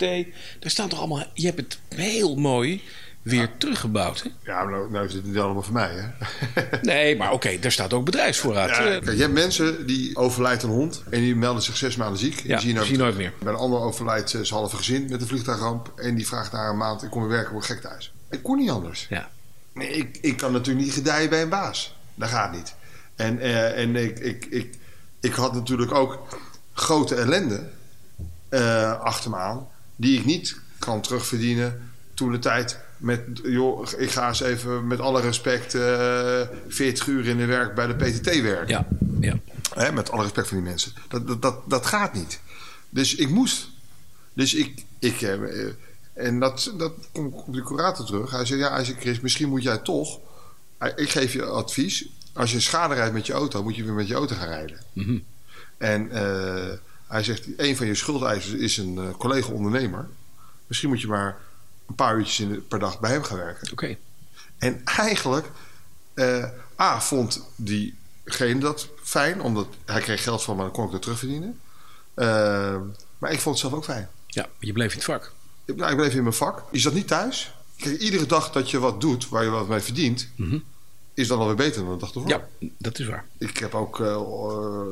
Daar 0.59 0.71
staan 0.71 0.89
toch 0.89 0.99
allemaal... 0.99 1.23
Je 1.33 1.45
hebt 1.45 1.57
het 1.57 1.79
heel 1.99 2.35
mooi 2.35 2.81
weer 3.21 3.49
teruggebouwd, 3.57 4.23
hè? 4.23 4.51
Ja, 4.51 4.63
maar 4.63 4.73
nou, 4.73 4.91
nou 4.91 5.05
is 5.05 5.13
dit 5.13 5.25
niet 5.25 5.37
allemaal 5.37 5.61
voor 5.61 5.73
mij, 5.73 5.91
hè? 5.93 6.07
Nee, 6.81 7.15
maar 7.15 7.31
oké, 7.31 7.59
daar 7.59 7.71
staat 7.71 7.93
ook 7.93 8.05
bedrijfsvoorraad. 8.05 8.69
Ja, 8.69 8.75
Eh, 8.75 8.85
kijk, 8.85 9.11
je 9.15 9.21
hebt 9.21 9.33
mensen 9.33 9.87
die 9.87 10.15
overlijdt 10.15 10.63
een 10.63 10.69
hond 10.69 11.03
en 11.09 11.19
die 11.19 11.35
melden 11.35 11.63
zich 11.63 11.77
zes 11.77 11.95
maanden 11.95 12.19
ziek. 12.19 12.39
En 12.39 12.47
Ja, 12.47 12.59
die 12.59 12.79
zie 12.81 12.91
je 12.91 12.97
nooit 12.97 13.17
meer. 13.17 13.33
Bij 13.39 13.53
een 13.53 13.59
ander 13.59 13.79
overlijdt 13.79 14.29
zijn 14.29 14.45
halve 14.49 14.75
gezin 14.75 15.07
met 15.09 15.21
een 15.21 15.27
vliegtuigramp. 15.27 15.91
En 15.95 16.15
die 16.15 16.27
vraagt 16.27 16.51
na 16.51 16.69
een 16.69 16.77
maand, 16.77 17.03
ik 17.03 17.09
kom 17.09 17.21
weer 17.21 17.29
werken, 17.31 17.53
word 17.53 17.65
gek 17.65 17.81
thuis. 17.81 18.13
Ik 18.29 18.43
kon 18.43 18.57
niet 18.57 18.69
anders. 18.69 19.05
ja. 19.09 19.29
Nee, 19.73 19.89
ik, 19.89 20.17
ik 20.21 20.37
kan 20.37 20.51
natuurlijk 20.51 20.85
niet 20.85 20.93
gedijen 20.93 21.29
bij 21.29 21.41
een 21.41 21.49
baas. 21.49 21.95
Dat 22.15 22.29
gaat 22.29 22.51
niet. 22.51 22.75
En, 23.15 23.39
eh, 23.39 23.81
en 23.81 23.95
ik, 23.95 24.19
ik, 24.19 24.45
ik, 24.45 24.77
ik 25.21 25.33
had 25.33 25.53
natuurlijk 25.53 25.93
ook 25.93 26.39
grote 26.75 27.15
ellende 27.15 27.69
eh, 28.49 28.99
achter 28.99 29.29
me 29.29 29.37
aan... 29.37 29.67
die 29.95 30.19
ik 30.19 30.25
niet 30.25 30.59
kan 30.79 31.01
terugverdienen 31.01 31.89
toen 32.13 32.31
de 32.31 32.39
tijd 32.39 32.79
met... 32.97 33.21
joh, 33.43 33.87
ik 33.97 34.11
ga 34.11 34.27
eens 34.27 34.39
even 34.39 34.87
met 34.87 34.99
alle 34.99 35.21
respect 35.21 35.75
eh 35.75 36.41
40 36.67 37.07
uur 37.07 37.27
in 37.27 37.37
de 37.37 37.45
werk 37.45 37.75
bij 37.75 37.87
de 37.87 37.95
PTT 37.95 38.41
werken. 38.41 38.67
Ja, 38.67 38.87
ja. 39.19 39.39
Hè, 39.73 39.91
met 39.91 40.11
alle 40.11 40.21
respect 40.21 40.47
voor 40.47 40.57
die 40.57 40.65
mensen. 40.65 40.91
Dat, 41.07 41.27
dat, 41.27 41.41
dat, 41.41 41.69
dat 41.69 41.85
gaat 41.85 42.13
niet. 42.13 42.39
Dus 42.89 43.15
ik 43.15 43.29
moest. 43.29 43.69
Dus 44.33 44.53
ik. 44.53 44.83
ik 44.99 45.21
eh, 45.21 45.39
en 46.13 46.39
dat, 46.39 46.73
dat 46.77 46.93
kom 47.11 47.27
ik 47.27 47.47
op 47.47 47.53
de 47.53 47.63
curator 47.63 48.05
terug. 48.05 48.31
Hij 48.31 48.45
zei: 48.45 48.59
Ja, 48.59 48.73
hij 48.73 48.83
zei, 48.83 48.97
Chris, 48.99 49.19
misschien 49.19 49.49
moet 49.49 49.63
jij 49.63 49.77
toch. 49.77 50.19
Ik 50.95 51.09
geef 51.09 51.33
je 51.33 51.45
advies. 51.45 52.07
Als 52.33 52.51
je 52.51 52.59
schade 52.59 52.93
rijdt 52.93 53.13
met 53.13 53.25
je 53.25 53.33
auto, 53.33 53.63
moet 53.63 53.75
je 53.75 53.83
weer 53.83 53.93
met 53.93 54.07
je 54.07 54.13
auto 54.13 54.35
gaan 54.35 54.47
rijden. 54.47 54.79
Mhm. 54.93 55.17
En 55.77 56.11
eh, 56.11 56.73
hij 57.07 57.23
zegt: 57.23 57.47
Een 57.57 57.77
van 57.77 57.85
je 57.87 57.95
schuldeisers 57.95 58.53
is 58.53 58.77
een 58.77 58.97
eh, 58.97 59.09
collega-ondernemer. 59.17 60.07
Misschien 60.67 60.89
moet 60.89 61.01
je 61.01 61.07
maar 61.07 61.37
een 61.87 61.95
paar 61.95 62.17
uurtjes 62.17 62.39
in 62.39 62.49
de- 62.51 62.59
per 62.59 62.79
dag 62.79 62.99
bij 62.99 63.11
hem 63.11 63.23
gaan 63.23 63.37
werken. 63.37 63.71
Oké. 63.71 63.97
En 64.57 64.81
eigenlijk, 64.85 65.47
eh, 66.13 66.45
A, 66.79 67.01
vond 67.01 67.41
diegene 67.55 68.59
dat 68.59 68.87
fijn, 69.03 69.41
omdat 69.41 69.67
hij 69.85 70.01
kreeg 70.01 70.23
geld 70.23 70.43
van 70.43 70.55
me, 70.55 70.61
dan 70.61 70.71
kon 70.71 70.85
ik 70.85 70.91
dat 70.91 71.01
terugverdienen. 71.01 71.59
Maar 73.17 73.31
ik 73.31 73.39
vond 73.39 73.55
het 73.55 73.57
zelf 73.57 73.73
ook 73.73 73.83
fijn. 73.83 74.09
Ja, 74.27 74.47
je 74.59 74.73
bleef 74.73 74.89
in 74.91 74.95
het 74.97 75.05
vak. 75.05 75.31
Ik, 75.65 75.75
nou, 75.75 75.91
ik 75.91 75.97
bleef 75.97 76.13
in 76.13 76.21
mijn 76.23 76.35
vak. 76.35 76.63
Je 76.71 76.79
zat 76.79 76.93
niet 76.93 77.07
thuis. 77.07 77.53
Kijk, 77.77 77.99
iedere 77.99 78.25
dag 78.25 78.51
dat 78.51 78.69
je 78.71 78.79
wat 78.79 79.01
doet 79.01 79.29
waar 79.29 79.43
je 79.43 79.49
wat 79.49 79.67
mee 79.67 79.79
verdient, 79.79 80.27
is 81.15 81.27
dan 81.27 81.39
alweer 81.39 81.55
beter 81.55 81.83
dan 81.83 81.91
de 81.93 81.99
dag 81.99 82.13
ervoor. 82.13 82.29
Ja, 82.29 82.47
dat 82.77 82.99
is 82.99 83.07
waar. 83.07 83.25
Ik 83.37 83.57
heb 83.57 83.75
ook 83.75 83.99
eh, 83.99 84.13
eh, 84.13 84.21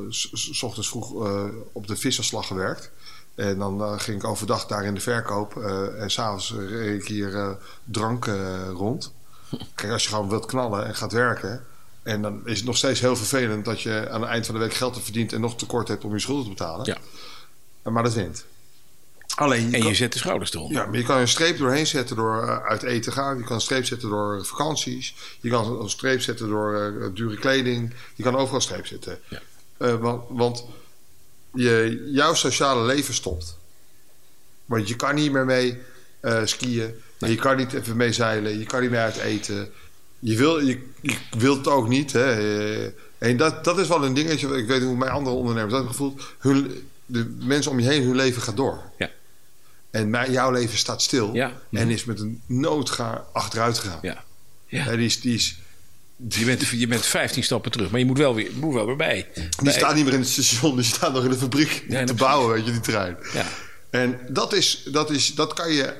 s- 0.08 0.62
ochtends 0.62 0.88
vroeg 0.88 1.24
eh, 1.26 1.44
op 1.72 1.86
de 1.86 1.96
visserslag 1.96 2.46
gewerkt. 2.46 2.90
En 3.34 3.58
dan 3.58 4.00
ging 4.00 4.16
ik 4.22 4.28
overdag 4.28 4.66
daar 4.66 4.84
in 4.84 4.94
de 4.94 5.00
verkoop. 5.00 5.56
en 5.98 6.10
s'avonds 6.10 6.52
reed 6.68 7.02
ik 7.02 7.08
hier 7.08 7.56
drank 7.84 8.26
rond. 8.72 9.12
Kijk, 9.74 9.92
als 9.92 10.02
je 10.02 10.08
gewoon 10.08 10.28
wilt 10.28 10.46
knallen 10.46 10.86
en 10.86 10.94
gaat 10.94 11.12
werken. 11.12 11.64
En 12.02 12.22
dan 12.22 12.40
is 12.44 12.56
het 12.56 12.66
nog 12.66 12.76
steeds 12.76 13.00
heel 13.00 13.16
vervelend 13.16 13.64
dat 13.64 13.80
je 13.80 14.08
aan 14.10 14.20
het 14.20 14.30
eind 14.30 14.46
van 14.46 14.54
de 14.54 14.60
week 14.60 14.74
geld 14.74 14.92
hebt 14.92 15.04
verdiend. 15.04 15.32
en 15.32 15.40
nog 15.40 15.56
tekort 15.56 15.88
hebt 15.88 16.04
om 16.04 16.12
je 16.12 16.18
schulden 16.18 16.44
te 16.44 16.50
betalen. 16.50 16.86
Ja. 16.86 16.98
Maar 17.90 18.02
dat 18.02 18.14
wint. 18.14 18.44
Alleen 19.34 19.66
je 19.70 19.74
En 19.74 19.80
kan- 19.80 19.88
je 19.88 19.94
zet 19.94 20.12
de 20.12 20.18
schouders 20.18 20.54
eronder. 20.54 20.76
ja, 20.82 20.86
maar 20.86 20.98
je 20.98 21.04
kan 21.04 21.18
een 21.18 21.28
streep 21.28 21.58
doorheen 21.58 21.86
zetten 21.86 22.16
door 22.16 22.42
eh, 22.42 22.56
uit 22.64 22.82
eten 22.82 23.02
te 23.02 23.10
gaan. 23.12 23.38
Je 23.38 23.44
kan 23.44 23.54
een 23.54 23.60
streep 23.60 23.84
zetten 23.84 24.08
door 24.08 24.44
vakanties. 24.46 25.14
Je 25.40 25.50
kan 25.50 25.80
een 25.82 25.90
streep 25.90 26.20
zetten 26.20 26.48
door 26.48 26.74
eh, 27.00 27.06
dure 27.14 27.36
kleding. 27.38 27.94
Je 28.14 28.22
kan 28.22 28.34
overal 28.36 28.54
een 28.54 28.60
streep 28.62 28.86
zetten. 28.86 29.18
Ja. 29.28 29.40
Eh, 29.76 29.94
want 29.94 30.24
want 30.28 30.64
je, 31.54 32.02
jouw 32.12 32.34
sociale 32.34 32.84
leven 32.84 33.14
stopt. 33.14 33.58
Want 34.64 34.88
je 34.88 34.96
kan 34.96 35.14
niet 35.14 35.32
meer 35.32 35.44
mee 35.44 35.78
eh, 36.20 36.40
skiën. 36.44 36.94
Je 37.18 37.34
kan 37.34 37.56
niet 37.56 37.72
even 37.72 37.96
mee 37.96 38.12
zeilen. 38.12 38.58
Je 38.58 38.64
kan 38.66 38.80
niet 38.80 38.90
meer 38.90 39.00
uit 39.00 39.16
eten. 39.16 39.72
Je, 40.18 40.36
wil, 40.36 40.58
je, 40.60 40.82
je 41.00 41.16
wilt 41.38 41.56
het 41.56 41.68
ook 41.68 41.88
niet. 41.88 42.12
Hè. 42.12 42.32
Eh, 42.84 42.90
En 43.18 43.36
dat, 43.36 43.64
dat 43.64 43.78
is 43.78 43.88
wel 43.88 44.04
een 44.04 44.14
dingetje. 44.14 44.56
Ik 44.56 44.66
weet 44.66 44.82
hoe 44.82 44.96
mijn 44.96 45.10
andere 45.10 45.36
ondernemers 45.36 45.72
dat 45.72 45.82
hebben 45.84 45.98
gevoeld. 45.98 46.22
Hun, 46.38 46.88
de 47.06 47.36
mensen 47.40 47.70
om 47.70 47.80
je 47.80 47.86
heen, 47.88 48.02
hun 48.02 48.16
leven 48.16 48.42
gaat 48.42 48.56
door. 48.56 48.80
Ja. 48.98 49.10
En 49.94 50.10
mijn, 50.10 50.32
jouw 50.32 50.50
leven 50.50 50.78
staat 50.78 51.02
stil. 51.02 51.34
Ja. 51.34 51.52
En 51.70 51.90
is 51.90 52.04
met 52.04 52.20
een 52.20 52.42
noodga 52.46 53.24
achteruit 53.32 53.78
gegaan. 53.78 53.98
Ja. 54.02 54.24
Ja. 54.66 54.82
Hè, 54.82 54.96
die, 54.96 55.06
is, 55.06 55.20
die, 55.20 55.34
is, 55.34 55.58
Je, 56.28 56.44
bent, 56.44 56.66
je 56.68 56.86
bent 56.86 57.06
15 57.06 57.42
stappen 57.42 57.70
terug, 57.70 57.90
maar 57.90 58.00
je 58.00 58.06
moet 58.06 58.18
wel 58.18 58.34
weer, 58.34 58.50
moet 58.54 58.74
wel 58.74 58.86
weer 58.86 58.96
bij. 58.96 59.28
die 59.34 59.48
Bij- 59.62 59.72
staat 59.72 59.94
niet 59.94 60.04
meer 60.04 60.12
in 60.12 60.20
het 60.20 60.28
station. 60.28 60.76
Die 60.76 60.84
staat 60.84 61.12
nog 61.12 61.24
in 61.24 61.30
de 61.30 61.36
fabriek 61.36 61.84
Ja, 61.88 62.04
te 62.04 62.14
bouwen, 62.14 62.54
weet 62.54 62.64
je, 62.64 62.70
die 62.72 62.80
trein. 62.80 63.16
Ja. 63.32 63.46
En 63.90 64.18
dat 64.28 64.52
is, 64.52 64.88
dat 64.92 65.10
is, 65.10 65.34
dat 65.34 65.52
kan 65.52 65.72
je. 65.72 65.94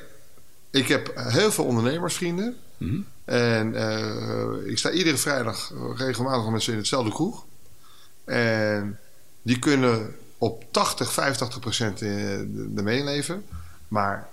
Ik 0.70 0.88
heb 0.88 1.12
heel 1.14 1.52
veel 1.52 1.64
ondernemersvrienden. 1.64 2.56
Mhm. 2.76 3.00
En 3.24 3.74
eh, 3.74 4.70
ik 4.70 4.78
sta 4.78 4.90
iedere 4.90 5.16
vrijdag 5.16 5.72
regelmatig 5.96 6.50
met 6.50 6.62
ze 6.62 6.70
in 6.70 6.76
hetzelfde 6.76 7.12
kroeg. 7.12 7.44
En 8.24 8.98
die 9.42 9.58
kunnen 9.58 10.14
op 10.38 10.64
80, 10.70 11.12
85 11.12 11.60
procent 11.60 12.02
ermee 12.76 13.04
leven. 13.04 13.44
Maar 13.94 14.28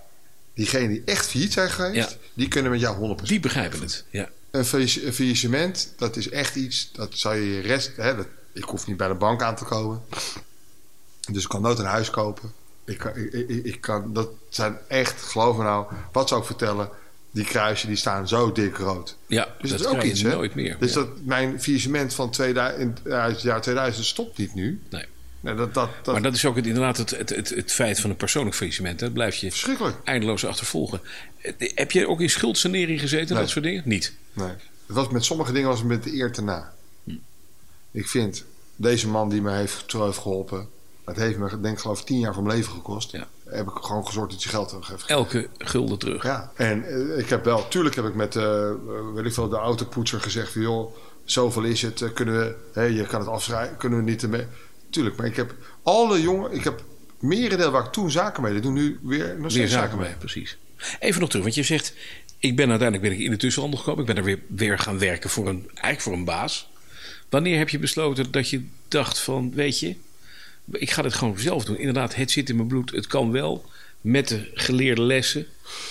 diegenen 0.53 0.89
die 0.89 1.01
echt 1.05 1.27
failliet 1.27 1.53
zijn 1.53 1.69
geweest, 1.69 2.17
die 2.33 2.47
kunnen 2.47 2.71
met 2.71 2.79
jou 2.79 2.95
100 2.97 3.15
procent. 3.17 3.29
Die 3.29 3.39
begrijpen 3.39 3.79
het. 3.81 4.05
Ja. 4.09 4.29
Een 4.51 4.65
failliss- 4.65 5.01
een 5.03 5.13
faillissement, 5.13 5.93
dat 5.97 6.15
is 6.15 6.29
echt 6.29 6.55
iets, 6.55 6.89
dat 6.93 7.09
zou 7.13 7.35
je 7.35 7.53
je 7.55 7.59
rest... 7.61 7.91
Hè, 7.95 8.15
dat, 8.15 8.27
ik 8.53 8.63
hoef 8.63 8.87
niet 8.87 8.97
bij 8.97 9.07
de 9.07 9.13
bank 9.13 9.41
aan 9.41 9.55
te 9.55 9.63
komen. 9.65 10.01
Dus 11.31 11.43
ik 11.43 11.49
kan 11.49 11.61
nooit 11.61 11.79
een 11.79 11.85
huis 11.85 12.09
kopen. 12.09 12.51
Ik 12.85 12.97
kan, 12.97 13.15
ik, 13.15 13.33
ik, 13.33 13.65
ik 13.65 13.81
kan, 13.81 14.13
dat 14.13 14.29
zijn 14.49 14.77
echt, 14.87 15.21
geloof 15.21 15.57
me 15.57 15.63
nou, 15.63 15.85
wat 16.11 16.27
zou 16.27 16.41
ik 16.41 16.47
vertellen... 16.47 16.89
die 17.31 17.45
kruisen 17.45 17.87
die 17.87 17.97
staan 17.97 18.27
zo 18.27 18.51
dik 18.51 18.77
rood. 18.77 19.17
Ja, 19.27 19.55
Dus 19.61 19.69
dat 19.69 19.79
dat 19.79 19.91
is 19.91 19.95
ook 19.97 20.03
iets, 20.03 20.21
hè? 20.21 20.29
nooit 20.29 20.55
meer. 20.55 20.77
Dus 20.79 20.93
Ja. 20.93 20.99
dat, 20.99 21.09
mijn 21.23 21.61
faillissement 21.61 22.13
van 22.13 22.31
2000, 22.31 22.99
in, 23.05 23.11
uit 23.13 23.33
het 23.33 23.41
jaar 23.41 23.61
2000 23.61 24.05
stopt 24.05 24.37
niet 24.37 24.53
nu. 24.53 24.81
Nee. 24.89 25.05
Nee, 25.41 25.55
dat, 25.55 25.73
dat, 25.73 25.89
dat, 26.03 26.13
Maar 26.13 26.23
dat 26.23 26.35
is 26.35 26.45
ook 26.45 26.55
het, 26.55 26.67
inderdaad 26.67 26.97
het, 26.97 27.09
het, 27.09 27.29
het, 27.29 27.49
het 27.49 27.71
feit 27.71 27.99
van 27.99 28.09
een 28.09 28.15
persoonlijk 28.15 28.55
faillissement. 28.55 28.99
Dat 28.99 29.13
blijf 29.13 29.35
je 29.35 29.95
eindeloos 30.03 30.45
achtervolgen. 30.45 31.01
Eh, 31.41 31.71
Heb 31.75 31.91
je 31.91 32.07
ook 32.07 32.21
in 32.21 32.29
schuldsanering 32.29 32.99
gezeten 32.99 33.27
en 33.27 33.33
Nee. 33.33 33.41
dat 33.41 33.51
soort 33.51 33.65
dingen? 33.65 33.81
Niet. 33.85 34.13
Nee. 34.33 34.47
Het 34.85 34.95
was, 34.95 35.09
met 35.09 35.25
sommige 35.25 35.51
dingen 35.51 35.67
was 35.67 35.79
het 35.79 35.87
met 35.87 36.03
de 36.03 36.13
eer 36.13 36.31
te 36.31 36.43
na. 36.43 36.73
Hm. 37.03 37.11
Ik 37.91 38.07
vind, 38.07 38.45
deze 38.75 39.07
man 39.07 39.29
die 39.29 39.41
me 39.41 39.51
heeft, 39.51 39.91
heeft 39.91 40.17
geholpen... 40.17 40.69
dat 41.05 41.15
heeft 41.15 41.37
me, 41.37 41.61
denk 41.61 41.75
ik, 41.75 41.81
geloof 41.81 41.99
ik, 41.99 42.05
tien 42.05 42.19
jaar 42.19 42.33
van 42.33 42.43
mijn 42.43 42.57
leven 42.57 42.71
gekost. 42.71 43.11
Ja. 43.11 43.27
Heb 43.45 43.67
ik 43.67 43.73
gewoon 43.73 44.05
gezorgd 44.05 44.31
dat 44.31 44.43
je 44.43 44.49
geld 44.49 44.69
terug 44.69 44.87
heeft 44.87 45.05
Elke 45.05 45.49
gulden 45.57 45.99
terug. 45.99 46.23
Ja, 46.23 46.51
en 46.55 46.83
eh, 46.83 47.17
ik 47.17 47.29
heb 47.29 47.45
wel, 47.45 47.67
tuurlijk 47.67 47.95
heb 47.95 48.05
ik 48.05 48.15
met 48.15 48.33
weet 49.13 49.25
ik 49.25 49.33
veel, 49.33 49.49
de 49.49 49.55
autopoetser 49.55 50.21
gezegd 50.21 50.51
van 50.51 50.61
joh, 50.61 50.95
zoveel 51.23 51.63
is 51.63 51.81
het, 51.81 52.13
kunnen 52.13 52.37
we, 52.37 52.55
hè, 52.73 52.83
je 52.83 53.05
kan 53.05 53.19
het 53.19 53.29
afschrijven, 53.29 53.77
kunnen 53.77 53.99
we 53.99 54.05
niet 54.05 54.23
ermee. 54.23 54.45
Tuurlijk, 54.91 55.15
maar 55.15 55.25
ik 55.25 55.35
heb 55.35 55.55
alle 55.83 56.21
jongen, 56.21 56.51
ik 56.51 56.63
heb 56.63 56.83
merendeel 57.19 57.71
waar 57.71 57.85
ik 57.85 57.91
toen 57.91 58.11
zaken 58.11 58.43
mee 58.43 58.53
deed, 58.53 58.63
doen 58.63 58.73
nu 58.73 58.99
weer 59.01 59.35
nog 59.39 59.51
steeds 59.51 59.71
zaken 59.71 59.97
mee, 59.97 60.13
precies. 60.19 60.57
Even 60.99 61.19
nog 61.19 61.29
terug, 61.29 61.43
want 61.43 61.55
je 61.55 61.63
zegt... 61.63 61.93
Ik 62.39 62.55
ben 62.55 62.69
uiteindelijk 62.69 63.09
ben 63.09 63.19
ik 63.19 63.25
in 63.25 63.31
de 63.31 63.37
tussenhandel 63.37 63.79
gekomen. 63.79 64.01
Ik 64.01 64.07
ben 64.07 64.17
er 64.17 64.23
weer, 64.23 64.39
weer 64.47 64.79
gaan 64.79 64.99
werken 64.99 65.29
voor 65.29 65.47
een, 65.47 65.65
eigenlijk 65.67 66.01
voor 66.01 66.13
een 66.13 66.25
baas. 66.25 66.69
Wanneer 67.29 67.57
heb 67.57 67.69
je 67.69 67.79
besloten 67.79 68.31
dat 68.31 68.49
je 68.49 68.65
dacht 68.87 69.19
van... 69.19 69.51
Weet 69.53 69.79
je, 69.79 69.95
ik 70.71 70.91
ga 70.91 71.01
dit 71.01 71.13
gewoon 71.13 71.39
zelf 71.39 71.65
doen. 71.65 71.77
Inderdaad, 71.77 72.15
het 72.15 72.31
zit 72.31 72.49
in 72.49 72.55
mijn 72.55 72.67
bloed. 72.67 72.91
Het 72.91 73.07
kan 73.07 73.31
wel. 73.31 73.65
Met 74.01 74.27
de 74.27 74.51
geleerde 74.53 75.01
lessen 75.01 75.47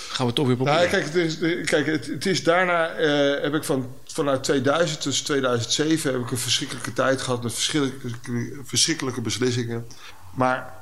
gaan 0.09 0.17
we 0.17 0.25
het 0.25 0.35
toch 0.35 0.47
weer 0.47 0.55
proberen. 0.55 0.79
Nou, 0.79 0.91
kijk, 0.91 1.05
het 1.05 1.15
is, 1.15 1.37
kijk 1.65 1.85
het, 1.85 2.05
het 2.07 2.25
is 2.25 2.43
daarna 2.43 2.89
eh, 2.89 3.41
heb 3.43 3.53
ik 3.53 3.63
van, 3.63 3.95
vanuit 4.13 4.43
2000 4.43 5.01
tot 5.01 5.25
2007 5.25 6.11
heb 6.11 6.21
ik 6.21 6.31
een 6.31 6.37
verschrikkelijke 6.37 6.93
tijd 6.93 7.21
gehad 7.21 7.43
met 7.43 7.53
verschrikkelijke, 7.53 8.59
verschrikkelijke 8.63 9.21
beslissingen. 9.21 9.87
Maar 10.35 10.73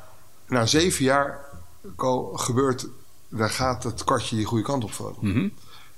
na 0.48 0.66
zeven 0.66 1.04
jaar 1.04 1.46
gebeurt, 2.34 2.88
dan 3.30 3.50
gaat 3.50 3.84
het 3.84 4.04
kartje 4.04 4.36
die 4.36 4.46
goede 4.46 4.64
kant 4.64 4.84
op 4.84 4.92
vallen. 4.92 5.16
Mhm. 5.20 5.50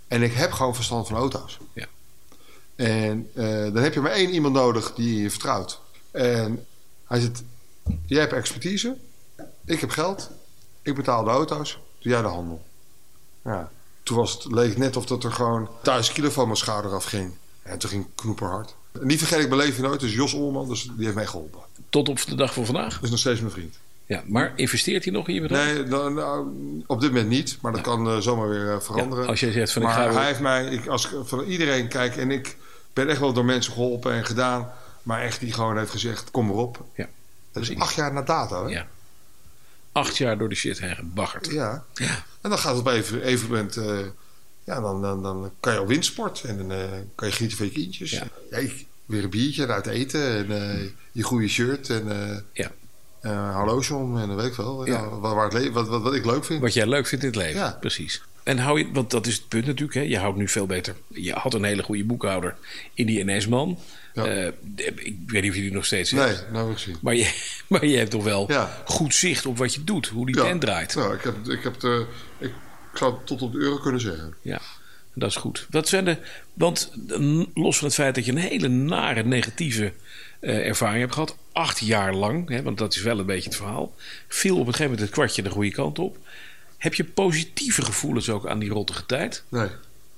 En 0.08 0.22
ik 0.22 0.34
heb 0.34 0.52
gewoon 0.52 0.76
verstand 0.76 1.08
van 1.08 1.18
auto's. 1.18 1.58
Ja. 1.74 1.88
En 2.76 3.30
eh, 3.34 3.74
dan 3.74 3.84
heb 3.84 3.94
je 3.94 4.02
maar 4.02 4.12
één 4.12 4.30
iemand 4.30 4.54
nodig 4.54 4.94
die 4.94 5.22
je 5.22 5.30
vertrouwt. 5.30 5.82
En 6.12 6.66
hij 7.06 7.20
zegt, 7.20 7.44
jij 8.06 8.20
hebt 8.20 8.34
expertise, 8.34 8.98
ik 9.66 9.80
heb 9.80 9.90
geld, 9.90 10.30
ik 10.82 10.96
betaal 10.96 11.24
de 11.24 11.30
auto's, 11.30 11.80
doe 12.00 12.12
jij 12.12 12.22
de 12.22 12.28
handel. 12.28 12.66
Ja. 13.44 13.72
Toen 14.04 14.18
was 14.18 14.34
het, 14.34 14.52
leek 14.52 14.70
het 14.70 14.78
net 14.78 14.98
of 14.98 15.06
dat 15.06 15.24
er 15.24 15.32
gewoon 15.32 15.70
thuis 15.84 16.12
kilo 16.12 16.30
van 16.30 16.46
mijn 16.46 16.58
schouder 16.58 16.94
afging. 16.94 17.32
En 17.64 17.78
toen 17.78 17.90
ging 17.90 18.06
knoeper 18.16 18.48
hard. 18.48 18.76
Niet 19.00 19.18
vergeet 19.18 19.40
ik 19.40 19.50
mijn 19.50 19.62
leven 19.62 19.84
nooit, 19.84 20.00
dus 20.00 20.14
Jos 20.14 20.34
Olman, 20.34 20.68
dus 20.68 20.84
die 20.84 21.04
heeft 21.04 21.16
mij 21.16 21.26
geholpen. 21.28 21.60
Tot 21.90 22.10
op 22.10 22.26
de 22.26 22.36
dag 22.36 22.54
van 22.54 22.66
vandaag? 22.66 22.94
Dat 22.94 23.04
is 23.04 23.10
nog 23.10 23.20
steeds 23.20 23.40
mijn 23.40 23.52
vriend. 23.52 23.78
Ja, 24.06 24.24
maar 24.26 24.54
investeert 24.56 25.04
hij 25.04 25.14
nog 25.14 25.28
in 25.28 25.34
je 25.34 25.42
bedrijf? 25.42 25.74
Nee, 25.74 25.84
nou, 25.84 26.14
nou, 26.14 26.48
op 26.88 27.02
dit 27.02 27.12
moment 27.12 27.30
niet. 27.30 27.58
Maar 27.62 27.72
dat 27.72 27.82
kan 27.82 28.08
uh, 28.08 28.18
zomaar 28.18 28.50
weer 28.50 28.66
uh, 28.66 28.80
veranderen. 28.80 29.24
Ja, 29.24 29.30
als 29.30 29.40
je 29.40 29.52
zegt 29.52 29.72
van 29.72 29.82
maar 29.82 29.92
ik 29.92 30.14
ga... 30.14 30.18
hij 30.18 30.28
heeft 30.28 30.40
mij, 30.40 30.66
ik, 30.66 30.88
als 30.88 31.06
ik 31.06 31.12
van 31.24 31.44
iedereen 31.44 31.88
kijk... 31.88 32.18
en 32.18 32.32
ik 32.32 32.58
ben 32.94 33.10
echt 33.10 33.20
wel 33.20 33.34
door 33.34 33.46
mensen 33.46 33.74
geholpen 33.74 34.14
en 34.14 34.26
gedaan... 34.26 34.72
maar 35.04 35.22
echt 35.22 35.40
die 35.40 35.54
gewoon 35.54 35.78
heeft 35.78 35.92
gezegd, 35.92 36.32
kom 36.32 36.50
erop. 36.50 36.86
Ja. 36.96 37.08
Dat 37.52 37.64
is 37.64 37.78
acht 37.78 37.96
jaar 37.96 38.14
na 38.14 38.22
dato, 38.22 38.66
hè? 38.66 38.72
Ja. 38.72 38.88
Acht 39.92 40.18
jaar 40.18 40.38
door 40.38 40.50
de 40.50 40.56
shit 40.56 40.80
heen 40.80 40.96
gebaggerd. 40.96 41.52
Ja. 41.52 41.86
ja. 41.94 42.24
En 42.42 42.50
dan 42.50 42.60
gaat 42.60 42.76
het 42.76 42.86
op 42.86 42.92
even, 42.92 43.22
even 43.22 43.48
moment... 43.50 43.76
Uh, 43.76 44.00
ja, 44.64 44.82
dan, 44.82 45.02
dan, 45.02 45.24
dan 45.24 45.52
kan 45.60 45.74
je 45.74 45.80
al 45.80 45.88
windsport 45.88 46.44
en 46.44 46.58
dan 46.58 46.78
kan 47.16 47.28
je 47.28 47.34
genieten 47.34 47.58
van 47.58 47.66
je 47.66 47.72
kindjes. 47.72 48.12
Ja. 48.12 48.28
Hey, 48.50 48.88
weer 49.06 49.24
een 49.24 49.30
biertje 49.30 49.68
uit 49.68 49.88
eten 49.88 50.50
en 50.50 50.96
je 51.12 51.24
goede 51.24 51.48
shirt 51.48 51.90
en... 51.90 52.46
ja. 52.54 52.72
Horloge 53.54 53.94
en 53.94 54.28
dan 54.28 54.36
weet 54.36 54.46
ik 54.46 54.54
wel. 54.54 54.86
Ja. 54.86 54.94
ja 54.94 55.10
waar, 55.10 55.36
waar 55.36 55.50
het 55.50 55.70
wat, 55.70 55.88
wat, 55.88 56.02
wat, 56.02 56.14
ik 56.14 56.26
leuk 56.26 56.46
vind. 56.46 56.62
Wat 56.62 56.74
jij 56.74 56.88
leuk 56.88 57.08
vindt 57.08 57.24
in 57.24 57.30
het 57.30 57.40
leven, 57.40 57.60
ja. 57.60 57.78
precies. 57.80 58.22
En 58.44 58.58
hou 58.58 58.80
je, 58.80 58.92
want 58.92 59.12
dat 59.12 59.28
is 59.28 59.36
het 59.36 59.48
punt 59.48 59.66
natuurlijk, 59.66 59.94
hè? 59.94 60.02
je 60.02 60.18
houdt 60.18 60.38
nu 60.38 60.48
veel 60.48 60.66
beter. 60.66 60.96
Je 61.08 61.32
had 61.32 61.54
een 61.54 61.64
hele 61.64 61.84
goede 61.84 62.04
boekhouder 62.04 62.56
in 62.94 63.06
die 63.06 63.24
NS-man. 63.26 63.80
Ja. 64.14 64.28
Uh, 64.28 64.48
ik 64.96 65.16
weet 65.26 65.42
niet 65.42 65.52
of 65.52 65.56
je 65.56 65.62
die 65.62 65.72
nog 65.72 65.86
steeds 65.86 66.12
nee, 66.12 66.26
hebt. 66.26 66.42
Nee, 66.42 66.52
nou 66.52 66.68
heb 66.68 66.76
ik 66.76 66.82
gezien. 66.82 66.98
Maar 67.02 67.16
je, 67.16 67.34
maar 67.70 67.86
je 67.86 67.98
hebt 67.98 68.12
toch 68.12 68.24
wel 68.24 68.52
ja. 68.52 68.82
goed 68.86 69.16
zicht 69.16 69.46
op 69.46 69.58
wat 69.58 69.74
je 69.74 69.84
doet, 69.84 70.08
hoe 70.08 70.26
die 70.26 70.36
tent 70.36 70.62
draait. 70.62 70.96
Nou, 70.96 71.14
ik, 71.14 71.22
heb, 71.22 71.48
ik, 71.48 71.64
heb 71.64 71.80
de, 71.80 72.06
ik, 72.38 72.52
ik 72.92 72.98
zou 72.98 73.14
het 73.14 73.26
tot 73.26 73.42
op 73.42 73.52
de 73.52 73.60
euro 73.60 73.78
kunnen 73.78 74.02
zeggen. 74.02 74.34
Ja, 74.42 74.62
dat 75.14 75.30
is 75.30 75.36
goed. 75.36 75.66
Dat 75.70 75.88
zijn 75.88 76.06
de, 76.06 76.18
want 76.54 76.92
los 77.54 77.78
van 77.78 77.88
het 77.88 77.96
feit 77.96 78.16
dat 78.16 78.26
je 78.26 78.32
een 78.32 78.38
hele 78.38 78.68
nare 78.68 79.24
negatieve 79.24 79.94
uh, 80.42 80.68
ervaring 80.68 81.00
hebt 81.00 81.14
gehad. 81.14 81.38
Acht 81.52 81.80
jaar 81.80 82.14
lang, 82.14 82.50
hè, 82.50 82.62
want 82.62 82.78
dat 82.78 82.96
is 82.96 83.02
wel 83.02 83.20
een 83.20 83.26
beetje 83.26 83.50
het 83.50 83.58
verhaal. 83.58 83.96
Viel 84.28 84.54
op 84.54 84.60
een 84.60 84.66
gegeven 84.66 84.84
moment 84.84 85.02
het 85.02 85.10
kwartje 85.10 85.42
de 85.42 85.50
goede 85.50 85.72
kant 85.72 86.00
op. 86.00 86.18
Heb 86.82 86.94
je 86.94 87.04
positieve 87.04 87.82
gevoelens 87.82 88.30
ook 88.30 88.48
aan 88.48 88.60
die 88.60 88.70
rottige 88.70 89.06
tijd? 89.06 89.44
Nee. 89.50 89.68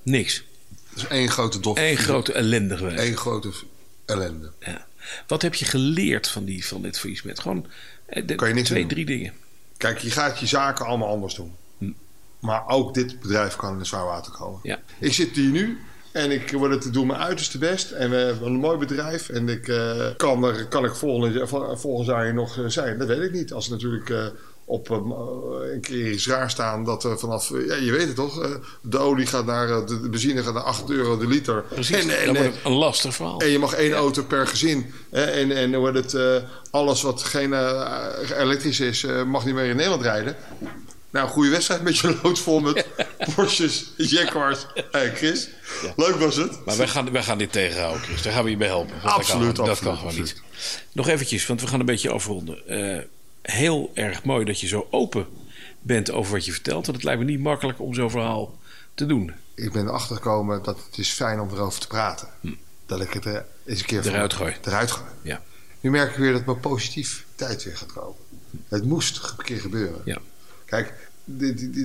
Niks. 0.04 0.44
Het 0.90 0.98
is 0.98 1.08
één 1.08 1.30
grote 1.30 1.60
dof. 1.60 1.78
Eén 1.78 1.98
grote 1.98 2.34
ellende 2.34 2.78
geweest. 2.78 3.00
Eén 3.00 3.18
grote 3.18 3.52
ellende. 4.06 4.52
Ja. 4.60 4.86
Wat 5.28 5.42
heb 5.42 5.54
je 5.54 5.66
geleerd 5.66 6.28
van, 6.28 6.46
die, 6.46 6.66
van 6.66 6.82
dit 6.82 7.00
faillissement? 7.00 7.40
Gewoon 7.40 7.66
de, 8.26 8.36
kan 8.36 8.48
je 8.48 8.54
niks 8.54 8.68
twee, 8.68 8.80
doen. 8.80 8.90
drie 8.90 9.06
dingen. 9.06 9.34
Kijk, 9.78 9.98
je 9.98 10.12
gaat 10.12 10.40
je 10.40 10.46
zaken 10.46 10.86
allemaal 10.86 11.08
anders 11.08 11.36
doen. 11.36 11.56
Hm. 11.78 11.92
Maar 12.40 12.68
ook 12.68 12.94
dit 12.94 13.20
bedrijf 13.20 13.56
kan 13.56 13.74
in 13.74 13.80
de 13.80 13.86
zwaar 13.86 14.06
water 14.06 14.32
komen. 14.32 14.60
Ja. 14.64 14.80
Ik 15.00 15.14
zit 15.14 15.36
hier 15.36 15.52
nu 15.52 15.80
en 16.12 16.32
ik 16.32 16.52
word 16.52 16.84
het 16.84 16.94
doe 16.94 17.06
mijn 17.06 17.20
uiterste 17.20 17.58
best. 17.58 17.92
En 17.92 18.10
we 18.10 18.16
hebben 18.16 18.48
een 18.48 18.60
mooi 18.60 18.78
bedrijf. 18.78 19.30
En 19.30 19.50
ik 19.50 19.68
uh, 19.68 20.08
kan 20.18 20.44
er 20.44 20.68
kan 20.68 20.86
ik 20.86 20.96
volgend, 20.96 21.50
volgend 21.80 22.08
jaar 22.08 22.34
nog 22.34 22.60
zijn. 22.68 22.98
Dat 22.98 23.08
weet 23.08 23.22
ik 23.22 23.32
niet. 23.32 23.54
Als 23.54 23.66
het 23.66 23.74
natuurlijk 23.74 24.10
uh, 24.10 24.26
op 24.66 24.90
een 24.90 25.82
keer 25.82 26.12
iets 26.12 26.28
raar 26.28 26.50
staan 26.50 26.84
dat 26.84 27.04
er 27.04 27.20
vanaf, 27.20 27.50
ja, 27.50 27.76
je 27.76 27.92
weet 27.92 28.08
het 28.08 28.16
toch, 28.16 28.60
de 28.82 28.98
olie 28.98 29.26
gaat 29.26 29.46
naar, 29.46 29.86
de 29.86 30.10
benzine 30.10 30.44
gaat 30.44 30.54
naar 30.54 30.64
8 30.64 30.90
euro 30.90 31.18
de 31.18 31.28
liter. 31.28 31.64
Precies, 31.70 32.06
en, 32.06 32.36
en, 32.36 32.54
een 32.64 32.72
lastig 32.72 33.16
verhaal. 33.16 33.40
En 33.40 33.50
je 33.50 33.60
mag 33.60 33.74
één 33.74 33.90
ja. 33.90 33.96
auto 33.96 34.24
per 34.24 34.48
gezin. 34.48 34.94
En, 35.10 35.52
en 35.52 35.76
wordt 35.80 36.14
het, 36.14 36.44
alles 36.72 37.02
wat 37.02 37.24
geen 37.24 37.54
elektrisch 38.40 38.80
is, 38.80 39.06
mag 39.26 39.46
niet 39.46 39.56
meer 39.56 39.70
in 39.70 39.76
Nederland 39.76 40.02
rijden. 40.02 40.36
Nou, 41.14 41.30
goede 41.30 41.50
wedstrijd 41.50 41.82
met 41.82 41.98
je 41.98 42.20
loods 42.24 42.42
vol 42.42 42.60
met 42.60 42.88
Porsches, 43.36 43.92
Jaguars. 43.98 44.66
Hey, 44.92 45.16
Chris, 45.16 45.50
ja. 45.82 45.94
leuk 45.96 46.16
was 46.16 46.36
het. 46.36 46.66
Maar 46.66 46.78
wij 46.78 46.88
gaan, 46.88 47.12
wij 47.12 47.24
gaan 47.24 47.38
dit 47.38 47.52
tegenhouden, 47.52 48.02
Chris. 48.02 48.22
Daar 48.22 48.34
gaan 48.34 48.44
we 48.44 48.50
je 48.50 48.58
bij 48.58 48.68
helpen. 48.68 49.02
Absoluut, 49.02 49.06
dat 49.06 49.20
kan, 49.20 49.36
absoluut, 49.40 49.56
dat 49.56 49.80
kan 49.80 49.98
gewoon 49.98 50.10
absoluut. 50.10 50.34
niet. 50.34 50.86
Nog 50.92 51.08
eventjes, 51.08 51.46
want 51.46 51.62
we 51.62 51.68
gaan 51.68 51.80
een 51.80 51.86
beetje 51.86 52.10
afronden. 52.10 52.58
Heel 53.44 53.92
erg 53.94 54.24
mooi 54.24 54.46
dat 54.46 54.60
je 54.60 54.68
zo 54.68 54.88
open 54.92 55.28
bent 55.82 56.12
over 56.12 56.34
wat 56.34 56.46
je 56.46 56.52
vertelt. 56.52 56.86
Want 56.86 56.98
het 56.98 57.06
lijkt 57.06 57.20
me 57.20 57.26
niet 57.26 57.40
makkelijk 57.40 57.80
om 57.80 57.94
zo'n 57.94 58.10
verhaal 58.10 58.58
te 58.94 59.06
doen. 59.06 59.32
Ik 59.56 59.72
ben 59.72 59.88
erachter 59.88 60.16
gekomen 60.16 60.64
dat 60.64 60.86
het 60.86 60.98
is 60.98 61.12
fijn 61.12 61.40
om 61.40 61.50
erover 61.50 61.80
te 61.80 61.88
praten. 61.88 62.28
Hm. 62.42 62.54
Dat 62.86 63.02
ik 63.02 63.14
het 63.14 63.26
er 63.26 63.46
eens 63.66 63.80
een 63.80 63.86
keer 63.86 64.08
eruit 64.08 64.34
gooi. 64.34 64.56
Eruit 64.64 64.92
gooi. 64.92 65.10
Ja. 65.22 65.42
Nu 65.80 65.90
merk 65.90 66.12
ik 66.12 66.18
weer 66.18 66.34
dat 66.34 66.46
mijn 66.46 66.60
positiviteit 66.60 67.64
weer 67.64 67.78
gaat 67.78 67.94
komen. 67.94 68.16
Het 68.68 68.84
moest 68.84 69.34
een 69.38 69.44
keer 69.44 69.60
gebeuren. 69.60 70.02
Ja. 70.06 70.18
Kijk, 70.66 71.10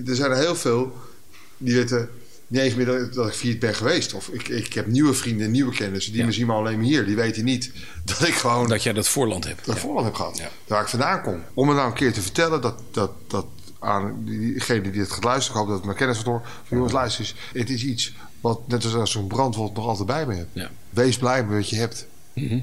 er 0.06 0.16
zijn 0.16 0.30
er 0.30 0.36
heel 0.36 0.56
veel 0.56 0.96
die 1.56 1.74
weten 1.74 2.10
niet 2.48 2.60
eens 2.60 2.74
meer 2.74 2.86
dat, 2.86 3.12
dat 3.14 3.26
ik 3.26 3.32
failliet 3.32 3.58
ben 3.58 3.74
geweest. 3.74 4.14
Of 4.14 4.28
ik, 4.28 4.48
ik 4.48 4.72
heb 4.72 4.86
nieuwe 4.86 5.14
vrienden, 5.14 5.50
nieuwe 5.50 5.74
kennissen. 5.74 6.12
Die 6.12 6.20
Ja. 6.20 6.26
me 6.26 6.32
zien 6.32 6.46
maar 6.46 6.56
alleen 6.56 6.76
maar 6.76 6.86
hier. 6.86 7.06
Die 7.06 7.16
weten 7.16 7.44
niet 7.44 7.72
dat 8.04 8.26
ik 8.28 8.34
gewoon 8.34 8.68
Dat 8.68 8.82
jij 8.82 8.92
dat 8.92 9.08
voorland 9.08 9.44
hebt. 9.44 9.64
dat 9.66 9.74
Ja. 9.74 9.80
voorland 9.80 10.06
heb 10.06 10.14
gehad. 10.14 10.38
Ja. 10.38 10.48
Waar 10.66 10.82
ik 10.82 10.88
vandaan 10.88 11.22
kom. 11.22 11.42
Om 11.54 11.68
het 11.68 11.76
nou 11.76 11.88
een 11.88 11.94
keer 11.96 12.12
te 12.12 12.22
vertellen 12.22 12.60
dat, 12.60 12.82
dat, 12.90 13.10
dat 13.26 13.46
aan 13.78 14.22
diegene 14.24 14.90
die 14.90 15.00
het 15.00 15.12
gaat 15.12 15.24
luisteren. 15.24 15.50
Ik 15.52 15.58
hoop 15.58 15.66
dat 15.66 15.76
het 15.76 15.84
mijn 15.84 15.96
kennis 15.96 16.22
wordt 16.22 16.44
hoor. 16.44 16.52
Jongens, 16.68 16.92
luister 16.92 17.20
eens. 17.24 17.34
Het 17.52 17.70
is 17.70 17.84
iets 17.84 18.14
wat 18.40 18.68
net 18.68 18.94
als 18.94 19.10
zo'n 19.10 19.26
brandwond 19.26 19.74
nog 19.74 19.86
altijd 19.86 20.06
bij 20.06 20.26
me 20.26 20.34
hebt. 20.34 20.70
Wees 20.90 21.16
blij 21.18 21.44
met 21.44 21.56
wat 21.56 21.68
je 21.70 21.76
hebt. 21.76 22.06
Mhm. 22.32 22.60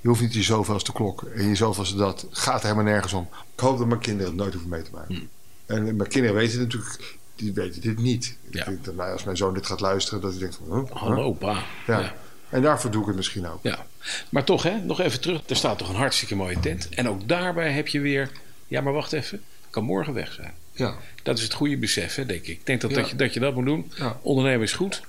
Je 0.00 0.08
hoeft 0.12 0.20
niet 0.20 0.34
je 0.34 0.42
zoveel 0.42 0.74
als 0.74 0.84
de 0.84 0.92
klok. 0.92 1.22
En 1.22 1.48
je 1.48 1.54
zoveel 1.54 1.82
als 1.82 1.96
dat. 1.96 2.26
Gaat 2.30 2.62
helemaal 2.62 2.84
nergens 2.84 3.12
om. 3.12 3.28
Ik 3.54 3.60
hoop 3.60 3.78
dat 3.78 3.86
mijn 3.86 4.00
kinderen 4.00 4.26
het 4.32 4.36
nooit 4.40 4.52
hoeven 4.52 4.70
mee 4.70 4.82
te 4.82 4.90
maken. 4.92 5.14
Mhm. 5.14 5.24
En 5.66 5.96
mijn 5.96 6.08
kinderen 6.08 6.36
weten 6.36 6.58
natuurlijk... 6.58 7.14
Die 7.36 7.52
weten 7.52 7.80
dit 7.80 7.98
niet. 7.98 8.36
Ja. 8.50 8.60
Ik 8.60 8.66
denk 8.66 8.84
dat 8.84 9.10
als 9.10 9.24
mijn 9.24 9.36
zoon 9.36 9.54
dit 9.54 9.66
gaat 9.66 9.80
luisteren... 9.80 10.20
dat 10.20 10.30
hij 10.30 10.40
denkt 10.40 10.56
van... 10.66 10.78
huh? 10.78 10.90
Hallo, 11.02 11.32
pa. 11.32 11.62
Ja. 11.86 12.00
Ja. 12.00 12.14
En 12.48 12.62
daarvoor 12.62 12.90
doe 12.90 13.00
ik 13.00 13.06
het 13.06 13.16
misschien 13.16 13.46
ook. 13.46 13.58
Ja. 13.62 13.86
Maar 14.28 14.44
toch, 14.44 14.62
hè, 14.62 14.78
nog 14.78 15.00
even 15.00 15.20
terug. 15.20 15.40
Er 15.46 15.56
staat 15.56 15.78
toch 15.78 15.88
een 15.88 15.94
hartstikke 15.94 16.34
mooie 16.36 16.60
tent. 16.60 16.88
En 16.88 17.08
ook 17.08 17.28
daarbij 17.28 17.72
heb 17.72 17.88
je 17.88 18.00
weer... 18.00 18.30
Ja, 18.66 18.80
maar 18.80 18.92
wacht 18.92 19.12
even. 19.12 19.42
Kan 19.70 19.84
morgen 19.84 20.14
weg 20.14 20.32
zijn. 20.32 20.52
Ja. 20.72 20.94
Dat 21.22 21.38
is 21.38 21.44
het 21.44 21.52
goede 21.52 21.76
besef, 21.76 22.14
hè, 22.14 22.26
denk 22.26 22.40
ik. 22.42 22.48
Ik 22.48 22.66
denk 22.66 22.80
dat, 22.80 22.90
Ja. 22.90 22.96
dat, 22.96 23.10
je, 23.10 23.16
dat 23.16 23.34
je 23.34 23.40
dat 23.40 23.54
moet 23.54 23.64
doen. 23.64 23.92
Ondernemen 24.22 24.62
is 24.62 24.72
goed. 24.72 25.00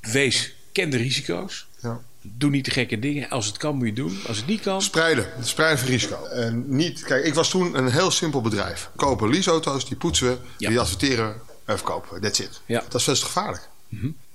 Wees, 0.00 0.54
ken 0.72 0.90
de 0.90 0.96
risico's. 0.96 1.66
ja. 1.82 2.00
Doe 2.34 2.50
niet 2.50 2.64
de 2.64 2.70
gekke 2.70 2.98
dingen. 2.98 3.28
Als 3.30 3.46
het 3.46 3.56
kan, 3.56 3.74
moet 3.74 3.82
je 3.82 3.86
het 3.92 3.96
doen. 3.96 4.18
Als 4.26 4.36
het 4.36 4.46
niet 4.46 4.60
kan... 4.60 4.82
Spreiden. 4.82 5.26
Spreiden 5.40 5.78
van 5.78 5.88
risico. 5.88 6.24
En 6.24 6.76
niet... 6.76 7.02
Kijk, 7.02 7.24
ik 7.24 7.34
was 7.34 7.50
toen 7.50 7.78
een 7.78 7.88
heel 7.88 8.10
simpel 8.10 8.40
bedrijf. 8.40 8.90
We 8.92 8.98
kopen 8.98 9.30
leaseauto's, 9.30 9.88
die 9.88 9.96
poetsen 9.96 10.28
we. 10.28 10.38
Ja. 10.56 10.68
Die 10.68 10.80
adverteren 10.80 11.40
en 11.64 11.76
verkopen 11.76 12.14
we. 12.14 12.20
That's 12.20 12.38
it. 12.38 12.60
Ja. 12.66 12.82
Dat 12.88 13.00
is 13.00 13.06
best 13.06 13.22
gevaarlijk. 13.22 13.68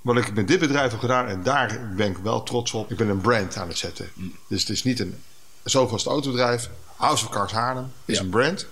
Wat 0.01 0.17
ik 0.17 0.33
met 0.33 0.47
dit 0.47 0.59
bedrijf 0.59 0.91
heb 0.91 0.99
gedaan... 0.99 1.27
en 1.27 1.43
daar 1.43 1.93
ben 1.95 2.09
ik 2.09 2.17
wel 2.17 2.43
trots 2.43 2.71
op... 2.71 2.91
ik 2.91 2.97
ben 2.97 3.09
een 3.09 3.21
brand 3.21 3.57
aan 3.57 3.67
het 3.67 3.77
zetten. 3.77 4.09
Mhm. 4.13 4.27
Dus 4.47 4.59
het 4.59 4.69
is 4.69 4.83
niet 4.83 4.99
een... 4.99 5.15
het 5.63 5.73
autobedrijf... 6.05 6.69
House 6.95 7.25
of 7.25 7.31
Cars 7.31 7.51
Haarlem 7.51 7.91
is 8.05 8.17
Ja. 8.17 8.23
een 8.23 8.29
brand. 8.29 8.65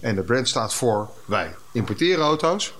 En 0.00 0.14
de 0.14 0.22
brand 0.22 0.48
staat 0.48 0.74
voor... 0.74 1.10
wij 1.26 1.54
importeren 1.72 2.24
auto's. 2.24 2.74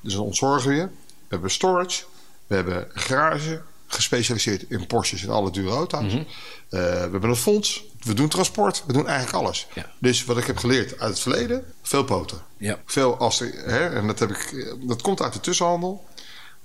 Dus 0.00 0.12
dan 0.14 0.22
ontzorgen 0.22 0.68
we 0.68 0.74
je. 0.74 0.82
We 0.82 0.88
hebben 1.28 1.50
storage. 1.50 2.02
We 2.46 2.54
hebben 2.54 2.88
garage 2.94 3.62
gespecialiseerd 3.92 4.64
in 4.68 4.86
Porsches 4.86 5.22
en 5.22 5.30
alle 5.30 5.50
dure 5.50 5.70
auto's. 5.70 6.12
Mhm. 6.12 6.16
Eh, 6.16 6.24
we 6.68 6.78
hebben 6.86 7.30
een 7.30 7.36
fonds. 7.36 7.84
We 8.00 8.14
doen 8.14 8.28
transport. 8.28 8.84
We 8.86 8.92
doen 8.92 9.06
eigenlijk 9.06 9.44
alles. 9.44 9.66
Ja. 9.74 9.90
Dus 9.98 10.24
wat 10.24 10.38
ik 10.38 10.46
heb 10.46 10.56
geleerd 10.56 10.98
uit 10.98 11.10
het 11.10 11.20
verleden, 11.20 11.64
veel 11.82 12.04
poten. 12.04 12.42
Ja. 12.56 12.78
Veel 12.84 13.16
als 13.16 13.38
hè, 13.38 13.88
en 13.88 14.06
dat, 14.06 14.18
heb 14.18 14.30
ik, 14.30 14.74
dat 14.80 15.02
komt 15.02 15.22
uit 15.22 15.32
de 15.32 15.40
tussenhandel. 15.40 16.04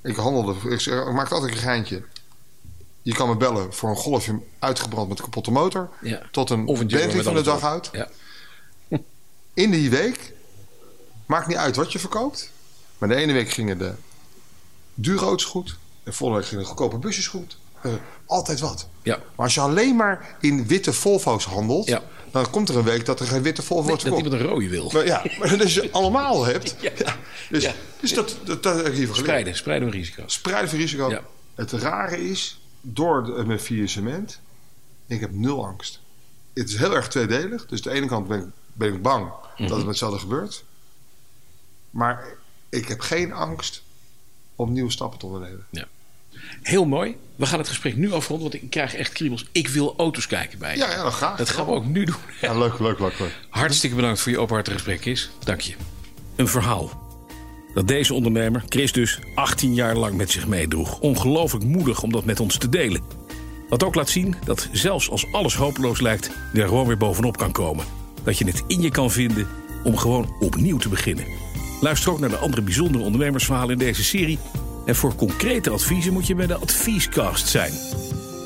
Ik 0.03 0.15
handelde, 0.15 0.69
ik, 0.69 0.81
ik 0.81 1.11
maak 1.11 1.31
altijd 1.31 1.51
een 1.51 1.57
geintje. 1.57 2.03
Je 3.01 3.13
kan 3.13 3.27
me 3.27 3.35
bellen 3.35 3.73
voor 3.73 3.89
een 3.89 3.95
golfje 3.95 4.39
uitgebrand 4.59 5.09
met 5.09 5.17
een 5.17 5.23
kapotte 5.23 5.51
motor. 5.51 5.89
Ja. 6.01 6.21
Tot 6.31 6.49
een, 6.49 6.67
Of 6.67 6.79
een 6.79 6.87
Bentley 6.87 7.23
van 7.23 7.33
de 7.33 7.41
dag 7.41 7.63
uit. 7.63 7.89
Ja. 7.91 8.09
In 9.53 9.71
die 9.71 9.89
week, 9.89 10.33
maakt 11.25 11.47
niet 11.47 11.57
uit 11.57 11.75
wat 11.75 11.91
je 11.91 11.99
verkoopt. 11.99 12.51
Maar 12.97 13.09
de 13.09 13.15
ene 13.15 13.33
week 13.33 13.49
gingen 13.49 13.77
de 13.77 13.93
auto's 15.17 15.43
goed. 15.43 15.77
De 16.05 16.11
volgende 16.11 16.41
week 16.41 16.49
gingen 16.49 16.65
goedkope 16.65 16.97
busjes 16.97 17.27
goed. 17.27 17.57
Eh, 17.81 17.91
altijd 18.25 18.59
wat. 18.59 18.87
Ja. 19.03 19.15
Maar 19.17 19.45
als 19.45 19.53
je 19.53 19.59
alleen 19.61 19.95
maar 19.95 20.35
in 20.39 20.67
witte 20.67 20.93
Volvo's 20.93 21.45
handelt... 21.45 21.87
Ja. 21.87 22.01
dan 22.31 22.49
komt 22.49 22.69
er 22.69 22.77
een 22.77 22.83
week 22.83 23.05
dat 23.05 23.19
er 23.19 23.27
geen 23.27 23.41
witte 23.41 23.61
Volvo 23.61 23.87
wordt 23.87 24.03
dat 24.03 24.13
verkocht. 24.13 24.33
iemand 24.33 24.41
een 24.41 24.55
rode 24.55 24.69
wil. 24.69 24.91
Maar 24.93 25.05
ja, 25.05 25.25
maar 25.39 25.61
als 25.61 25.73
je 25.73 25.91
allemaal 25.99 26.45
hebt... 26.45 26.75
Ja. 26.81 27.15
Dus, 27.49 27.63
Ja. 27.63 27.73
dus 27.99 28.13
dat, 28.13 28.37
dat, 28.43 28.63
dat 28.63 28.75
heb 28.75 28.85
ik 28.85 28.93
geleerd. 28.93 29.15
Spreiden. 29.15 29.55
Spreiden 29.55 29.89
van 29.89 29.97
risico's. 29.97 30.33
Spreiden 30.33 30.69
van 30.69 30.79
risico. 30.79 31.09
Ja. 31.09 31.21
Het 31.55 31.71
rare 31.71 32.29
is, 32.29 32.59
door 32.81 33.23
de, 33.23 33.43
mijn 33.45 33.59
vier 33.59 33.89
cement... 33.89 34.39
ik 35.07 35.19
heb 35.19 35.31
nul 35.33 35.65
angst. 35.65 35.99
Het 36.53 36.69
is 36.69 36.77
heel 36.77 36.95
erg 36.95 37.07
tweedelig. 37.07 37.65
Dus 37.65 37.85
aan 37.87 37.91
de 37.93 37.97
ene 37.99 38.07
kant 38.07 38.27
ben 38.27 38.39
ik, 38.39 38.45
ben 38.73 38.93
ik 38.93 39.01
bang 39.01 39.31
dat 39.57 39.69
het 39.69 39.77
met 39.77 39.85
hetzelfde 39.85 40.19
gebeurt. 40.19 40.63
Maar 41.89 42.25
ik 42.69 42.87
heb 42.87 42.99
geen 42.99 43.33
angst 43.33 43.83
om 44.55 44.71
nieuwe 44.73 44.91
stappen 44.91 45.19
te 45.19 45.25
ondernemen. 45.25 45.65
Ja. 45.69 45.87
Heel 46.61 46.85
mooi. 46.85 47.15
We 47.35 47.45
gaan 47.45 47.59
het 47.59 47.67
gesprek 47.67 47.95
nu 47.95 48.11
afronden, 48.11 48.49
want 48.49 48.63
ik 48.63 48.69
krijg 48.69 48.95
echt 48.95 49.11
kriebels. 49.11 49.45
Ik 49.51 49.67
wil 49.67 49.93
auto's 49.97 50.27
kijken 50.27 50.59
bij 50.59 50.71
je. 50.71 50.77
Ja, 50.77 50.91
ja, 50.91 51.01
dan 51.01 51.11
graag. 51.11 51.37
Dat 51.37 51.49
gaan 51.49 51.65
we 51.65 51.71
ook 51.71 51.85
nu 51.85 52.05
doen. 52.05 52.15
Ja, 52.41 52.57
leuk, 52.57 52.79
leuk, 52.79 52.99
leuk, 52.99 53.19
leuk. 53.19 53.35
Hartstikke 53.49 53.95
bedankt 53.95 54.19
voor 54.19 54.31
je 54.31 54.39
openhartige 54.39 54.75
gesprek, 54.75 55.05
is. 55.05 55.29
Dank 55.43 55.61
je. 55.61 55.73
Een 56.35 56.47
verhaal. 56.47 57.03
Dat 57.73 57.87
deze 57.87 58.13
ondernemer, 58.13 58.63
Chris 58.69 58.91
dus, 58.91 59.19
18 59.35 59.73
jaar 59.73 59.95
lang 59.95 60.15
met 60.15 60.31
zich 60.31 60.47
meedroeg. 60.47 60.99
Ongelooflijk 60.99 61.65
moedig 61.65 62.01
om 62.01 62.11
dat 62.11 62.25
met 62.25 62.39
ons 62.39 62.57
te 62.57 62.69
delen. 62.69 63.01
Wat 63.69 63.83
ook 63.83 63.95
laat 63.95 64.09
zien 64.09 64.35
dat 64.45 64.69
zelfs 64.71 65.09
als 65.09 65.31
alles 65.31 65.55
hopeloos 65.55 66.01
lijkt, 66.01 66.31
je 66.53 66.61
er 66.61 66.67
gewoon 66.67 66.87
weer 66.87 66.97
bovenop 66.97 67.37
kan 67.37 67.51
komen. 67.51 67.85
Dat 68.23 68.37
je 68.37 68.45
het 68.45 68.63
in 68.67 68.81
je 68.81 68.91
kan 68.91 69.11
vinden 69.11 69.47
om 69.83 69.97
gewoon 69.97 70.35
opnieuw 70.39 70.77
te 70.77 70.89
beginnen. 70.89 71.25
Luister 71.81 72.11
ook 72.11 72.19
naar 72.19 72.29
de 72.29 72.37
andere 72.37 72.61
bijzondere 72.61 73.03
ondernemersverhalen 73.03 73.71
in 73.71 73.77
deze 73.85 74.03
serie. 74.03 74.39
En 74.85 74.95
voor 74.95 75.15
concrete 75.15 75.69
adviezen 75.69 76.13
moet 76.13 76.27
je 76.27 76.35
bij 76.35 76.47
de 76.47 76.55
Adviescast 76.55 77.47
zijn. 77.47 77.73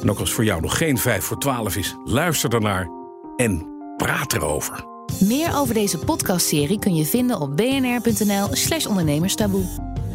En 0.01 0.09
ook 0.09 0.19
als 0.19 0.31
voor 0.31 0.43
jou 0.43 0.61
nog 0.61 0.77
geen 0.77 0.97
5 0.97 1.23
voor 1.23 1.37
12 1.37 1.75
is, 1.75 1.95
luister 2.03 2.49
daarnaar 2.49 2.87
en 3.35 3.67
praat 3.97 4.33
erover. 4.33 4.85
Meer 5.19 5.55
over 5.55 5.73
deze 5.73 5.97
podcastserie 5.97 6.79
kun 6.79 6.95
je 6.95 7.05
vinden 7.05 7.39
op 7.41 7.57
bnr.nl/slash 7.57 8.85
ondernemerstaboe. 8.85 9.65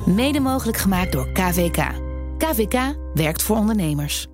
Mede 0.07 0.41
mogelijk 0.41 0.79
gemaakt 0.79 1.13
door 1.13 1.33
KVK. 1.33 1.85
KVK 2.39 2.95
werkt 3.15 3.43
voor 3.43 3.57
ondernemers. 3.57 4.29